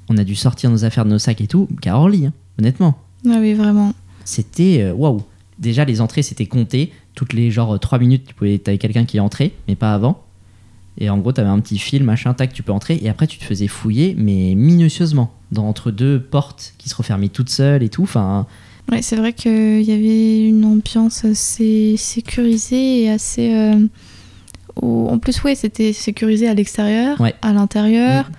On 0.08 0.16
a 0.16 0.24
dû 0.24 0.34
sortir 0.34 0.70
nos 0.70 0.84
affaires 0.84 1.04
de 1.04 1.10
nos 1.10 1.18
sacs 1.18 1.40
et 1.40 1.46
tout, 1.46 1.68
qu'à 1.80 1.96
Orly, 1.96 2.26
hein, 2.26 2.32
honnêtement. 2.58 2.98
ah 3.26 3.36
oui, 3.40 3.54
vraiment. 3.54 3.92
C'était 4.24 4.82
euh, 4.82 4.92
waouh. 4.92 5.22
Déjà, 5.58 5.84
les 5.84 6.00
entrées, 6.00 6.22
c'était 6.22 6.46
compté. 6.46 6.92
Toutes 7.14 7.32
les 7.32 7.50
genre 7.50 7.78
3 7.78 7.98
minutes, 7.98 8.24
tu 8.26 8.34
pouvais, 8.34 8.58
t'avais 8.58 8.78
quelqu'un 8.78 9.04
qui 9.04 9.20
entrait, 9.20 9.52
mais 9.68 9.76
pas 9.76 9.94
avant. 9.94 10.24
Et 10.98 11.10
en 11.10 11.18
gros, 11.18 11.32
t'avais 11.32 11.48
un 11.48 11.60
petit 11.60 11.78
fil, 11.78 12.04
machin, 12.04 12.34
tac, 12.34 12.52
tu 12.52 12.62
peux 12.62 12.72
entrer. 12.72 12.98
Et 13.02 13.08
après, 13.08 13.26
tu 13.26 13.38
te 13.38 13.44
faisais 13.44 13.66
fouiller, 13.66 14.14
mais 14.16 14.54
minutieusement, 14.54 15.32
dans, 15.52 15.68
entre 15.68 15.90
deux 15.90 16.20
portes 16.20 16.74
qui 16.78 16.88
se 16.88 16.94
refermaient 16.94 17.28
toutes 17.28 17.50
seules 17.50 17.82
et 17.82 17.88
tout. 17.88 18.02
Enfin, 18.02 18.46
Ouais, 18.92 19.00
c'est 19.02 19.16
vrai 19.16 19.32
qu'il 19.32 19.82
y 19.82 19.92
avait 19.92 20.46
une 20.48 20.64
ambiance 20.64 21.24
assez 21.24 21.96
sécurisée 21.96 23.02
et 23.04 23.10
assez. 23.10 23.54
euh, 23.54 23.86
En 24.82 25.18
plus, 25.18 25.42
ouais, 25.44 25.54
c'était 25.54 25.92
sécurisé 25.92 26.48
à 26.48 26.54
l'extérieur, 26.54 27.20
Ouais. 27.20 27.34
à 27.42 27.52
l'intérieur. 27.52 28.30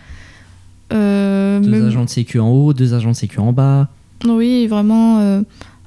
Euh, 0.93 1.59
deux 1.61 1.87
agents 1.87 2.03
de 2.05 2.09
sécu 2.09 2.39
en 2.39 2.49
haut, 2.49 2.73
deux 2.73 2.93
agents 2.93 3.11
de 3.11 3.15
sécu 3.15 3.39
en 3.39 3.51
bas. 3.53 3.89
Oui, 4.25 4.67
vraiment. 4.67 5.19
euh, 5.19 5.41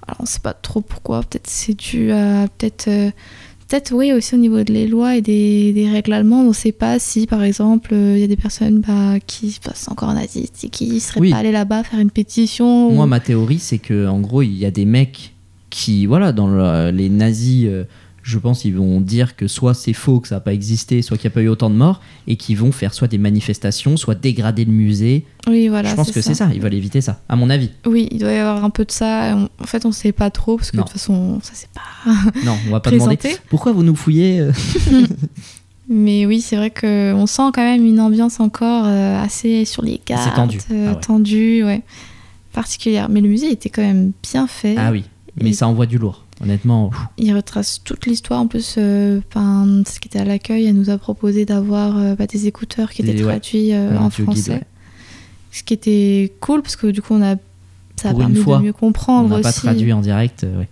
Alors, 0.06 0.16
on 0.20 0.26
sait 0.26 0.40
pas 0.40 0.54
trop 0.54 0.80
pourquoi. 0.80 1.20
Peut-être 1.22 1.46
c'est 1.46 1.74
dû 1.74 2.10
à. 2.12 2.46
Peut-être. 2.58 2.88
Peut-être, 3.68 3.92
oui, 3.92 4.12
aussi 4.14 4.34
au 4.34 4.38
niveau 4.38 4.62
des 4.62 4.86
lois 4.88 5.16
et 5.16 5.20
des, 5.20 5.74
des 5.74 5.90
règles 5.90 6.14
allemandes, 6.14 6.46
on 6.46 6.48
ne 6.50 6.54
sait 6.54 6.72
pas 6.72 6.98
si, 6.98 7.26
par 7.26 7.42
exemple, 7.42 7.90
euh, 7.92 8.14
il 8.16 8.20
y 8.20 8.24
a 8.24 8.26
des 8.26 8.36
personnes 8.36 8.80
bah, 8.80 9.20
qui 9.26 9.58
passent 9.62 9.88
encore 9.88 10.14
nazistes 10.14 10.64
et 10.64 10.70
qui 10.70 10.88
ne 10.94 10.98
seraient 10.98 11.20
Oui. 11.20 11.30
pas 11.30 11.36
allées 11.36 11.52
là-bas 11.52 11.84
faire 11.84 12.00
une 12.00 12.10
pétition. 12.10 12.90
Moi, 12.90 13.04
ou- 13.04 13.08
ma 13.08 13.20
théorie, 13.20 13.58
c'est 13.58 13.76
que 13.76 14.06
en 14.08 14.20
gros, 14.20 14.40
il 14.40 14.56
y 14.56 14.64
a 14.64 14.70
des 14.70 14.86
mecs 14.86 15.34
qui, 15.68 16.06
voilà, 16.06 16.32
dans 16.32 16.48
le- 16.48 16.90
les 16.92 17.10
nazis, 17.10 17.66
euh, 17.68 17.84
je 18.28 18.38
pense, 18.38 18.64
ils 18.64 18.74
vont 18.76 19.00
dire 19.00 19.36
que 19.36 19.48
soit 19.48 19.72
c'est 19.74 19.92
faux, 19.94 20.20
que 20.20 20.28
ça 20.28 20.34
n'a 20.36 20.40
pas 20.40 20.52
existé, 20.52 21.00
soit 21.02 21.16
qu'il 21.16 21.28
n'y 21.28 21.32
a 21.32 21.34
pas 21.34 21.40
eu 21.42 21.48
autant 21.48 21.70
de 21.70 21.74
morts, 21.76 22.00
et 22.26 22.36
qui 22.36 22.54
vont 22.54 22.72
faire 22.72 22.92
soit 22.92 23.08
des 23.08 23.16
manifestations, 23.18 23.96
soit 23.96 24.14
dégrader 24.14 24.64
le 24.66 24.72
musée. 24.72 25.24
Oui, 25.46 25.68
voilà. 25.68 25.88
je 25.88 25.94
pense 25.94 26.10
que 26.10 26.20
c'est 26.20 26.34
ça. 26.34 26.50
Ils 26.54 26.60
veulent 26.60 26.74
éviter 26.74 27.00
ça, 27.00 27.20
à 27.28 27.36
mon 27.36 27.48
avis. 27.48 27.70
Oui, 27.86 28.06
il 28.10 28.18
doit 28.18 28.32
y 28.32 28.36
avoir 28.36 28.64
un 28.64 28.70
peu 28.70 28.84
de 28.84 28.90
ça. 28.90 29.34
On- 29.34 29.48
En 29.62 29.66
fait, 29.66 29.84
on 29.86 29.88
ne 29.88 29.94
sait 29.94 30.12
pas 30.12 30.30
trop 30.30 30.56
parce 30.58 30.70
que 30.70 30.76
Non. 30.76 30.82
de 30.82 30.88
toute 30.88 30.98
façon, 30.98 31.40
ça 31.42 31.52
c'est 31.54 31.70
pas 31.70 31.80
Non, 32.44 32.56
on 32.66 32.70
va 32.72 32.80
pas 32.80 32.90
demander. 32.90 33.18
Pourquoi 33.48 33.72
vous 33.72 33.82
nous 33.82 33.96
fouillez 33.96 34.40
euh 34.40 34.52
Mais 35.88 36.26
oui, 36.26 36.42
c'est 36.42 36.56
vrai 36.56 36.70
que 36.70 37.14
on 37.14 37.26
sent 37.26 37.50
quand 37.54 37.62
même 37.64 37.84
une 37.86 37.98
ambiance 37.98 38.40
encore 38.40 38.84
euh, 38.86 39.22
assez 39.22 39.64
sur 39.64 39.82
les 39.82 39.98
gardes, 40.06 40.34
tendu. 40.34 40.58
euh, 40.70 40.88
Ah 40.90 40.94
ouais. 40.94 41.00
tendue, 41.00 41.64
ouais, 41.64 41.82
particulière. 42.52 43.08
Mais 43.08 43.22
le 43.22 43.28
musée 43.28 43.50
était 43.50 43.70
quand 43.70 43.80
même 43.82 44.12
bien 44.22 44.46
fait. 44.46 44.74
Ah 44.76 44.92
oui, 44.92 45.04
mais 45.40 45.50
Et- 45.50 45.52
ça 45.54 45.66
envoie 45.66 45.86
du 45.86 45.96
lourd. 45.96 46.26
Honnêtement, 46.42 46.90
pff, 46.90 47.00
Il 47.18 47.34
retrace 47.34 47.80
toute 47.82 48.06
l'histoire. 48.06 48.40
En 48.40 48.46
plus, 48.46 48.76
euh, 48.78 49.20
ben, 49.34 49.82
ce 49.86 49.98
qui 49.98 50.08
était 50.08 50.20
à 50.20 50.24
l'accueil, 50.24 50.66
elle 50.66 50.76
nous 50.76 50.90
a 50.90 50.98
proposé 50.98 51.44
d'avoir 51.44 51.96
euh, 51.98 52.14
bah, 52.14 52.26
des 52.26 52.46
écouteurs 52.46 52.90
qui 52.92 53.02
Des- 53.02 53.10
étaient 53.10 53.24
ouais. 53.24 53.30
traduits 53.40 53.72
euh, 53.72 53.98
en 53.98 54.08
guide, 54.08 54.24
français. 54.24 54.50
ouais. 54.52 54.62
Ce 55.50 55.62
qui 55.62 55.74
était 55.74 56.32
cool 56.40 56.62
parce 56.62 56.76
que 56.76 56.86
du 56.88 57.02
coup, 57.02 57.14
on 57.14 57.22
a 57.22 57.36
ça 57.96 58.10
a 58.10 58.12
Pour 58.12 58.20
une 58.22 58.28
permis 58.28 58.42
fois, 58.44 58.58
de 58.58 58.62
mieux 58.62 58.70
on 58.70 58.78
comprendre 58.78 59.34
n'a 59.36 59.42
pas 59.42 59.52
traduit 59.52 59.92
en 59.92 60.00
direct. 60.00 60.44
ouais. 60.44 60.68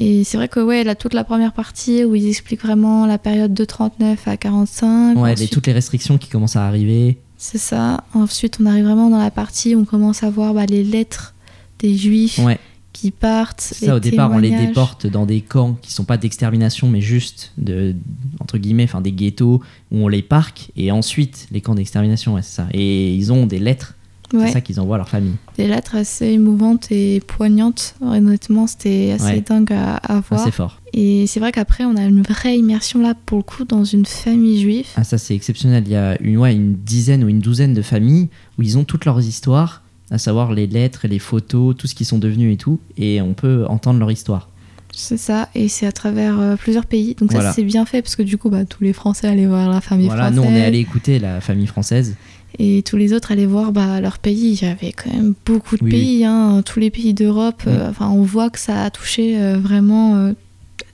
Et 0.00 0.22
c'est 0.24 0.36
vrai 0.38 0.48
que 0.48 0.60
ouais, 0.60 0.84
là, 0.84 0.94
toute 0.94 1.12
la 1.12 1.24
première 1.24 1.52
partie 1.52 2.04
où 2.04 2.14
ils 2.14 2.26
expliquent 2.28 2.62
vraiment 2.62 3.04
la 3.04 3.18
période 3.18 3.52
de 3.52 3.64
39 3.64 4.26
à 4.28 4.36
45. 4.36 5.18
Ouais, 5.18 5.32
ensuite- 5.32 5.50
toutes 5.50 5.66
les 5.66 5.72
restrictions 5.74 6.16
qui 6.18 6.28
commencent 6.30 6.56
à 6.56 6.66
arriver. 6.66 7.18
C'est 7.36 7.58
ça. 7.58 8.04
Ensuite, 8.14 8.58
on 8.62 8.66
arrive 8.66 8.84
vraiment 8.84 9.10
dans 9.10 9.18
la 9.18 9.30
partie 9.30 9.74
où 9.74 9.80
on 9.80 9.84
commence 9.84 10.22
à 10.22 10.30
voir 10.30 10.54
bah, 10.54 10.64
les 10.66 10.82
lettres 10.84 11.34
des 11.80 11.94
juifs 11.96 12.38
Ouais. 12.38 12.58
Qui 13.00 13.10
partent. 13.10 13.60
Ça, 13.60 13.96
au 13.96 14.00
départ, 14.00 14.30
on 14.32 14.38
les 14.38 14.50
déporte 14.50 15.06
dans 15.06 15.26
des 15.26 15.40
camps 15.40 15.76
qui 15.80 15.92
sont 15.92 16.04
pas 16.04 16.16
d'extermination, 16.16 16.88
mais 16.88 17.00
juste 17.00 17.52
de, 17.58 17.94
entre 18.40 18.58
guillemets, 18.58 18.84
enfin 18.84 19.00
des 19.00 19.12
ghettos 19.12 19.60
où 19.92 19.96
on 19.98 20.08
les 20.08 20.22
parque, 20.22 20.70
et 20.76 20.90
ensuite 20.90 21.46
les 21.52 21.60
camps 21.60 21.74
d'extermination, 21.74 22.34
ouais, 22.34 22.42
c'est 22.42 22.56
ça. 22.56 22.66
Et 22.72 23.14
ils 23.14 23.32
ont 23.32 23.46
des 23.46 23.58
lettres, 23.58 23.94
Ouais, 24.34 24.48
c'est 24.48 24.52
ça 24.52 24.60
qu'ils 24.60 24.78
envoient 24.78 24.96
à 24.96 24.98
leur 24.98 25.08
famille. 25.08 25.36
des 25.56 25.66
lettres 25.66 25.96
assez 25.96 26.26
émouvantes 26.26 26.92
et 26.92 27.20
poignantes. 27.26 27.94
Honnêtement, 28.02 28.66
c'était 28.66 29.12
assez 29.14 29.24
Ouais. 29.24 29.40
dingue 29.40 29.72
à, 29.72 29.96
à 29.96 30.20
voir. 30.20 30.44
c'est 30.44 30.50
fort. 30.50 30.82
et 30.92 31.26
c'est 31.26 31.40
vrai 31.40 31.50
qu'après, 31.50 31.86
on 31.86 31.96
a 31.96 32.04
une 32.04 32.20
vraie 32.20 32.58
immersion 32.58 33.00
là, 33.00 33.14
pour 33.24 33.38
le 33.38 33.42
coup, 33.42 33.64
dans 33.64 33.84
une 33.84 34.04
famille 34.04 34.60
juive. 34.60 34.86
Ah, 34.96 35.04
ça, 35.04 35.16
c'est 35.16 35.34
exceptionnel. 35.34 35.84
Il 35.86 35.92
y 35.92 35.96
a 35.96 36.20
une, 36.20 36.36
ouais, 36.36 36.54
une 36.54 36.74
dizaine 36.74 37.24
ou 37.24 37.28
une 37.30 37.38
douzaine 37.38 37.72
de 37.72 37.80
familles 37.80 38.28
où 38.58 38.62
ils 38.62 38.76
ont 38.76 38.84
toutes 38.84 39.06
leurs 39.06 39.20
histoires, 39.26 39.82
à 40.10 40.18
savoir 40.18 40.52
les 40.52 40.66
lettres, 40.66 41.06
les 41.08 41.18
photos, 41.18 41.76
tout 41.76 41.86
ce 41.86 41.94
qu'ils 41.94 42.06
sont 42.06 42.18
devenus 42.18 42.54
et 42.54 42.56
tout, 42.56 42.80
et 42.96 43.20
on 43.20 43.34
peut 43.34 43.66
entendre 43.68 43.98
leur 43.98 44.10
histoire. 44.10 44.48
C'est 44.92 45.16
ça, 45.18 45.48
et 45.54 45.68
c'est 45.68 45.86
à 45.86 45.92
travers 45.92 46.40
euh, 46.40 46.56
plusieurs 46.56 46.86
pays. 46.86 47.14
Donc 47.14 47.30
Voilà. 47.30 47.50
ça, 47.50 47.54
c'est 47.54 47.62
bien 47.62 47.84
fait 47.84 48.02
parce 48.02 48.16
que 48.16 48.22
du 48.22 48.36
coup, 48.36 48.50
bah, 48.50 48.64
tous 48.64 48.82
les 48.82 48.92
Français 48.92 49.28
allaient 49.28 49.46
voir 49.46 49.70
la 49.70 49.80
famille 49.80 50.06
voilà, 50.06 50.24
française. 50.32 50.40
nous, 50.42 50.50
on 50.50 50.56
est 50.56 50.64
allé 50.64 50.78
écouter 50.78 51.18
la 51.18 51.40
famille 51.40 51.66
française. 51.68 52.16
Et 52.58 52.82
tous 52.82 52.96
les 52.96 53.12
autres 53.12 53.30
allaient 53.30 53.46
voir 53.46 53.70
bah, 53.72 54.00
leur 54.00 54.18
pays. 54.18 54.54
Il 54.54 54.62
y 54.66 54.68
avait 54.68 54.92
quand 54.92 55.12
même 55.12 55.34
beaucoup 55.46 55.76
de 55.76 55.84
Oui, 55.84 55.90
pays, 55.90 56.24
hein, 56.24 56.62
tous 56.64 56.80
les 56.80 56.90
pays 56.90 57.14
d'Europe. 57.14 57.62
Euh, 57.66 57.90
enfin, 57.90 58.08
on 58.08 58.22
voit 58.22 58.50
que 58.50 58.58
ça 58.58 58.82
a 58.82 58.90
touché 58.90 59.40
euh, 59.40 59.58
vraiment 59.58 60.32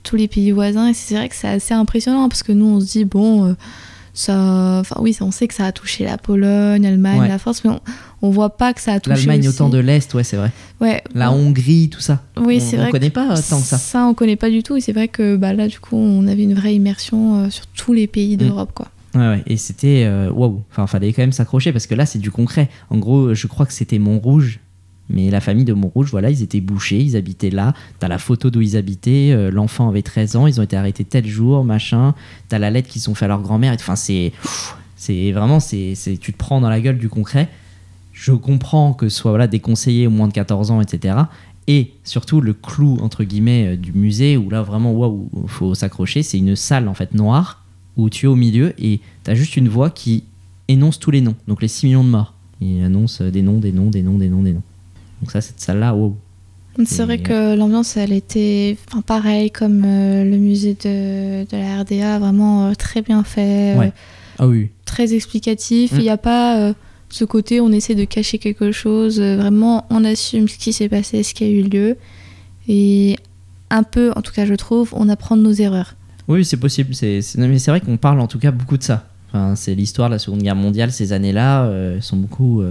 tous 0.03 0.17
les 0.17 0.27
pays 0.27 0.51
voisins. 0.51 0.89
Et 0.89 0.93
c'est 0.93 1.15
vrai 1.15 1.29
que 1.29 1.35
c'est 1.35 1.47
assez 1.47 1.73
impressionnant 1.73 2.29
parce 2.29 2.43
que 2.43 2.51
nous, 2.51 2.65
on 2.65 2.79
se 2.81 2.85
dit, 2.91 3.05
bon, 3.05 3.55
ça. 4.15 4.77
Enfin, 4.79 4.95
oui, 4.99 5.15
on 5.21 5.29
sait 5.31 5.47
que 5.47 5.53
ça 5.53 5.65
a 5.65 5.71
touché 5.71 6.03
la 6.05 6.17
Pologne, 6.17 6.81
l'Allemagne, 6.83 7.19
Ouais. 7.21 7.27
la 7.27 7.37
France, 7.37 7.63
mais 7.63 7.69
on, 7.71 7.79
on 8.21 8.29
voit 8.31 8.57
pas 8.57 8.73
que 8.73 8.81
ça 8.81 8.93
a 8.93 8.99
touché. 8.99 9.15
L'Allemagne 9.27 9.47
autant 9.49 9.69
de 9.69 9.77
l'Est, 9.77 10.13
ouais, 10.15 10.23
c'est 10.23 10.37
vrai. 10.37 10.51
Ouais. 10.81 11.03
La 11.13 11.31
on- 11.31 11.35
Hongrie, 11.47 11.89
tout 11.89 11.99
ça. 12.01 12.23
Oui, 12.37 12.59
on, 12.61 12.65
c'est 12.69 12.77
on 12.77 12.81
vrai. 12.81 12.91
connaît 12.91 13.09
pas 13.11 13.31
euh, 13.31 13.41
tant 13.49 13.59
que 13.61 13.67
ça. 13.67 13.77
Ça, 13.77 14.05
on 14.05 14.13
connaît 14.13 14.35
pas 14.35 14.49
du 14.49 14.63
tout. 14.63 14.75
Et 14.77 14.81
c'est 14.81 14.93
vrai 14.93 15.07
que 15.07 15.35
bah, 15.35 15.53
là, 15.53 15.67
du 15.67 15.79
coup, 15.79 15.95
on 15.97 16.25
avait 16.27 16.43
une 16.43 16.53
vraie 16.55 16.73
immersion 16.75 17.39
euh, 17.45 17.49
sur 17.49 17.67
tous 17.67 17.93
les 17.93 18.07
pays 18.07 18.35
Mm. 18.35 18.39
d'Europe, 18.39 18.71
quoi. 18.73 18.87
Ouais, 19.13 19.27
ouais. 19.29 19.43
Et 19.47 19.55
c'était 19.57 20.03
euh, 20.05 20.29
waouh. 20.31 20.63
Enfin, 20.71 20.87
fallait 20.87 21.13
quand 21.13 21.21
même 21.21 21.31
s'accrocher 21.31 21.71
parce 21.71 21.87
que 21.87 21.95
là, 21.95 22.05
c'est 22.05 22.19
du 22.19 22.31
concret. 22.31 22.69
En 22.89 22.97
gros, 22.97 23.33
je 23.33 23.47
crois 23.47 23.65
que 23.65 23.73
c'était 23.73 23.99
Montrouge. 23.99 24.59
Mais 25.09 25.29
la 25.29 25.39
famille 25.39 25.65
de 25.65 25.73
Montrouge, 25.73 26.09
voilà, 26.09 26.29
ils 26.31 26.41
étaient 26.41 26.61
bouchés, 26.61 26.99
ils 26.99 27.15
habitaient 27.15 27.51
là. 27.51 27.73
T'as 27.99 28.07
la 28.07 28.17
photo 28.17 28.49
d'où 28.49 28.61
ils 28.61 28.75
habitaient. 28.75 29.31
euh, 29.31 29.51
L'enfant 29.51 29.87
avait 29.89 30.01
13 30.01 30.35
ans, 30.35 30.47
ils 30.47 30.59
ont 30.59 30.63
été 30.63 30.75
arrêtés 30.75 31.03
tel 31.03 31.27
jour, 31.27 31.63
machin. 31.63 32.15
T'as 32.49 32.57
la 32.59 32.71
lettre 32.71 32.89
qu'ils 32.89 33.01
sont 33.01 33.13
fait 33.15 33.25
à 33.25 33.27
leur 33.27 33.41
grand-mère. 33.41 33.73
Enfin, 33.75 33.95
c'est. 33.95 34.31
C'est 34.97 35.31
vraiment. 35.31 35.59
c'est 35.59 35.93
Tu 36.19 36.31
te 36.33 36.37
prends 36.37 36.61
dans 36.61 36.69
la 36.69 36.79
gueule 36.81 36.97
du 36.97 37.09
concret. 37.09 37.49
Je 38.13 38.31
comprends 38.31 38.93
que 38.93 39.09
ce 39.09 39.17
soit 39.17 39.31
voilà, 39.31 39.45
des 39.47 39.59
conseillers 39.59 40.07
au 40.07 40.09
moins 40.09 40.27
de 40.27 40.33
14 40.33 40.71
ans, 40.71 40.81
etc. 40.81 41.15
Et 41.67 41.91
surtout, 42.03 42.41
le 42.41 42.53
clou, 42.53 42.97
entre 43.01 43.23
guillemets, 43.23 43.73
euh, 43.73 43.75
du 43.75 43.91
musée, 43.91 44.37
où 44.37 44.49
là, 44.49 44.61
vraiment, 44.61 44.93
waouh, 44.93 45.29
faut 45.47 45.75
s'accrocher, 45.75 46.23
c'est 46.23 46.37
une 46.37 46.55
salle, 46.55 46.87
en 46.87 46.93
fait, 46.93 47.13
noire, 47.13 47.63
où 47.97 48.09
tu 48.09 48.25
es 48.25 48.29
au 48.29 48.35
milieu 48.35 48.73
et 48.77 49.01
tu 49.23 49.31
as 49.31 49.35
juste 49.35 49.57
une 49.57 49.67
voix 49.67 49.89
qui 49.89 50.23
énonce 50.67 50.99
tous 50.99 51.11
les 51.11 51.21
noms, 51.21 51.35
donc 51.47 51.61
les 51.61 51.67
6 51.67 51.87
millions 51.87 52.03
de 52.03 52.09
morts. 52.09 52.33
Il 52.61 52.83
annonce 52.83 53.19
euh, 53.21 53.31
des 53.31 53.41
noms, 53.41 53.57
des 53.59 53.71
noms, 53.71 53.89
des 53.89 54.01
noms, 54.01 54.17
des 54.17 54.29
noms, 54.29 54.43
des 54.43 54.53
noms. 54.53 54.63
Donc 55.25 55.31
ça, 55.31 55.41
cette 55.41 55.59
salle-là, 55.59 55.95
wow. 55.95 56.15
C'est 56.85 57.03
vrai 57.03 57.17
que 57.19 57.55
l'ambiance, 57.55 57.97
elle 57.97 58.11
était 58.13 58.77
enfin, 58.87 59.01
pareil 59.01 59.49
comme 59.49 59.83
euh, 59.85 60.23
le 60.23 60.37
musée 60.37 60.73
de, 60.75 61.43
de 61.45 61.57
la 61.57 61.79
RDA, 61.81 62.19
vraiment 62.19 62.67
euh, 62.67 62.73
très 62.73 63.01
bien 63.01 63.23
fait, 63.23 63.75
Ouais. 63.75 63.87
euh, 63.87 63.89
Ah 64.39 64.47
oui. 64.47 64.69
très 64.85 65.13
explicatif. 65.15 65.93
Mm. 65.93 65.95
Il 65.97 66.01
n'y 66.03 66.09
a 66.09 66.17
pas 66.17 66.59
euh, 66.59 66.73
ce 67.09 67.23
côté 67.25 67.59
on 67.61 67.71
essaie 67.71 67.95
de 67.95 68.03
cacher 68.05 68.37
quelque 68.39 68.71
chose. 68.71 69.19
euh, 69.19 69.35
vraiment, 69.37 69.85
on 69.89 70.03
assume 70.03 70.47
ce 70.47 70.57
qui 70.57 70.73
s'est 70.73 70.89
passé, 70.89 71.23
ce 71.23 71.33
qui 71.33 71.43
a 71.45 71.47
eu 71.47 71.63
lieu. 71.63 71.95
Et 72.67 73.15
un 73.71 73.83
peu, 73.83 74.11
en 74.15 74.21
tout 74.21 74.33
cas, 74.33 74.45
je 74.45 74.53
trouve, 74.53 74.89
on 74.95 75.07
apprend 75.09 75.37
de 75.37 75.41
nos 75.41 75.53
erreurs. 75.53 75.95
Oui, 76.27 76.43
c'est 76.45 76.57
possible. 76.57 76.93
C'est, 76.93 77.21
mais 77.37 77.57
c'est 77.57 77.71
vrai 77.71 77.79
qu'on 77.81 77.97
parle 77.97 78.19
en 78.19 78.27
tout 78.27 78.37
cas 78.39 78.51
beaucoup 78.51 78.77
de 78.77 78.83
ça. 78.83 79.07
Enfin, 79.29 79.55
c'est 79.55 79.75
l'histoire 79.75 80.09
de 80.09 80.15
la 80.15 80.19
Seconde 80.19 80.43
Guerre 80.43 80.55
mondiale, 80.55 80.91
ces 80.91 81.13
années-là 81.13 81.65
euh, 81.65 82.01
sont 82.01 82.17
beaucoup. 82.17 82.61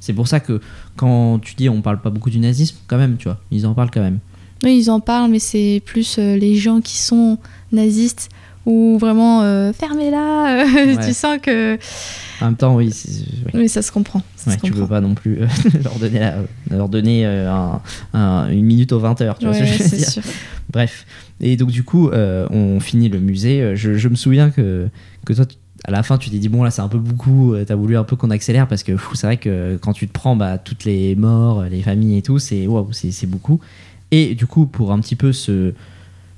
Euh, 0.00 0.06
C'est 0.06 0.12
pour 0.12 0.28
ça 0.28 0.40
que 0.40 0.60
quand 0.96 1.38
tu 1.40 1.54
dis 1.54 1.68
on 1.68 1.82
parle 1.82 2.00
pas 2.00 2.10
beaucoup 2.10 2.30
du 2.30 2.38
nazisme, 2.38 2.76
quand 2.86 2.98
même, 2.98 3.16
tu 3.16 3.24
vois, 3.28 3.38
ils 3.50 3.66
en 3.66 3.74
parlent 3.74 3.90
quand 3.90 4.02
même. 4.02 4.18
Oui, 4.62 4.76
ils 4.78 4.90
en 4.90 5.00
parlent, 5.00 5.30
mais 5.30 5.38
c'est 5.38 5.80
plus 5.84 6.16
euh, 6.18 6.36
les 6.36 6.54
gens 6.56 6.80
qui 6.80 6.98
sont 6.98 7.38
nazistes 7.72 8.28
ou 8.66 8.98
vraiment 8.98 9.42
euh, 9.42 9.72
fermez-la. 9.72 10.64
Ouais. 10.74 11.06
tu 11.06 11.14
sens 11.14 11.38
que. 11.42 11.78
En 12.42 12.46
même 12.46 12.56
temps, 12.56 12.74
oui, 12.74 12.90
oui. 13.46 13.50
Oui, 13.54 13.68
ça 13.68 13.80
se 13.82 13.90
comprend. 13.92 14.22
ça 14.36 14.50
Ouais, 14.50 14.56
se 14.58 14.62
tu 14.62 14.70
peux 14.72 14.80
comprend. 14.80 14.96
pas 14.96 15.00
non 15.00 15.14
plus 15.14 15.38
euh, 15.42 15.46
leur 15.84 15.98
donner, 15.98 16.18
la- 16.18 16.36
leur 16.70 16.88
donner 16.90 17.24
euh, 17.26 17.50
un- 17.50 17.80
un- 18.12 18.48
une 18.50 18.64
minute 18.64 18.92
aux 18.92 18.98
20 18.98 19.20
heures. 19.22 19.38
Tu 19.38 19.46
vois 19.46 19.54
ce 19.54 19.60
que 19.60 19.64
je 19.66 19.72
veux 19.82 19.88
c'est 19.88 19.96
dire 19.96 20.08
sûr. 20.10 20.22
Bref. 20.70 21.06
Et 21.40 21.56
donc, 21.56 21.70
du 21.70 21.82
coup, 21.84 22.08
euh, 22.10 22.46
on 22.50 22.80
finit 22.80 23.08
le 23.08 23.18
musée. 23.18 23.62
Euh, 23.62 23.76
Je, 23.76 23.94
je 23.94 24.08
me 24.08 24.14
souviens 24.14 24.50
que, 24.50 24.88
que 25.24 25.32
toi, 25.32 25.46
à 25.84 25.90
la 25.90 26.02
fin, 26.02 26.18
tu 26.18 26.30
t'es 26.30 26.38
dit, 26.38 26.48
bon, 26.48 26.62
là, 26.62 26.70
c'est 26.70 26.82
un 26.82 26.88
peu 26.88 26.98
beaucoup. 26.98 27.54
euh, 27.54 27.64
T'as 27.64 27.74
voulu 27.74 27.96
un 27.96 28.04
peu 28.04 28.16
qu'on 28.16 28.30
accélère 28.30 28.68
parce 28.68 28.82
que 28.82 28.92
c'est 29.14 29.26
vrai 29.26 29.36
que 29.36 29.78
quand 29.80 29.92
tu 29.92 30.06
te 30.06 30.12
prends 30.12 30.36
bah, 30.36 30.58
toutes 30.58 30.84
les 30.84 31.14
morts, 31.14 31.64
les 31.64 31.82
familles 31.82 32.18
et 32.18 32.22
tout, 32.22 32.38
c'est 32.38 32.66
c'est 32.92 33.26
beaucoup. 33.26 33.60
Et 34.10 34.34
du 34.34 34.46
coup, 34.46 34.66
pour 34.66 34.92
un 34.92 35.00
petit 35.00 35.16
peu 35.16 35.32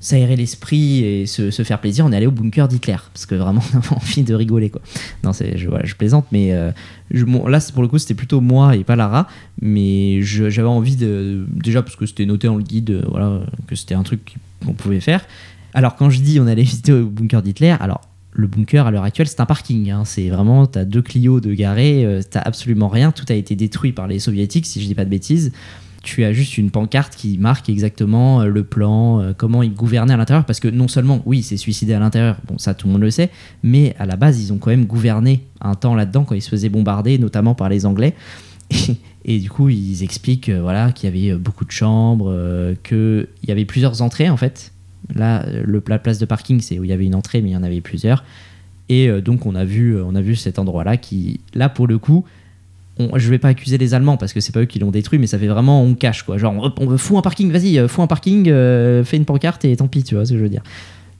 s'aérer 0.00 0.36
l'esprit 0.36 1.04
et 1.04 1.26
se, 1.26 1.50
faire 1.50 1.80
plaisir, 1.80 2.04
on 2.04 2.12
est 2.12 2.16
allé 2.16 2.26
au 2.26 2.32
bunker 2.32 2.68
d'Hitler 2.68 2.96
parce 3.12 3.24
que 3.24 3.34
vraiment 3.34 3.62
on 3.74 3.78
avait 3.78 3.94
envie 3.94 4.22
de 4.22 4.34
rigoler 4.34 4.68
quoi. 4.68 4.82
Non, 5.22 5.32
je, 5.32 5.94
plaisante, 5.94 6.26
mais 6.32 6.52
euh, 6.52 6.70
là 7.10 7.58
pour 7.72 7.82
le 7.82 7.88
coup 7.88 7.98
c'était 7.98 8.14
plutôt 8.14 8.40
moi 8.40 8.76
et 8.76 8.84
pas 8.84 8.96
Lara, 8.96 9.28
mais 9.60 10.20
j'avais 10.22 10.68
envie 10.68 10.96
de 10.96 11.46
déjà 11.48 11.82
parce 11.82 11.96
que 11.96 12.04
c'était 12.06 12.26
noté 12.26 12.48
dans 12.48 12.56
le 12.56 12.64
guide, 12.64 12.90
euh, 12.90 13.04
voilà, 13.08 13.40
que 13.66 13.76
c'était 13.76 13.94
un 13.94 14.02
truc 14.02 14.34
qu'on 14.66 14.74
pouvait 14.74 15.00
faire. 15.00 15.24
Alors 15.72 15.96
quand 15.96 16.10
je 16.10 16.20
dis 16.20 16.40
on 16.40 16.46
allait 16.46 16.62
visiter 16.62 16.92
au 16.92 17.06
bunker 17.06 17.40
d'Hitler, 17.40 17.76
alors 17.80 18.00
le 18.32 18.46
bunker 18.46 18.86
à 18.86 18.90
l'heure 18.90 19.04
actuelle 19.04 19.28
c'est 19.28 19.40
un 19.40 19.46
parking, 19.46 19.90
hein. 19.90 20.04
c'est 20.04 20.28
vraiment 20.28 20.66
t'as 20.66 20.84
deux 20.84 21.02
Clio 21.02 21.40
de 21.40 21.52
garés, 21.54 22.04
euh, 22.04 22.20
absolument 22.34 22.88
rien, 22.88 23.12
tout 23.12 23.26
a 23.28 23.34
été 23.34 23.54
détruit 23.56 23.92
par 23.92 24.06
les 24.06 24.18
soviétiques 24.18 24.66
si 24.66 24.80
je 24.80 24.86
dis 24.86 24.94
pas 24.94 25.04
de 25.04 25.10
bêtises 25.10 25.52
tu 26.02 26.24
as 26.24 26.32
juste 26.32 26.58
une 26.58 26.70
pancarte 26.70 27.14
qui 27.14 27.38
marque 27.38 27.68
exactement 27.68 28.42
euh, 28.42 28.46
le 28.46 28.64
plan, 28.64 29.20
euh, 29.20 29.32
comment 29.36 29.62
ils 29.62 29.72
gouvernaient 29.72 30.14
à 30.14 30.16
l'intérieur. 30.16 30.44
Parce 30.44 30.60
que 30.60 30.68
non 30.68 30.88
seulement, 30.88 31.22
oui, 31.26 31.42
c'est 31.42 31.56
suicidé 31.56 31.94
à 31.94 32.00
l'intérieur, 32.00 32.36
bon, 32.46 32.58
ça 32.58 32.74
tout 32.74 32.86
le 32.88 32.92
monde 32.92 33.02
le 33.02 33.10
sait, 33.10 33.30
mais 33.62 33.94
à 33.98 34.06
la 34.06 34.16
base, 34.16 34.42
ils 34.42 34.52
ont 34.52 34.58
quand 34.58 34.70
même 34.70 34.84
gouverné 34.84 35.44
un 35.60 35.74
temps 35.74 35.94
là-dedans 35.94 36.24
quand 36.24 36.34
ils 36.34 36.42
se 36.42 36.50
faisaient 36.50 36.68
bombarder, 36.68 37.18
notamment 37.18 37.54
par 37.54 37.68
les 37.68 37.86
Anglais. 37.86 38.14
Et, 39.24 39.38
du 39.38 39.48
coup, 39.48 39.68
ils 39.68 40.02
expliquent 40.02 40.48
euh, 40.48 40.60
voilà, 40.60 40.90
qu'il 40.90 41.08
y 41.08 41.30
avait 41.30 41.38
beaucoup 41.38 41.64
de 41.64 41.70
chambres, 41.70 42.34
qu'il 42.82 43.28
y 43.46 43.52
avait 43.52 43.64
plusieurs 43.64 44.02
entrées 44.02 44.28
en 44.28 44.36
fait. 44.36 44.71
Là, 45.14 45.44
euh, 45.46 45.62
le, 45.66 45.82
la 45.88 45.98
place 45.98 46.18
de 46.18 46.24
parking, 46.24 46.60
c'est 46.60 46.78
où 46.78 46.84
il 46.84 46.90
y 46.90 46.92
avait 46.92 47.04
une 47.06 47.14
entrée, 47.14 47.42
mais 47.42 47.50
il 47.50 47.52
y 47.52 47.56
en 47.56 47.62
avait 47.62 47.80
plusieurs. 47.80 48.24
Et 48.88 49.08
euh, 49.08 49.20
donc, 49.20 49.46
on 49.46 49.54
a 49.54 49.64
vu, 49.64 49.96
euh, 49.96 50.04
on 50.04 50.14
a 50.14 50.20
vu 50.20 50.36
cet 50.36 50.58
endroit-là 50.58 50.96
qui, 50.96 51.40
là, 51.54 51.68
pour 51.68 51.86
le 51.86 51.98
coup, 51.98 52.24
on- 52.98 53.18
je 53.18 53.28
vais 53.30 53.38
pas 53.38 53.48
accuser 53.48 53.78
les 53.78 53.94
Allemands 53.94 54.16
parce 54.18 54.32
que 54.32 54.40
c'est 54.40 54.52
pas 54.52 54.60
eux 54.60 54.64
qui 54.66 54.78
l'ont 54.78 54.90
détruit, 54.90 55.18
mais 55.18 55.26
ça 55.26 55.38
fait 55.38 55.46
vraiment 55.46 55.82
on 55.82 55.94
cache 55.94 56.24
quoi. 56.24 56.36
Genre 56.36 56.72
on, 56.78 56.84
on 56.84 56.98
fout 56.98 57.16
un 57.16 57.22
parking, 57.22 57.50
vas-y, 57.50 57.88
fous 57.88 58.02
un 58.02 58.06
parking, 58.06 58.44
fais 58.46 59.16
une 59.16 59.24
pancarte 59.24 59.64
et 59.64 59.74
tant 59.76 59.88
pis, 59.88 60.02
tu 60.02 60.14
vois 60.14 60.26
ce 60.26 60.32
que 60.32 60.36
je 60.38 60.42
veux 60.42 60.50
dire. 60.50 60.62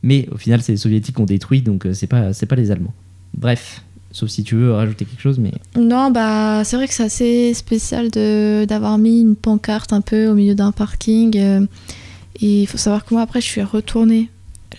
Mais 0.02 0.28
au 0.30 0.36
final, 0.36 0.60
c'est 0.60 0.72
les 0.72 0.78
Soviétiques 0.78 1.16
qui 1.16 1.22
ont 1.22 1.26
détruit, 1.26 1.62
donc 1.62 1.86
c'est 1.94 2.06
pas 2.08 2.34
c'est 2.34 2.44
pas 2.44 2.56
les 2.56 2.70
Allemands. 2.70 2.92
Bref, 3.38 3.82
sauf 4.10 4.28
si 4.28 4.44
tu 4.44 4.54
veux 4.54 4.72
rajouter 4.74 5.06
quelque 5.06 5.22
chose, 5.22 5.38
mais 5.38 5.52
Non, 5.80 6.10
bah 6.10 6.62
c'est 6.64 6.76
vrai 6.76 6.86
que 6.88 6.92
c'est 6.92 7.04
assez 7.04 7.54
spécial 7.54 8.10
de 8.10 8.66
d'avoir 8.66 8.98
mis 8.98 9.22
une 9.22 9.34
pancarte 9.34 9.94
un 9.94 10.02
peu 10.02 10.26
au 10.26 10.34
milieu 10.34 10.54
d'un 10.54 10.72
parking. 10.72 11.66
Et 12.40 12.62
il 12.62 12.66
faut 12.66 12.78
savoir 12.78 13.04
que 13.04 13.14
moi 13.14 13.22
après 13.22 13.40
je 13.40 13.46
suis 13.46 13.62
retournée 13.62 14.28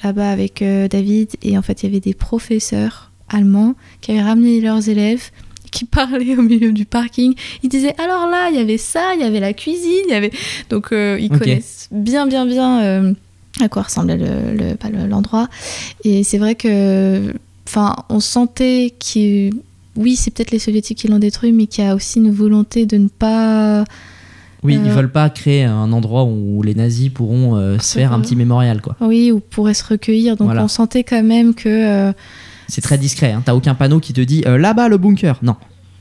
là-bas 0.03 0.29
avec 0.31 0.61
euh, 0.61 0.87
David 0.87 1.29
et 1.43 1.57
en 1.57 1.61
fait 1.61 1.83
il 1.83 1.85
y 1.87 1.89
avait 1.89 1.99
des 1.99 2.13
professeurs 2.13 3.11
allemands 3.29 3.75
qui 4.01 4.11
avaient 4.11 4.21
ramené 4.23 4.59
leurs 4.61 4.89
élèves 4.89 5.29
qui 5.71 5.85
parlaient 5.99 6.35
au 6.37 6.41
milieu 6.41 6.71
du 6.71 6.85
parking. 6.85 7.33
Ils 7.63 7.69
disaient 7.69 7.95
alors 7.99 8.27
là 8.29 8.49
il 8.51 8.55
y 8.57 8.59
avait 8.59 8.77
ça, 8.77 9.13
il 9.15 9.21
y 9.21 9.23
avait 9.23 9.39
la 9.39 9.53
cuisine, 9.53 10.03
il 10.07 10.11
y 10.11 10.15
avait 10.15 10.31
donc 10.69 10.91
euh, 10.91 11.17
ils 11.19 11.29
connaissent 11.39 11.87
bien 11.91 12.25
bien 12.27 12.45
bien 12.45 12.81
euh, 12.83 13.13
à 13.61 13.69
quoi 13.69 13.83
ressemblait 13.83 14.17
le- 14.17 14.55
le- 14.57 14.75
pas 14.75 14.89
le- 14.89 15.07
l'endroit. 15.07 15.47
Et 16.03 16.23
c'est 16.23 16.37
vrai 16.39 16.55
que 16.55 17.33
enfin 17.67 17.95
on 18.09 18.19
sentait 18.19 18.93
qu'il 18.99 19.53
oui, 19.95 20.15
c'est 20.15 20.31
peut-être 20.31 20.49
les 20.49 20.57
soviétiques 20.57 20.97
qui 20.97 21.07
l'ont 21.07 21.19
détruit, 21.19 21.51
mais 21.51 21.67
qu'il 21.67 21.83
y 21.83 21.87
a 21.87 21.93
aussi 21.93 22.17
une 22.17 22.31
volonté 22.31 22.87
de 22.87 22.97
ne 22.97 23.07
pas. 23.09 23.83
Oui, 24.63 24.79
ils 24.83 24.89
Euh, 24.89 24.93
veulent 24.93 25.11
pas 25.11 25.29
créer 25.29 25.63
un 25.63 25.91
endroit 25.91 26.23
où 26.23 26.61
les 26.63 26.75
nazis 26.75 27.09
pourront 27.09 27.55
euh, 27.55 27.77
se 27.79 27.97
faire 27.97 28.13
un 28.13 28.19
petit 28.19 28.35
mémorial 28.35 28.81
quoi. 28.81 28.95
Oui, 29.01 29.31
ou 29.31 29.39
pourrait 29.39 29.73
se 29.73 29.83
recueillir. 29.85 30.35
Donc 30.37 30.47
Voilà. 30.47 30.63
on 30.63 30.67
sentait 30.67 31.03
quand 31.03 31.23
même 31.23 31.53
que. 31.53 31.67
euh, 31.69 32.13
C'est 32.67 32.81
très 32.81 32.97
discret, 32.97 33.31
hein. 33.33 33.41
t'as 33.45 33.53
aucun 33.55 33.75
panneau 33.75 33.99
qui 33.99 34.13
te 34.13 34.21
dit 34.21 34.43
euh, 34.47 34.57
là-bas 34.57 34.87
le 34.89 34.97
bunker. 34.97 35.39
Non. 35.43 35.55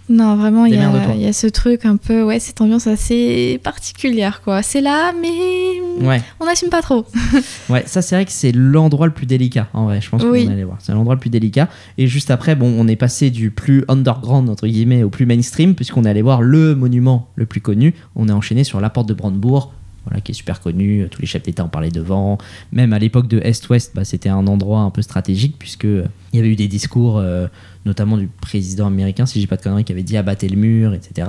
Non, 0.08 0.36
vraiment, 0.36 0.66
il 0.66 0.74
y, 0.74 0.78
a- 0.78 1.14
il 1.14 1.22
y 1.22 1.26
a 1.26 1.32
ce 1.32 1.46
truc 1.46 1.84
un 1.86 1.96
peu. 1.96 2.22
Ouais, 2.24 2.38
cette 2.40 2.60
ambiance 2.60 2.86
assez 2.86 3.58
particulière, 3.62 4.42
quoi. 4.42 4.62
C'est 4.62 4.80
là, 4.80 5.12
mais. 5.20 6.04
Ouais. 6.06 6.20
On 6.40 6.44
n'assume 6.46 6.68
pas 6.70 6.82
trop. 6.82 7.06
Ouais, 7.70 7.84
ça 7.86 8.02
c'est 8.02 8.16
vrai 8.16 8.24
que 8.24 8.32
c'est 8.32 8.52
l'endroit 8.52 9.06
le 9.06 9.12
plus 9.12 9.24
délicat 9.26 9.68
en 9.72 9.84
vrai, 9.84 10.00
je 10.00 10.10
pense 10.10 10.22
Oui. 10.24 10.44
qu'on 10.46 10.52
allait 10.52 10.64
voir. 10.64 10.78
C'est 10.80 10.92
l'endroit 10.92 11.14
le 11.14 11.20
plus 11.20 11.30
délicat. 11.30 11.68
Et 11.96 12.06
juste 12.06 12.30
après, 12.30 12.54
bon, 12.56 12.74
on 12.78 12.86
est 12.88 12.96
passé 12.96 13.30
du 13.30 13.50
plus 13.50 13.84
underground 13.88 14.48
entre 14.50 14.66
guillemets 14.66 15.02
au 15.04 15.08
plus 15.10 15.24
mainstream 15.26 15.74
puisqu'on 15.74 16.04
est 16.04 16.10
allé 16.10 16.22
voir 16.22 16.42
le 16.42 16.74
monument 16.74 17.28
le 17.36 17.46
plus 17.46 17.60
connu. 17.60 17.94
On 18.16 18.28
est 18.28 18.32
enchaîné 18.32 18.64
sur 18.64 18.80
la 18.80 18.90
porte 18.90 19.08
de 19.08 19.14
Brandebourg, 19.14 19.72
voilà, 20.04 20.20
qui 20.20 20.32
est 20.32 20.34
super 20.34 20.60
connu. 20.60 21.06
Tous 21.10 21.20
les 21.20 21.26
chefs 21.26 21.42
d'État 21.42 21.64
en 21.64 21.68
parlaient 21.68 21.90
devant. 21.90 22.38
Même 22.72 22.92
à 22.92 22.98
l'époque 22.98 23.28
de 23.28 23.38
Est-Ouest, 23.38 23.92
bah, 23.94 24.04
c'était 24.04 24.28
un 24.28 24.46
endroit 24.46 24.80
un 24.80 24.90
peu 24.90 25.02
stratégique 25.02 25.56
puisque 25.58 25.84
euh, 25.84 26.06
il 26.32 26.36
y 26.36 26.40
avait 26.40 26.50
eu 26.50 26.56
des 26.56 26.68
discours, 26.68 27.18
euh, 27.18 27.46
notamment 27.86 28.16
du 28.16 28.26
président 28.26 28.86
américain, 28.86 29.26
si 29.26 29.40
j'ai 29.40 29.46
pas 29.46 29.56
de 29.56 29.62
conneries, 29.62 29.84
qui 29.84 29.92
avait 29.92 30.02
dit 30.02 30.16
abattez 30.16 30.48
le 30.48 30.56
mur, 30.56 30.94
etc. 30.94 31.28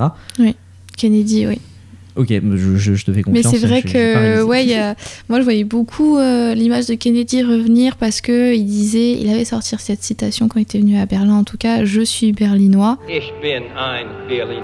Kennedy, 0.96 1.46
oui. 1.46 1.60
Ok, 2.16 2.28
je, 2.30 2.76
je- 2.76 2.94
je 2.94 3.04
te 3.04 3.12
fais 3.12 3.22
Mais 3.26 3.42
confiance. 3.42 3.56
c'est 3.56 3.66
vrai 3.66 3.82
que, 3.82 4.42
ouais, 4.44 4.64
il 4.64 4.70
y 4.70 4.74
a- 4.74 4.94
moi 5.28 5.40
je 5.40 5.44
voyais 5.44 5.64
beaucoup 5.64 6.16
euh, 6.16 6.54
l'image 6.54 6.86
de 6.86 6.94
Kennedy 6.94 7.42
revenir 7.42 7.96
parce 7.96 8.20
que 8.20 8.54
il 8.54 8.64
disait, 8.66 9.12
il 9.20 9.28
avait 9.28 9.44
sorti 9.44 9.74
cette 9.78 10.02
citation 10.04 10.46
quand 10.46 10.60
il 10.60 10.62
était 10.62 10.78
venu 10.78 10.96
à 10.96 11.06
Berlin, 11.06 11.34
en 11.34 11.42
tout 11.44 11.56
cas, 11.56 11.84
je 11.84 12.00
suis 12.02 12.30
berlinois. 12.32 12.98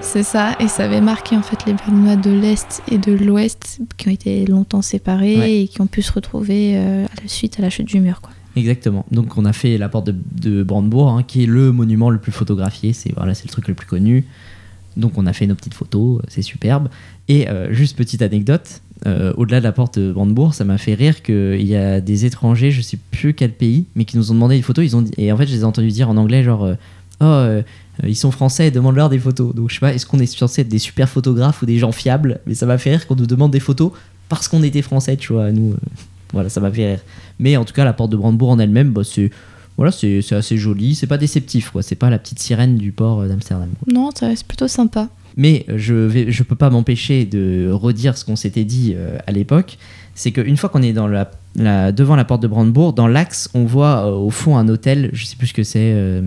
C'est 0.00 0.22
ça, 0.22 0.56
et 0.60 0.68
ça 0.68 0.84
avait 0.84 1.00
marqué 1.00 1.36
en 1.36 1.42
fait 1.42 1.58
les 1.66 1.72
Berlinois 1.74 2.16
de 2.16 2.30
l'Est 2.30 2.82
et 2.90 2.98
de 2.98 3.12
l'Ouest 3.12 3.80
qui 3.96 4.08
ont 4.08 4.12
été 4.12 4.44
longtemps 4.46 4.82
séparés 4.82 5.36
Ouais. 5.38 5.56
et 5.62 5.68
qui 5.68 5.80
ont 5.80 5.86
pu 5.86 6.02
se 6.02 6.12
retrouver 6.12 6.72
euh, 6.76 7.04
à 7.06 7.22
la 7.22 7.28
suite 7.28 7.58
à 7.58 7.62
la 7.62 7.70
chute 7.70 7.86
du 7.88 8.00
mur. 8.00 8.20
Quoi. 8.20 8.30
Exactement. 8.56 9.04
Donc 9.10 9.36
on 9.38 9.44
a 9.44 9.52
fait 9.52 9.78
la 9.78 9.88
porte 9.88 10.06
de, 10.06 10.14
de 10.40 10.62
Brandebourg, 10.62 11.10
hein, 11.10 11.22
qui 11.22 11.42
est 11.44 11.46
le 11.46 11.72
monument 11.72 12.10
le 12.10 12.18
plus 12.18 12.32
photographié. 12.32 12.92
C'est 12.92 13.12
voilà, 13.16 13.34
c'est 13.34 13.44
le 13.46 13.50
truc 13.50 13.68
le 13.68 13.74
plus 13.74 13.86
connu. 13.86 14.24
Donc 14.96 15.12
on 15.16 15.26
a 15.26 15.32
fait 15.32 15.46
nos 15.46 15.54
petites 15.54 15.74
photos, 15.74 16.20
c'est 16.28 16.42
superbe. 16.42 16.88
Et 17.30 17.48
euh, 17.48 17.72
juste 17.72 17.96
petite 17.96 18.22
anecdote, 18.22 18.80
euh, 19.06 19.32
au-delà 19.36 19.60
de 19.60 19.64
la 19.64 19.70
porte 19.70 19.98
de 20.00 20.12
Brandebourg, 20.12 20.52
ça 20.52 20.64
m'a 20.64 20.78
fait 20.78 20.94
rire 20.94 21.22
qu'il 21.22 21.62
y 21.62 21.76
a 21.76 22.00
des 22.00 22.24
étrangers, 22.24 22.72
je 22.72 22.82
sais 22.82 22.98
plus 23.12 23.34
quel 23.34 23.52
pays, 23.52 23.84
mais 23.94 24.04
qui 24.04 24.16
nous 24.16 24.32
ont 24.32 24.34
demandé 24.34 24.56
des 24.56 24.62
photos. 24.62 24.84
Ils 24.84 24.96
ont 24.96 25.02
dit- 25.02 25.12
et 25.16 25.30
en 25.30 25.36
fait, 25.36 25.46
je 25.46 25.52
les 25.52 25.60
ai 25.60 25.64
entendus 25.64 25.88
dire 25.92 26.10
en 26.10 26.16
anglais, 26.16 26.42
genre, 26.42 26.64
euh, 27.22 27.62
oh, 27.62 28.04
ils 28.06 28.16
sont 28.16 28.32
français, 28.32 28.72
demande-leur 28.72 29.08
des 29.08 29.20
photos. 29.20 29.54
Donc, 29.54 29.70
je 29.70 29.74
sais 29.74 29.80
pas, 29.80 29.94
est-ce 29.94 30.06
qu'on 30.06 30.18
est 30.18 30.26
censé 30.26 30.62
être 30.62 30.68
des 30.68 30.80
super 30.80 31.08
photographes 31.08 31.62
ou 31.62 31.66
des 31.66 31.78
gens 31.78 31.92
fiables? 31.92 32.40
Mais 32.46 32.54
ça 32.54 32.66
m'a 32.66 32.78
fait 32.78 32.90
rire 32.90 33.06
qu'on 33.06 33.14
nous 33.16 33.26
demande 33.26 33.52
des 33.52 33.60
photos 33.60 33.92
parce 34.28 34.48
qu'on 34.48 34.64
était 34.64 34.82
français, 34.82 35.16
tu 35.16 35.32
vois, 35.32 35.52
nous. 35.52 35.76
voilà, 36.32 36.48
ça 36.48 36.60
m'a 36.60 36.70
fait 36.72 36.90
rire. 36.90 37.00
Mais 37.38 37.56
en 37.56 37.64
tout 37.64 37.74
cas, 37.74 37.84
la 37.84 37.92
porte 37.92 38.10
de 38.10 38.16
Brandebourg 38.16 38.50
en 38.50 38.58
elle-même, 38.58 38.90
bah, 38.90 39.02
c'est. 39.04 39.30
Voilà, 39.76 39.92
c'est 39.92 40.20
c'est 40.20 40.34
assez 40.34 40.58
joli, 40.58 40.94
c'est 40.94 41.06
pas 41.06 41.16
déceptif, 41.16 41.70
quoi. 41.70 41.82
C'est 41.82 41.94
pas 41.94 42.10
la 42.10 42.18
petite 42.18 42.38
sirène 42.38 42.76
du 42.76 42.92
port 42.92 43.24
d'Amsterdam. 43.26 43.68
Non, 43.86 44.10
reste 44.20 44.46
plutôt 44.46 44.68
sympa. 44.68 45.08
Mais 45.36 45.64
je 45.68 46.26
je 46.28 46.42
peux 46.42 46.56
pas 46.56 46.70
m'empêcher 46.70 47.24
de 47.24 47.70
redire 47.72 48.16
ce 48.16 48.24
qu'on 48.24 48.36
s'était 48.36 48.64
dit 48.64 48.94
euh, 48.96 49.18
à 49.26 49.32
l'époque. 49.32 49.78
C'est 50.14 50.32
qu'une 50.32 50.56
fois 50.56 50.68
qu'on 50.68 50.82
est 50.82 50.92
dans 50.92 51.06
la, 51.06 51.30
la- 51.56 51.92
devant 51.92 52.16
la 52.16 52.24
porte 52.24 52.42
de 52.42 52.48
Brandebourg, 52.48 52.92
dans 52.92 53.06
l'axe, 53.06 53.48
on 53.54 53.64
voit 53.64 54.06
euh, 54.06 54.12
au 54.12 54.30
fond 54.30 54.56
un 54.58 54.68
hôtel. 54.68 55.08
Je 55.12 55.24
sais 55.24 55.36
plus 55.36 55.46
ce 55.48 55.54
que 55.54 55.62
c'est, 55.62 55.92
euh, 55.94 56.20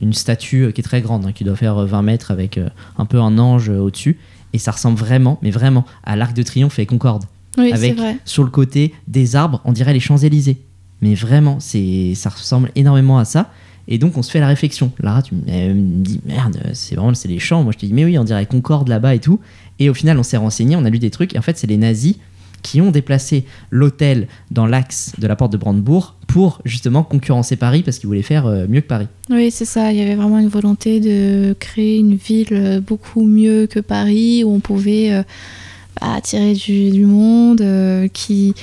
une 0.00 0.12
statue 0.14 0.72
qui 0.72 0.80
est 0.80 0.84
très 0.84 1.02
grande, 1.02 1.26
hein, 1.26 1.32
qui 1.32 1.44
doit 1.44 1.56
faire 1.56 1.78
euh, 1.78 1.84
20 1.86 2.02
mètres 2.02 2.30
avec 2.30 2.58
un 2.96 3.04
peu 3.04 3.18
un 3.20 3.36
ange 3.38 3.68
au-dessus. 3.68 4.18
Et 4.54 4.58
ça 4.58 4.70
ressemble 4.70 4.96
vraiment, 4.98 5.38
mais 5.42 5.50
vraiment, 5.50 5.84
à 6.04 6.16
l'Arc 6.16 6.34
de 6.34 6.42
Triomphe 6.42 6.78
et 6.78 6.86
Concorde 6.86 7.24
Oui, 7.58 7.68
c'est 7.68 7.74
avec 7.74 7.96
vrai. 7.98 8.16
sur 8.24 8.44
le 8.44 8.50
côté 8.50 8.94
des 9.08 9.36
arbres, 9.36 9.60
on 9.66 9.72
dirait 9.72 9.92
les 9.92 10.00
Champs-Élysées. 10.00 10.58
Mais 11.02 11.14
vraiment, 11.14 11.58
ça 11.60 12.30
ressemble 12.30 12.70
énormément 12.74 13.18
à 13.18 13.24
ça. 13.26 13.50
Et 13.88 13.98
donc 13.98 14.16
on 14.16 14.22
se 14.22 14.30
fait 14.30 14.40
la 14.40 14.48
réflexion. 14.48 14.92
Lara, 15.00 15.22
tu 15.22 15.34
me 15.34 16.02
dis 16.02 16.20
merde, 16.26 16.60
c'est 16.74 16.94
vraiment 16.94 17.14
c'est 17.14 17.28
les 17.28 17.38
champs. 17.38 17.62
Moi 17.64 17.72
je 17.72 17.78
te 17.78 17.86
dis 17.86 17.92
mais 17.92 18.04
oui, 18.04 18.18
on 18.18 18.24
dirait 18.24 18.46
Concorde 18.46 18.88
là-bas 18.88 19.14
et 19.14 19.18
tout. 19.18 19.40
Et 19.78 19.88
au 19.88 19.94
final, 19.94 20.18
on 20.18 20.22
s'est 20.22 20.36
renseigné, 20.36 20.76
on 20.76 20.84
a 20.84 20.90
lu 20.90 20.98
des 20.98 21.10
trucs. 21.10 21.34
Et 21.34 21.38
en 21.38 21.42
fait, 21.42 21.56
c'est 21.56 21.66
les 21.66 21.76
nazis 21.76 22.16
qui 22.62 22.80
ont 22.80 22.90
déplacé 22.90 23.44
l'hôtel 23.70 24.26
dans 24.50 24.66
l'axe 24.66 25.12
de 25.18 25.26
la 25.26 25.36
porte 25.36 25.52
de 25.52 25.56
Brandebourg 25.56 26.16
pour 26.26 26.60
justement 26.64 27.04
concurrencer 27.04 27.54
Paris 27.54 27.82
parce 27.82 27.98
qu'ils 27.98 28.08
voulaient 28.08 28.22
faire 28.22 28.46
euh, 28.46 28.66
mieux 28.68 28.80
que 28.80 28.88
Paris. 28.88 29.06
Oui, 29.30 29.50
c'est 29.50 29.64
ça. 29.64 29.92
Il 29.92 29.98
y 29.98 30.02
avait 30.02 30.16
vraiment 30.16 30.38
une 30.38 30.48
volonté 30.48 31.00
de 31.00 31.54
créer 31.58 31.98
une 31.98 32.16
ville 32.16 32.48
euh, 32.52 32.80
beaucoup 32.80 33.24
mieux 33.24 33.66
que 33.66 33.80
Paris, 33.80 34.42
où 34.42 34.52
on 34.52 34.60
pouvait 34.60 35.12
euh, 35.12 35.22
bah, 36.00 36.14
attirer 36.16 36.54
du, 36.54 37.06
monde, 37.06 37.62
qui, 38.12 38.54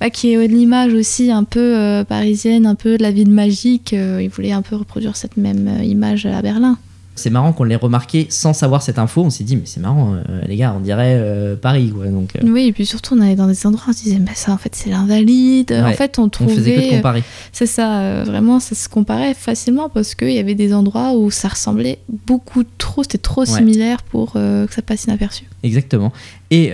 bah, 0.00 0.10
qui 0.10 0.32
est 0.32 0.46
l'image 0.46 0.92
aussi 0.92 1.30
un 1.30 1.44
peu 1.44 1.76
euh, 1.76 2.04
parisienne, 2.04 2.66
un 2.66 2.74
peu 2.74 2.98
de 2.98 3.02
la 3.02 3.10
ville 3.10 3.30
magique. 3.30 3.92
Euh, 3.92 4.20
ils 4.22 4.28
voulaient 4.28 4.52
un 4.52 4.62
peu 4.62 4.76
reproduire 4.76 5.16
cette 5.16 5.36
même 5.36 5.68
euh, 5.68 5.84
image 5.84 6.26
à 6.26 6.42
Berlin. 6.42 6.78
C'est 7.16 7.30
marrant 7.30 7.52
qu'on 7.52 7.64
l'ait 7.64 7.74
remarqué 7.76 8.26
sans 8.30 8.52
savoir 8.52 8.82
cette 8.82 8.98
info. 8.98 9.22
On 9.24 9.30
s'est 9.30 9.42
dit 9.42 9.56
mais 9.56 9.62
c'est 9.64 9.80
marrant, 9.80 10.14
euh, 10.14 10.42
les 10.46 10.56
gars, 10.56 10.74
on 10.76 10.80
dirait 10.80 11.16
euh, 11.18 11.56
Paris 11.56 11.90
quoi. 11.94 12.06
Donc 12.06 12.36
euh, 12.36 12.40
Oui, 12.48 12.66
et 12.68 12.72
puis 12.72 12.86
surtout, 12.86 13.16
on 13.16 13.20
allait 13.20 13.34
dans 13.36 13.46
des 13.48 13.66
endroits, 13.66 13.86
on 13.88 13.92
se 13.92 14.02
disait, 14.04 14.16
bah, 14.18 14.32
ça, 14.34 14.52
en 14.52 14.58
fait, 14.58 14.74
c'est 14.74 14.90
l'invalide. 14.90 15.72
En 15.72 15.92
fait, 15.92 16.18
on 16.18 16.24
on 16.24 16.28
trouvait. 16.28 16.54
faisait 16.54 16.74
que 16.76 16.80
de 16.90 16.96
comparer. 16.96 17.22
C'est 17.52 17.66
ça, 17.66 18.22
vraiment, 18.24 18.60
ça 18.60 18.74
se 18.74 18.88
comparait 18.88 19.34
facilement 19.34 19.88
parce 19.88 20.14
qu'il 20.14 20.32
y 20.32 20.38
avait 20.38 20.54
des 20.54 20.72
endroits 20.74 21.16
où 21.16 21.30
ça 21.30 21.48
ressemblait 21.48 21.98
beaucoup 22.26 22.62
trop, 22.78 23.02
c'était 23.02 23.18
trop 23.18 23.40
Ouais. 23.42 23.46
similaire 23.46 24.02
pour 24.02 24.32
que 24.34 24.66
ça 24.70 24.82
passe 24.82 25.04
inaperçu. 25.04 25.44
Exactement. 25.62 26.12
Et 26.50 26.72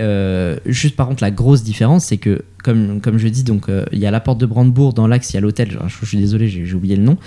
juste 0.65 0.95
par 0.95 1.07
contre, 1.07 1.23
la 1.23 1.31
grosse 1.31 1.63
différence, 1.63 2.05
c'est 2.05 2.17
que, 2.17 2.43
comme, 2.63 2.99
comme 3.01 3.17
je 3.17 3.27
dis, 3.27 3.43
donc 3.43 3.69
euh, 3.69 3.85
il 3.91 3.99
y 3.99 4.05
a 4.05 4.11
la 4.11 4.19
porte 4.19 4.39
de 4.39 4.45
Brandebourg 4.45 4.93
dans 4.93 5.07
l'axe, 5.07 5.31
il 5.31 5.35
y 5.35 5.37
a 5.37 5.41
l'hôtel, 5.41 5.69
je, 5.71 5.77
je 6.01 6.05
suis 6.05 6.17
désolé, 6.17 6.47
j'ai 6.47 6.73
oublié 6.73 6.95
le 6.95 7.03
nom, 7.03 7.17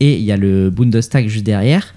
et 0.00 0.14
il 0.16 0.22
y 0.22 0.32
a 0.32 0.36
le 0.36 0.70
Bundestag 0.70 1.26
juste 1.28 1.44
derrière. 1.44 1.94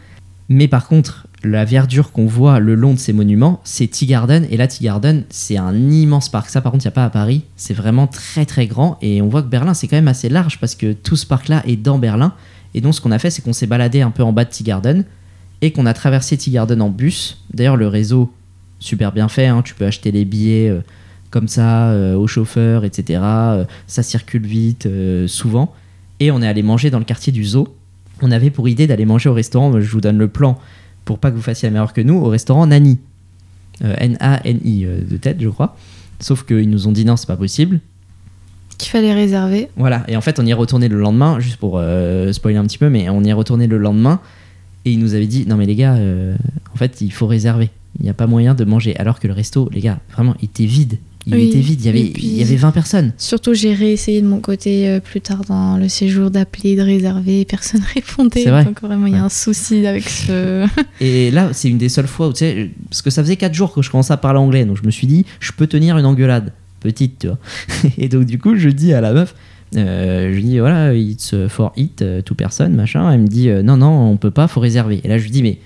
Mais 0.49 0.67
par 0.67 0.87
contre, 0.87 1.27
la 1.43 1.65
verdure 1.65 2.11
qu'on 2.11 2.25
voit 2.25 2.59
le 2.59 2.73
long 2.73 2.93
de 2.93 2.99
ces 2.99 3.13
monuments, 3.13 3.59
c'est 3.63 3.87
Tea 3.87 4.05
Garden. 4.05 4.45
Et 4.49 4.57
là, 4.57 4.67
Tea 4.67 4.85
Garden, 4.85 5.23
c'est 5.29 5.57
un 5.57 5.75
immense 5.75 6.29
parc. 6.29 6.49
Ça, 6.49 6.61
par 6.61 6.71
contre, 6.71 6.85
il 6.85 6.87
n'y 6.87 6.93
a 6.93 6.95
pas 6.95 7.05
à 7.05 7.09
Paris. 7.09 7.43
C'est 7.57 7.73
vraiment 7.73 8.07
très, 8.07 8.45
très 8.45 8.65
grand. 8.65 8.97
Et 9.01 9.21
on 9.21 9.27
voit 9.27 9.41
que 9.41 9.47
Berlin, 9.47 9.73
c'est 9.73 9.87
quand 9.87 9.97
même 9.97 10.07
assez 10.07 10.29
large 10.29 10.59
parce 10.59 10.75
que 10.75 10.93
tout 10.93 11.15
ce 11.15 11.25
parc-là 11.25 11.63
est 11.67 11.75
dans 11.75 11.99
Berlin. 11.99 12.33
Et 12.73 12.81
donc, 12.81 12.95
ce 12.95 13.01
qu'on 13.01 13.11
a 13.11 13.19
fait, 13.19 13.29
c'est 13.29 13.41
qu'on 13.41 13.53
s'est 13.53 13.67
baladé 13.67 14.01
un 14.01 14.11
peu 14.11 14.23
en 14.23 14.31
bas 14.31 14.45
de 14.45 14.49
Tea 14.49 14.63
Garden 14.63 15.03
et 15.61 15.71
qu'on 15.71 15.85
a 15.85 15.93
traversé 15.93 16.37
Tea 16.37 16.51
Garden 16.51 16.81
en 16.81 16.89
bus. 16.89 17.43
D'ailleurs, 17.53 17.77
le 17.77 17.87
réseau, 17.87 18.31
super 18.79 19.11
bien 19.11 19.27
fait. 19.27 19.47
hein. 19.47 19.61
Tu 19.63 19.73
peux 19.75 19.85
acheter 19.85 20.11
les 20.11 20.23
billets 20.23 20.69
euh, 20.69 20.81
comme 21.29 21.47
ça 21.49 21.89
euh, 21.89 22.15
au 22.15 22.25
chauffeur, 22.27 22.85
etc. 22.85 23.19
Euh, 23.23 23.65
ça 23.85 24.01
circule 24.01 24.45
vite, 24.45 24.87
souvent. 25.27 25.73
Et 26.19 26.31
on 26.31 26.41
est 26.41 26.47
allé 26.47 26.63
manger 26.63 26.89
dans 26.89 26.99
le 26.99 27.05
quartier 27.05 27.33
du 27.33 27.43
zoo. 27.43 27.67
On 28.21 28.31
avait 28.31 28.49
pour 28.49 28.67
idée 28.67 28.87
d'aller 28.87 29.05
manger 29.05 29.29
au 29.29 29.33
restaurant, 29.33 29.79
je 29.79 29.91
vous 29.91 30.01
donne 30.01 30.17
le 30.17 30.27
plan 30.27 30.57
pour 31.07 31.19
pas 31.19 31.31
que 31.31 31.35
vous 31.35 31.41
fassiez 31.41 31.69
la 31.69 31.71
meilleure 31.71 31.93
que 31.93 32.01
nous, 32.01 32.15
au 32.15 32.27
restaurant 32.27 32.67
Nani. 32.67 32.99
Euh, 33.83 33.95
N-A-N-I 33.97 34.85
euh, 34.85 35.01
de 35.09 35.17
tête, 35.17 35.37
je 35.39 35.49
crois. 35.49 35.75
Sauf 36.19 36.45
qu'ils 36.45 36.69
nous 36.69 36.87
ont 36.87 36.91
dit 36.91 37.05
non, 37.05 37.15
c'est 37.15 37.27
pas 37.27 37.37
possible. 37.37 37.79
Qu'il 38.77 38.91
fallait 38.91 39.13
réserver. 39.13 39.69
Voilà, 39.77 40.03
et 40.07 40.17
en 40.17 40.21
fait, 40.21 40.39
on 40.39 40.45
y 40.45 40.51
est 40.51 40.55
retourné 40.55 40.87
le 40.87 40.99
lendemain, 40.99 41.39
juste 41.39 41.57
pour 41.57 41.77
euh, 41.77 42.31
spoiler 42.33 42.57
un 42.57 42.65
petit 42.65 42.77
peu, 42.77 42.89
mais 42.89 43.09
on 43.09 43.23
y 43.23 43.29
est 43.29 43.33
retourné 43.33 43.67
le 43.67 43.77
lendemain, 43.77 44.19
et 44.85 44.91
ils 44.91 44.99
nous 44.99 45.15
avaient 45.15 45.27
dit, 45.27 45.45
non 45.47 45.55
mais 45.55 45.65
les 45.65 45.75
gars, 45.75 45.97
en 46.73 46.77
fait, 46.77 47.01
il 47.01 47.11
faut 47.11 47.27
réserver. 47.27 47.69
Il 47.99 48.03
n'y 48.03 48.09
a 48.09 48.13
pas 48.13 48.27
moyen 48.27 48.53
de 48.53 48.63
manger. 48.63 48.95
Alors 48.97 49.19
que 49.19 49.27
le 49.27 49.33
resto, 49.33 49.69
les 49.71 49.81
gars, 49.81 49.99
vraiment, 50.13 50.35
il 50.41 50.45
était 50.45 50.65
vide. 50.65 50.97
Il 51.29 51.33
Oui, 51.35 51.49
était 51.49 51.59
vide, 51.59 51.81
il 51.81 51.85
y, 51.85 51.89
avait, 51.89 52.03
puis- 52.05 52.23
il 52.25 52.37
y 52.37 52.41
avait 52.41 52.55
20 52.55 52.71
personnes. 52.71 53.11
Surtout, 53.17 53.53
j'ai 53.53 53.73
réessayé 53.73 54.21
de 54.21 54.27
mon 54.27 54.39
côté 54.39 54.87
euh, 54.87 55.01
plus 55.01 55.19
tard 55.19 55.41
dans 55.45 55.75
le 55.75 55.89
séjour 55.89 56.31
d'appeler, 56.31 56.77
de 56.77 56.81
réserver, 56.81 57.43
personne 57.49 57.81
répondait. 57.93 58.43
C'est 58.43 58.49
vrai 58.49 58.63
Donc 58.63 58.81
vraiment, 58.81 59.07
il 59.07 59.13
y 59.13 59.17
a 59.17 59.23
un 59.25 59.29
souci 59.29 59.85
avec 59.85 60.07
ce. 60.07 60.65
Et 61.01 61.29
là, 61.31 61.49
c'est 61.51 61.67
une 61.69 61.77
des 61.77 61.89
seules 61.89 62.07
fois 62.07 62.29
où, 62.29 62.31
tu 62.31 62.39
sais, 62.39 62.69
parce 62.89 63.01
que 63.01 63.09
ça 63.09 63.21
faisait 63.23 63.35
4 63.35 63.53
jours 63.53 63.73
que 63.73 63.81
je 63.81 63.91
commençais 63.91 64.13
à 64.13 64.17
parler 64.17 64.39
anglais, 64.39 64.63
donc 64.63 64.77
je 64.81 64.85
me 64.85 64.91
suis 64.91 65.05
dit, 65.05 65.25
je 65.41 65.51
peux 65.51 65.67
tenir 65.67 65.97
une 65.97 66.05
engueulade. 66.05 66.53
Petite, 66.79 67.19
tu 67.19 67.27
vois. 67.27 67.37
Et 67.97 68.07
donc, 68.07 68.23
du 68.25 68.39
coup, 68.39 68.55
je 68.55 68.69
dis 68.69 68.93
à 68.93 69.01
la 69.01 69.11
meuf, 69.11 69.35
euh, 69.75 70.29
je 70.31 70.35
lui 70.35 70.43
dis, 70.43 70.59
voilà, 70.59 70.93
it's 70.93 71.35
for 71.49 71.73
it, 71.75 72.01
euh, 72.01 72.21
tout 72.21 72.35
personne, 72.35 72.73
machin. 72.73 73.11
Elle 73.11 73.21
me 73.21 73.27
dit, 73.27 73.49
non, 73.65 73.75
non, 73.75 74.11
on 74.11 74.15
peut 74.15 74.31
pas, 74.31 74.47
faut 74.47 74.61
réserver. 74.61 75.01
Et 75.03 75.09
là, 75.09 75.17
je 75.17 75.23
lui 75.23 75.31
dis, 75.31 75.43
mais 75.43 75.57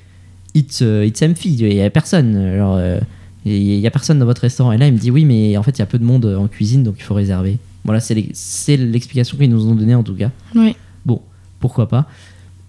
it's, 0.55 0.81
it's 0.81 1.21
empty, 1.21 1.49
il 1.59 1.73
y 1.73 1.81
a 1.81 1.89
personne. 1.91 2.55
Genre, 2.57 2.77
euh, 2.79 2.99
il 3.45 3.79
y 3.79 3.87
a 3.87 3.91
personne 3.91 4.19
dans 4.19 4.25
votre 4.25 4.41
restaurant. 4.41 4.71
Et 4.71 4.77
là, 4.77 4.87
il 4.87 4.93
me 4.93 4.97
dit, 4.99 5.11
oui, 5.11 5.25
mais 5.25 5.57
en 5.57 5.63
fait, 5.63 5.71
il 5.77 5.79
y 5.79 5.81
a 5.81 5.85
peu 5.87 5.97
de 5.99 6.03
monde 6.05 6.25
en 6.25 6.47
cuisine, 6.47 6.83
donc 6.83 6.95
il 6.97 7.03
faut 7.03 7.13
réserver. 7.15 7.57
Voilà, 7.83 7.99
c'est 7.99 8.13
l'ex- 8.13 8.37
c'est 8.39 8.77
l'explication 8.77 9.37
qu'ils 9.37 9.49
nous 9.49 9.65
ont 9.67 9.73
donnée 9.75 9.95
en 9.95 10.03
tout 10.03 10.13
cas. 10.15 10.29
Oui. 10.55 10.75
Bon, 11.05 11.21
pourquoi 11.59 11.87
pas. 11.89 12.05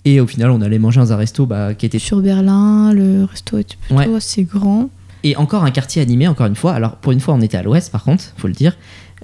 Et 0.04 0.18
au 0.20 0.26
final, 0.26 0.50
on 0.50 0.60
allait 0.62 0.78
manger 0.78 1.00
dans 1.00 1.12
un 1.12 1.16
resto 1.16 1.46
bah, 1.46 1.74
qui 1.74 1.86
était 1.86 1.98
Sur 1.98 2.20
Berlin, 2.22 2.92
le 2.92 3.24
resto 3.24 3.58
était 3.58 3.76
plutôt 3.80 3.94
Ouais. 4.10 4.14
assez 4.16 4.44
grand. 4.44 4.88
Et 5.24 5.36
encore 5.36 5.62
un 5.64 5.70
quartier 5.70 6.02
animé, 6.02 6.26
encore 6.26 6.46
une 6.46 6.56
fois. 6.56 6.72
Alors, 6.72 6.96
pour 6.96 7.12
une 7.12 7.20
fois, 7.20 7.34
on 7.34 7.40
était 7.40 7.56
à 7.56 7.62
l'ouest, 7.62 7.92
par 7.92 8.02
contre, 8.02 8.24
faut 8.36 8.48
le 8.48 8.54
dire. 8.54 8.76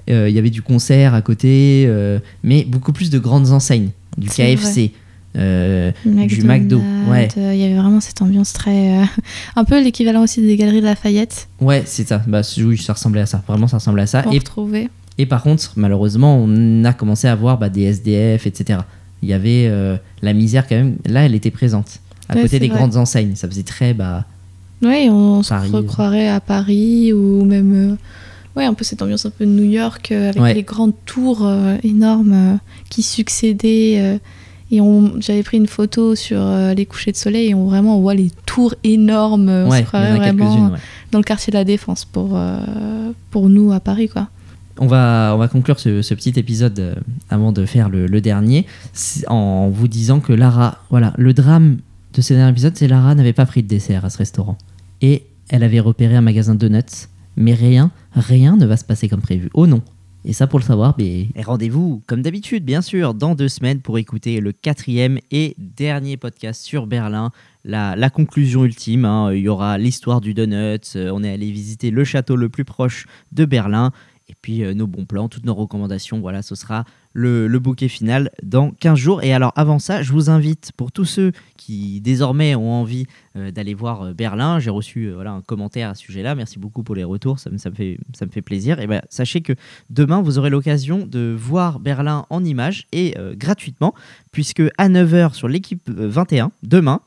Euh, 0.09 0.29
Il 0.29 0.35
y 0.35 0.39
avait 0.39 0.49
du 0.51 0.61
concert 0.61 1.13
à 1.13 1.21
côté, 1.21 1.83
euh, 1.87 2.19
mais 2.43 2.63
beaucoup 2.63 2.93
plus 2.93 3.09
de 3.09 3.19
grandes 3.19 3.49
enseignes. 3.49 3.89
Du 4.17 4.29
KFC, 4.29 4.91
euh, 5.39 5.91
du 6.05 6.43
McDo. 6.43 6.81
Ouais, 7.09 7.27
euh, 7.37 7.53
Il 7.53 7.59
y 7.59 7.63
avait 7.63 7.75
vraiment 7.77 7.99
cette 8.01 8.21
ambiance 8.21 8.53
très. 8.53 8.99
euh, 9.01 9.05
un 9.55 9.63
peu 9.63 9.81
l'équivalent 9.81 10.23
aussi 10.23 10.41
des 10.41 10.57
galeries 10.57 10.81
de 10.81 10.85
Lafayette. 10.85 11.47
ouais 11.61 11.83
c'est 11.85 12.07
ça. 12.07 12.21
Bah, 12.27 12.41
oui, 12.57 12.77
ça 12.77 12.93
ressemblait 12.93 13.21
à 13.21 13.25
ça. 13.25 13.41
Vraiment, 13.47 13.67
ça 13.67 13.77
ressemblait 13.77 14.03
à 14.03 14.07
ça. 14.07 14.23
Pour 14.23 14.33
Et, 14.33 14.39
retrouver. 14.39 14.89
et 15.17 15.25
par 15.25 15.41
contre, 15.43 15.73
malheureusement, 15.77 16.37
on 16.43 16.83
a 16.83 16.93
commencé 16.93 17.27
à 17.27 17.35
voir 17.35 17.57
bah, 17.57 17.69
des 17.69 17.83
SDF, 17.83 18.45
etc. 18.47 18.79
Il 19.21 19.29
y 19.29 19.33
avait 19.33 19.69
la 20.21 20.33
misère 20.33 20.67
quand 20.67 20.75
même. 20.75 20.95
Là, 21.05 21.25
elle 21.25 21.35
était 21.35 21.51
présente. 21.51 21.99
À 22.29 22.35
Ouais, 22.35 22.43
côté 22.43 22.59
des 22.59 22.67
vrai. 22.67 22.77
grandes 22.77 22.95
enseignes. 22.95 23.35
Ça 23.35 23.47
faisait 23.49 23.63
très. 23.63 23.93
Bah, 23.93 24.25
Oui, 24.83 25.07
on 25.09 25.41
se 25.43 25.49
Paris. 25.49 25.69
recroirait 25.71 26.27
à 26.29 26.39
Paris 26.39 27.11
ou 27.11 27.43
même. 27.43 27.97
ouais, 28.55 28.65
un 28.65 28.73
peu 28.73 28.83
cette 28.83 29.01
ambiance 29.01 29.25
un 29.25 29.29
peu 29.31 29.45
de 29.45 29.51
New 29.51 29.63
York 29.69 30.11
avec 30.11 30.39
Ouais. 30.41 30.53
les 30.53 30.63
grandes 30.63 30.93
tours 31.05 31.49
énormes 31.83 32.59
qui 32.89 33.01
succédaient. 33.03 34.19
Euh, 34.71 34.75
et 34.75 34.81
on, 34.81 35.19
j'avais 35.19 35.43
pris 35.43 35.57
une 35.57 35.67
photo 35.67 36.15
sur 36.15 36.39
euh, 36.39 36.73
les 36.73 36.85
couchers 36.85 37.11
de 37.11 37.17
soleil 37.17 37.49
et 37.49 37.53
on 37.53 37.65
vraiment 37.65 37.97
on 37.97 38.01
voit 38.01 38.13
les 38.15 38.31
tours 38.45 38.75
énormes. 38.83 39.49
euh, 39.49 39.65
On 39.65 39.71
ouais, 39.71 39.79
se 39.81 39.85
croirait 39.85 40.15
vraiment 40.17 40.71
ouais. 40.71 40.79
dans 41.11 41.19
le 41.19 41.23
quartier 41.23 41.51
de 41.51 41.57
la 41.57 41.63
Défense 41.65 42.05
pour, 42.05 42.31
euh, 42.33 43.11
pour 43.31 43.49
nous 43.49 43.71
à 43.71 43.79
Paris, 43.79 44.09
quoi. 44.09 44.27
On 44.81 44.87
va, 44.87 45.33
on 45.35 45.37
va 45.37 45.49
conclure 45.49 45.77
ce, 45.79 46.01
ce 46.01 46.13
petit 46.13 46.33
épisode 46.37 46.79
euh, 46.79 46.95
avant 47.29 47.51
de 47.51 47.65
faire 47.65 47.89
le, 47.89 48.07
le 48.07 48.21
dernier 48.21 48.65
en 49.27 49.69
vous 49.69 49.87
disant 49.89 50.21
que 50.21 50.31
Lara, 50.31 50.77
voilà, 50.89 51.13
le 51.17 51.33
drame 51.33 51.79
de 52.13 52.21
ce 52.21 52.33
dernier 52.33 52.51
épisode, 52.51 52.77
c'est 52.77 52.87
Lara 52.87 53.13
n'avait 53.13 53.33
pas 53.33 53.45
pris 53.45 53.61
de 53.61 53.67
dessert 53.67 54.05
à 54.05 54.09
ce 54.09 54.17
restaurant. 54.17 54.57
Et 55.01 55.23
elle 55.49 55.63
avait 55.63 55.81
repéré 55.81 56.15
un 56.15 56.21
magasin 56.21 56.53
de 56.55 56.59
donuts, 56.59 57.07
mais 57.35 57.53
rien, 57.53 57.91
rien 58.13 58.55
ne 58.55 58.65
va 58.65 58.77
se 58.77 58.85
passer 58.85 59.09
comme 59.09 59.21
prévu. 59.21 59.49
Oh 59.53 59.67
non 59.67 59.81
Et 60.25 60.33
ça, 60.33 60.47
pour 60.47 60.59
le 60.59 60.65
savoir, 60.65 60.97
rendez-vous, 61.45 62.03
comme 62.05 62.21
d'habitude, 62.21 62.65
bien 62.65 62.81
sûr, 62.81 63.13
dans 63.13 63.35
deux 63.35 63.47
semaines 63.47 63.79
pour 63.79 63.97
écouter 63.97 64.41
le 64.41 64.51
quatrième 64.51 65.17
et 65.31 65.55
dernier 65.57 66.17
podcast 66.17 66.61
sur 66.61 66.87
Berlin. 66.87 67.31
La, 67.63 67.95
la 67.95 68.09
conclusion 68.09 68.65
ultime, 68.65 69.05
hein. 69.05 69.33
il 69.33 69.41
y 69.41 69.47
aura 69.47 69.77
l'histoire 69.77 70.21
du 70.21 70.33
donut, 70.33 70.95
euh, 70.95 71.11
on 71.13 71.23
est 71.23 71.31
allé 71.31 71.51
visiter 71.51 71.91
le 71.91 72.03
château 72.03 72.35
le 72.35 72.49
plus 72.49 72.65
proche 72.65 73.05
de 73.31 73.45
Berlin. 73.45 73.91
Et 74.29 74.35
puis 74.41 74.63
euh, 74.63 74.73
nos 74.73 74.87
bons 74.87 75.05
plans, 75.05 75.27
toutes 75.27 75.45
nos 75.45 75.55
recommandations, 75.55 76.19
voilà, 76.19 76.41
ce 76.41 76.55
sera 76.55 76.85
le, 77.13 77.47
bouquet 77.59 77.87
final 77.87 78.31
dans 78.43 78.71
15 78.71 78.97
jours. 78.97 79.23
Et 79.23 79.33
alors 79.33 79.51
avant 79.55 79.79
ça, 79.79 80.03
je 80.03 80.13
vous 80.13 80.29
invite, 80.29 80.71
pour 80.77 80.91
tous 80.91 81.05
ceux 81.05 81.31
qui 81.57 81.99
désormais 81.99 82.55
ont 82.55 82.71
envie 82.71 83.05
euh, 83.35 83.51
d'aller 83.51 83.73
voir 83.73 84.03
euh, 84.03 84.13
Berlin, 84.13 84.59
j'ai 84.59 84.69
reçu 84.69 85.11
voilà, 85.11 85.31
un 85.31 85.41
commentaire 85.41 85.89
à 85.89 85.95
ce 85.95 86.03
sujet-là, 86.03 86.35
merci 86.35 86.59
beaucoup 86.59 86.83
pour 86.83 86.95
les 86.95 87.03
retours, 87.03 87.39
ça 87.39 87.49
me, 87.49 87.57
ça 87.57 87.69
me 87.69 87.75
fait, 87.75 87.97
ça 88.13 88.25
me 88.25 88.31
fait 88.31 88.41
plaisir. 88.41 88.79
Et 88.79 88.87
ben, 88.87 89.01
sachez 89.09 89.41
que 89.41 89.53
demain, 89.89 90.21
vous 90.21 90.37
aurez 90.37 90.49
l'occasion 90.49 91.05
de 91.05 91.35
voir 91.37 91.79
Berlin 91.79 92.25
en 92.29 92.43
images 92.43 92.87
et 92.91 93.15
gratuitement, 93.35 93.93
puisque 94.31 94.61
à 94.77 94.89
9h 94.89 95.33
sur 95.33 95.47
l'équipe 95.47 95.89
euh, 95.89 96.07
21, 96.07 96.51
demain, 96.63 97.01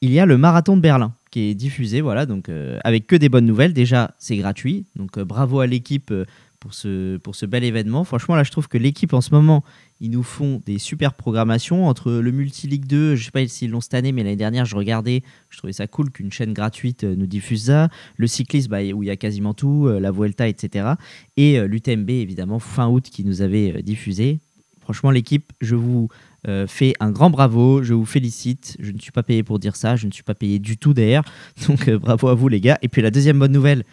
il 0.00 0.12
y 0.12 0.20
a 0.20 0.26
le 0.26 0.38
marathon 0.38 0.76
de 0.76 0.82
Berlin 0.82 1.12
qui 1.30 1.50
est 1.50 1.54
diffusé, 1.54 2.00
voilà, 2.00 2.26
donc 2.26 2.50
avec 2.82 3.06
que 3.06 3.14
des 3.14 3.28
bonnes 3.28 3.46
nouvelles. 3.46 3.72
Déjà, 3.72 4.14
c'est 4.18 4.36
gratuit, 4.36 4.86
donc 4.96 5.16
bravo 5.20 5.60
à 5.60 5.66
l'équipe 5.68 6.12
pour 6.60 6.74
ce, 6.74 7.16
pour 7.16 7.34
ce 7.34 7.46
bel 7.46 7.64
événement. 7.64 8.04
Franchement, 8.04 8.36
là, 8.36 8.44
je 8.44 8.50
trouve 8.50 8.68
que 8.68 8.78
l'équipe 8.78 9.14
en 9.14 9.22
ce 9.22 9.30
moment, 9.32 9.64
ils 10.00 10.10
nous 10.10 10.22
font 10.22 10.62
des 10.64 10.78
super 10.78 11.14
programmations 11.14 11.86
entre 11.86 12.12
le 12.12 12.30
Multi-League 12.30 12.86
2, 12.86 13.16
je 13.16 13.24
sais 13.24 13.30
pas 13.30 13.46
s'ils 13.48 13.70
l'ont 13.70 13.80
cette 13.80 13.94
année, 13.94 14.12
mais 14.12 14.22
l'année 14.22 14.36
dernière, 14.36 14.66
je 14.66 14.76
regardais, 14.76 15.22
je 15.48 15.58
trouvais 15.58 15.72
ça 15.72 15.86
cool 15.86 16.10
qu'une 16.10 16.30
chaîne 16.30 16.52
gratuite 16.52 17.04
euh, 17.04 17.16
nous 17.16 17.26
diffuse 17.26 17.64
ça. 17.64 17.88
Le 18.16 18.26
cyclisme, 18.26 18.70
bah, 18.70 18.82
où 18.94 19.02
il 19.02 19.06
y 19.06 19.10
a 19.10 19.16
quasiment 19.16 19.54
tout, 19.54 19.86
euh, 19.86 20.00
la 20.00 20.10
Vuelta, 20.10 20.48
etc. 20.48 20.90
Et 21.36 21.58
euh, 21.58 21.66
l'UTMB, 21.66 22.10
évidemment, 22.10 22.58
fin 22.58 22.88
août, 22.88 23.08
qui 23.10 23.24
nous 23.24 23.40
avait 23.40 23.82
diffusé. 23.82 24.38
Franchement, 24.80 25.10
l'équipe, 25.10 25.52
je 25.60 25.76
vous 25.76 26.08
fais 26.66 26.94
un 27.00 27.10
grand 27.10 27.28
bravo, 27.28 27.82
je 27.82 27.92
vous 27.92 28.06
félicite. 28.06 28.78
Je 28.80 28.92
ne 28.92 28.98
suis 28.98 29.12
pas 29.12 29.22
payé 29.22 29.42
pour 29.42 29.58
dire 29.58 29.76
ça, 29.76 29.94
je 29.94 30.06
ne 30.06 30.10
suis 30.10 30.22
pas 30.22 30.34
payé 30.34 30.58
du 30.58 30.78
tout 30.78 30.94
d'ailleurs. 30.94 31.22
Donc 31.68 31.90
bravo 31.90 32.28
à 32.28 32.34
vous 32.34 32.48
les 32.48 32.62
gars. 32.62 32.78
Et 32.80 32.88
puis 32.88 33.02
la 33.02 33.10
deuxième 33.10 33.38
bonne 33.38 33.52
nouvelle 33.52 33.84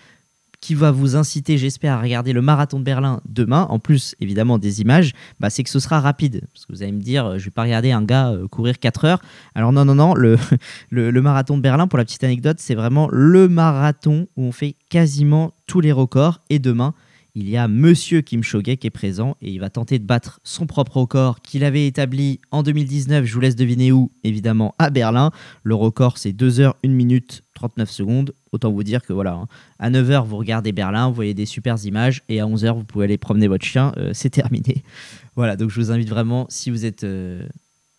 qui 0.62 0.74
va 0.76 0.92
vous 0.92 1.16
inciter, 1.16 1.58
j'espère, 1.58 1.94
à 1.94 2.02
regarder 2.02 2.34
le 2.34 2.42
marathon 2.42 2.80
de 2.80 2.84
Berlin 2.84 3.22
demain, 3.28 3.68
en 3.70 3.80
plus 3.80 4.16
évidemment 4.20 4.58
des 4.58 4.82
images, 4.82 5.14
bah, 5.40 5.50
c'est 5.50 5.64
que 5.64 5.70
ce 5.70 5.80
sera 5.80 6.00
rapide. 6.00 6.42
Parce 6.54 6.66
que 6.66 6.74
vous 6.74 6.84
allez 6.84 6.92
me 6.92 7.02
dire, 7.02 7.26
euh, 7.26 7.38
je 7.38 7.46
vais 7.46 7.52
pas 7.52 7.64
regarder 7.64 7.92
un 7.92 8.04
gars 8.04 8.32
euh, 8.32 8.48
courir 8.48 8.80
4 8.80 9.06
heures. 9.06 9.22
Alors 9.56 9.72
non, 9.72 9.86
non, 9.86 9.96
non, 9.96 10.14
le 10.90 11.22
marathon 11.22 11.58
de 11.58 11.62
Berlin, 11.62 11.88
pour 11.88 11.98
la 11.98 12.06
petite 12.06 12.24
anecdote, 12.24 12.58
c'est 12.60 12.76
vraiment 12.76 13.08
le 13.12 13.48
marathon 13.48 14.28
où 14.36 14.46
on 14.46 14.52
fait 14.52 14.76
quasiment 14.90 15.54
tous 15.68 15.80
les 15.80 15.92
records. 15.92 16.42
Et 16.50 16.60
demain, 16.60 16.94
il 17.38 17.48
y 17.48 17.56
a 17.56 17.68
Monsieur 17.68 18.22
Kim 18.22 18.42
Choget 18.42 18.78
qui 18.78 18.88
est 18.88 18.90
présent 18.90 19.38
et 19.44 19.52
il 19.52 19.60
va 19.60 19.70
tenter 19.70 20.00
de 20.00 20.04
battre 20.04 20.40
son 20.44 20.66
propre 20.66 20.98
record 20.98 21.40
qu'il 21.44 21.64
avait 21.64 21.86
établi 21.86 22.40
en 22.50 22.64
2019. 22.64 23.26
Je 23.26 23.34
vous 23.36 23.40
laisse 23.40 23.56
deviner 23.56 23.92
où, 23.92 24.12
évidemment, 24.24 24.74
à 24.80 24.90
Berlin. 24.90 25.30
Le 25.62 25.76
record, 25.76 26.18
c'est 26.18 26.34
2 26.34 26.62
heures, 26.62 26.76
1 26.84 26.88
minute, 26.88 27.44
39 27.54 27.92
secondes. 27.92 28.34
Autant 28.54 28.72
vous 28.72 28.82
dire 28.82 29.04
que 29.04 29.14
voilà, 29.14 29.34
hein, 29.34 29.48
à 29.78 29.92
9h, 29.92 30.26
vous 30.26 30.38
regardez 30.38 30.72
Berlin, 30.72 31.10
vous 31.10 31.14
voyez 31.14 31.36
des 31.36 31.46
super 31.46 31.76
images 31.86 32.24
et 32.28 32.40
à 32.40 32.46
11h, 32.46 32.74
vous 32.74 32.86
pouvez 32.86 33.06
aller 33.06 33.20
promener 33.20 33.48
votre 33.48 33.66
chien. 33.66 33.94
euh, 33.98 34.10
c'est 34.14 34.32
terminé. 34.32 34.84
Voilà, 35.36 35.56
donc 35.56 35.70
je 35.70 35.80
vous 35.80 35.92
invite 35.92 36.10
vraiment, 36.10 36.48
si 36.50 36.72
vous 36.72 36.84
êtes, 36.84 37.04
euh, 37.04 37.48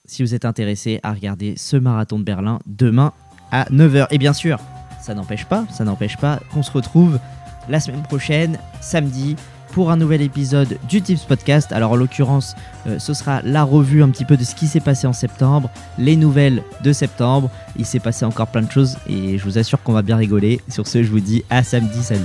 si 0.06 0.24
vous 0.24 0.34
êtes 0.34 0.44
intéressé, 0.44 0.98
à 1.04 1.12
regarder 1.12 1.54
ce 1.56 1.76
marathon 1.76 2.18
de 2.18 2.24
Berlin 2.24 2.58
demain 2.66 3.12
à 3.52 3.66
9h. 3.70 4.08
Et 4.10 4.18
bien 4.18 4.32
sûr, 4.32 4.58
ça 5.00 5.14
n'empêche 5.14 5.44
pas, 5.44 5.64
ça 5.70 5.84
n'empêche 5.84 6.16
pas 6.16 6.40
qu'on 6.52 6.64
se 6.64 6.72
retrouve 6.72 7.20
la 7.68 7.80
semaine 7.80 8.02
prochaine, 8.02 8.58
samedi, 8.80 9.36
pour 9.72 9.90
un 9.90 9.96
nouvel 9.96 10.22
épisode 10.22 10.78
du 10.88 11.02
Tips 11.02 11.24
Podcast. 11.24 11.72
Alors 11.72 11.92
en 11.92 11.96
l'occurrence, 11.96 12.56
euh, 12.86 12.98
ce 12.98 13.14
sera 13.14 13.42
la 13.42 13.62
revue 13.62 14.02
un 14.02 14.08
petit 14.08 14.24
peu 14.24 14.36
de 14.36 14.44
ce 14.44 14.54
qui 14.54 14.66
s'est 14.66 14.80
passé 14.80 15.06
en 15.06 15.12
septembre, 15.12 15.70
les 15.98 16.16
nouvelles 16.16 16.62
de 16.82 16.92
septembre. 16.92 17.50
Il 17.76 17.84
s'est 17.84 18.00
passé 18.00 18.24
encore 18.24 18.48
plein 18.48 18.62
de 18.62 18.70
choses 18.70 18.96
et 19.08 19.38
je 19.38 19.44
vous 19.44 19.58
assure 19.58 19.82
qu'on 19.82 19.92
va 19.92 20.02
bien 20.02 20.16
rigoler. 20.16 20.60
Sur 20.68 20.86
ce, 20.86 21.02
je 21.02 21.10
vous 21.10 21.20
dis 21.20 21.44
à 21.50 21.62
samedi, 21.62 22.02
salut. 22.02 22.20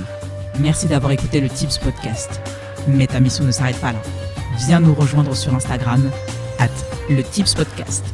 Merci 0.58 0.86
d'avoir 0.86 1.12
écouté 1.12 1.40
le 1.40 1.48
Tips 1.48 1.78
Podcast. 1.78 2.40
Mais 2.88 3.06
ta 3.06 3.20
mission 3.20 3.44
ne 3.44 3.50
s'arrête 3.50 3.80
pas 3.80 3.92
là. 3.92 4.02
Viens 4.66 4.80
nous 4.80 4.94
rejoindre 4.94 5.34
sur 5.34 5.54
Instagram, 5.54 6.10
at 6.58 6.68
le 7.10 7.22
Tips 7.22 7.54
Podcast. 7.54 8.04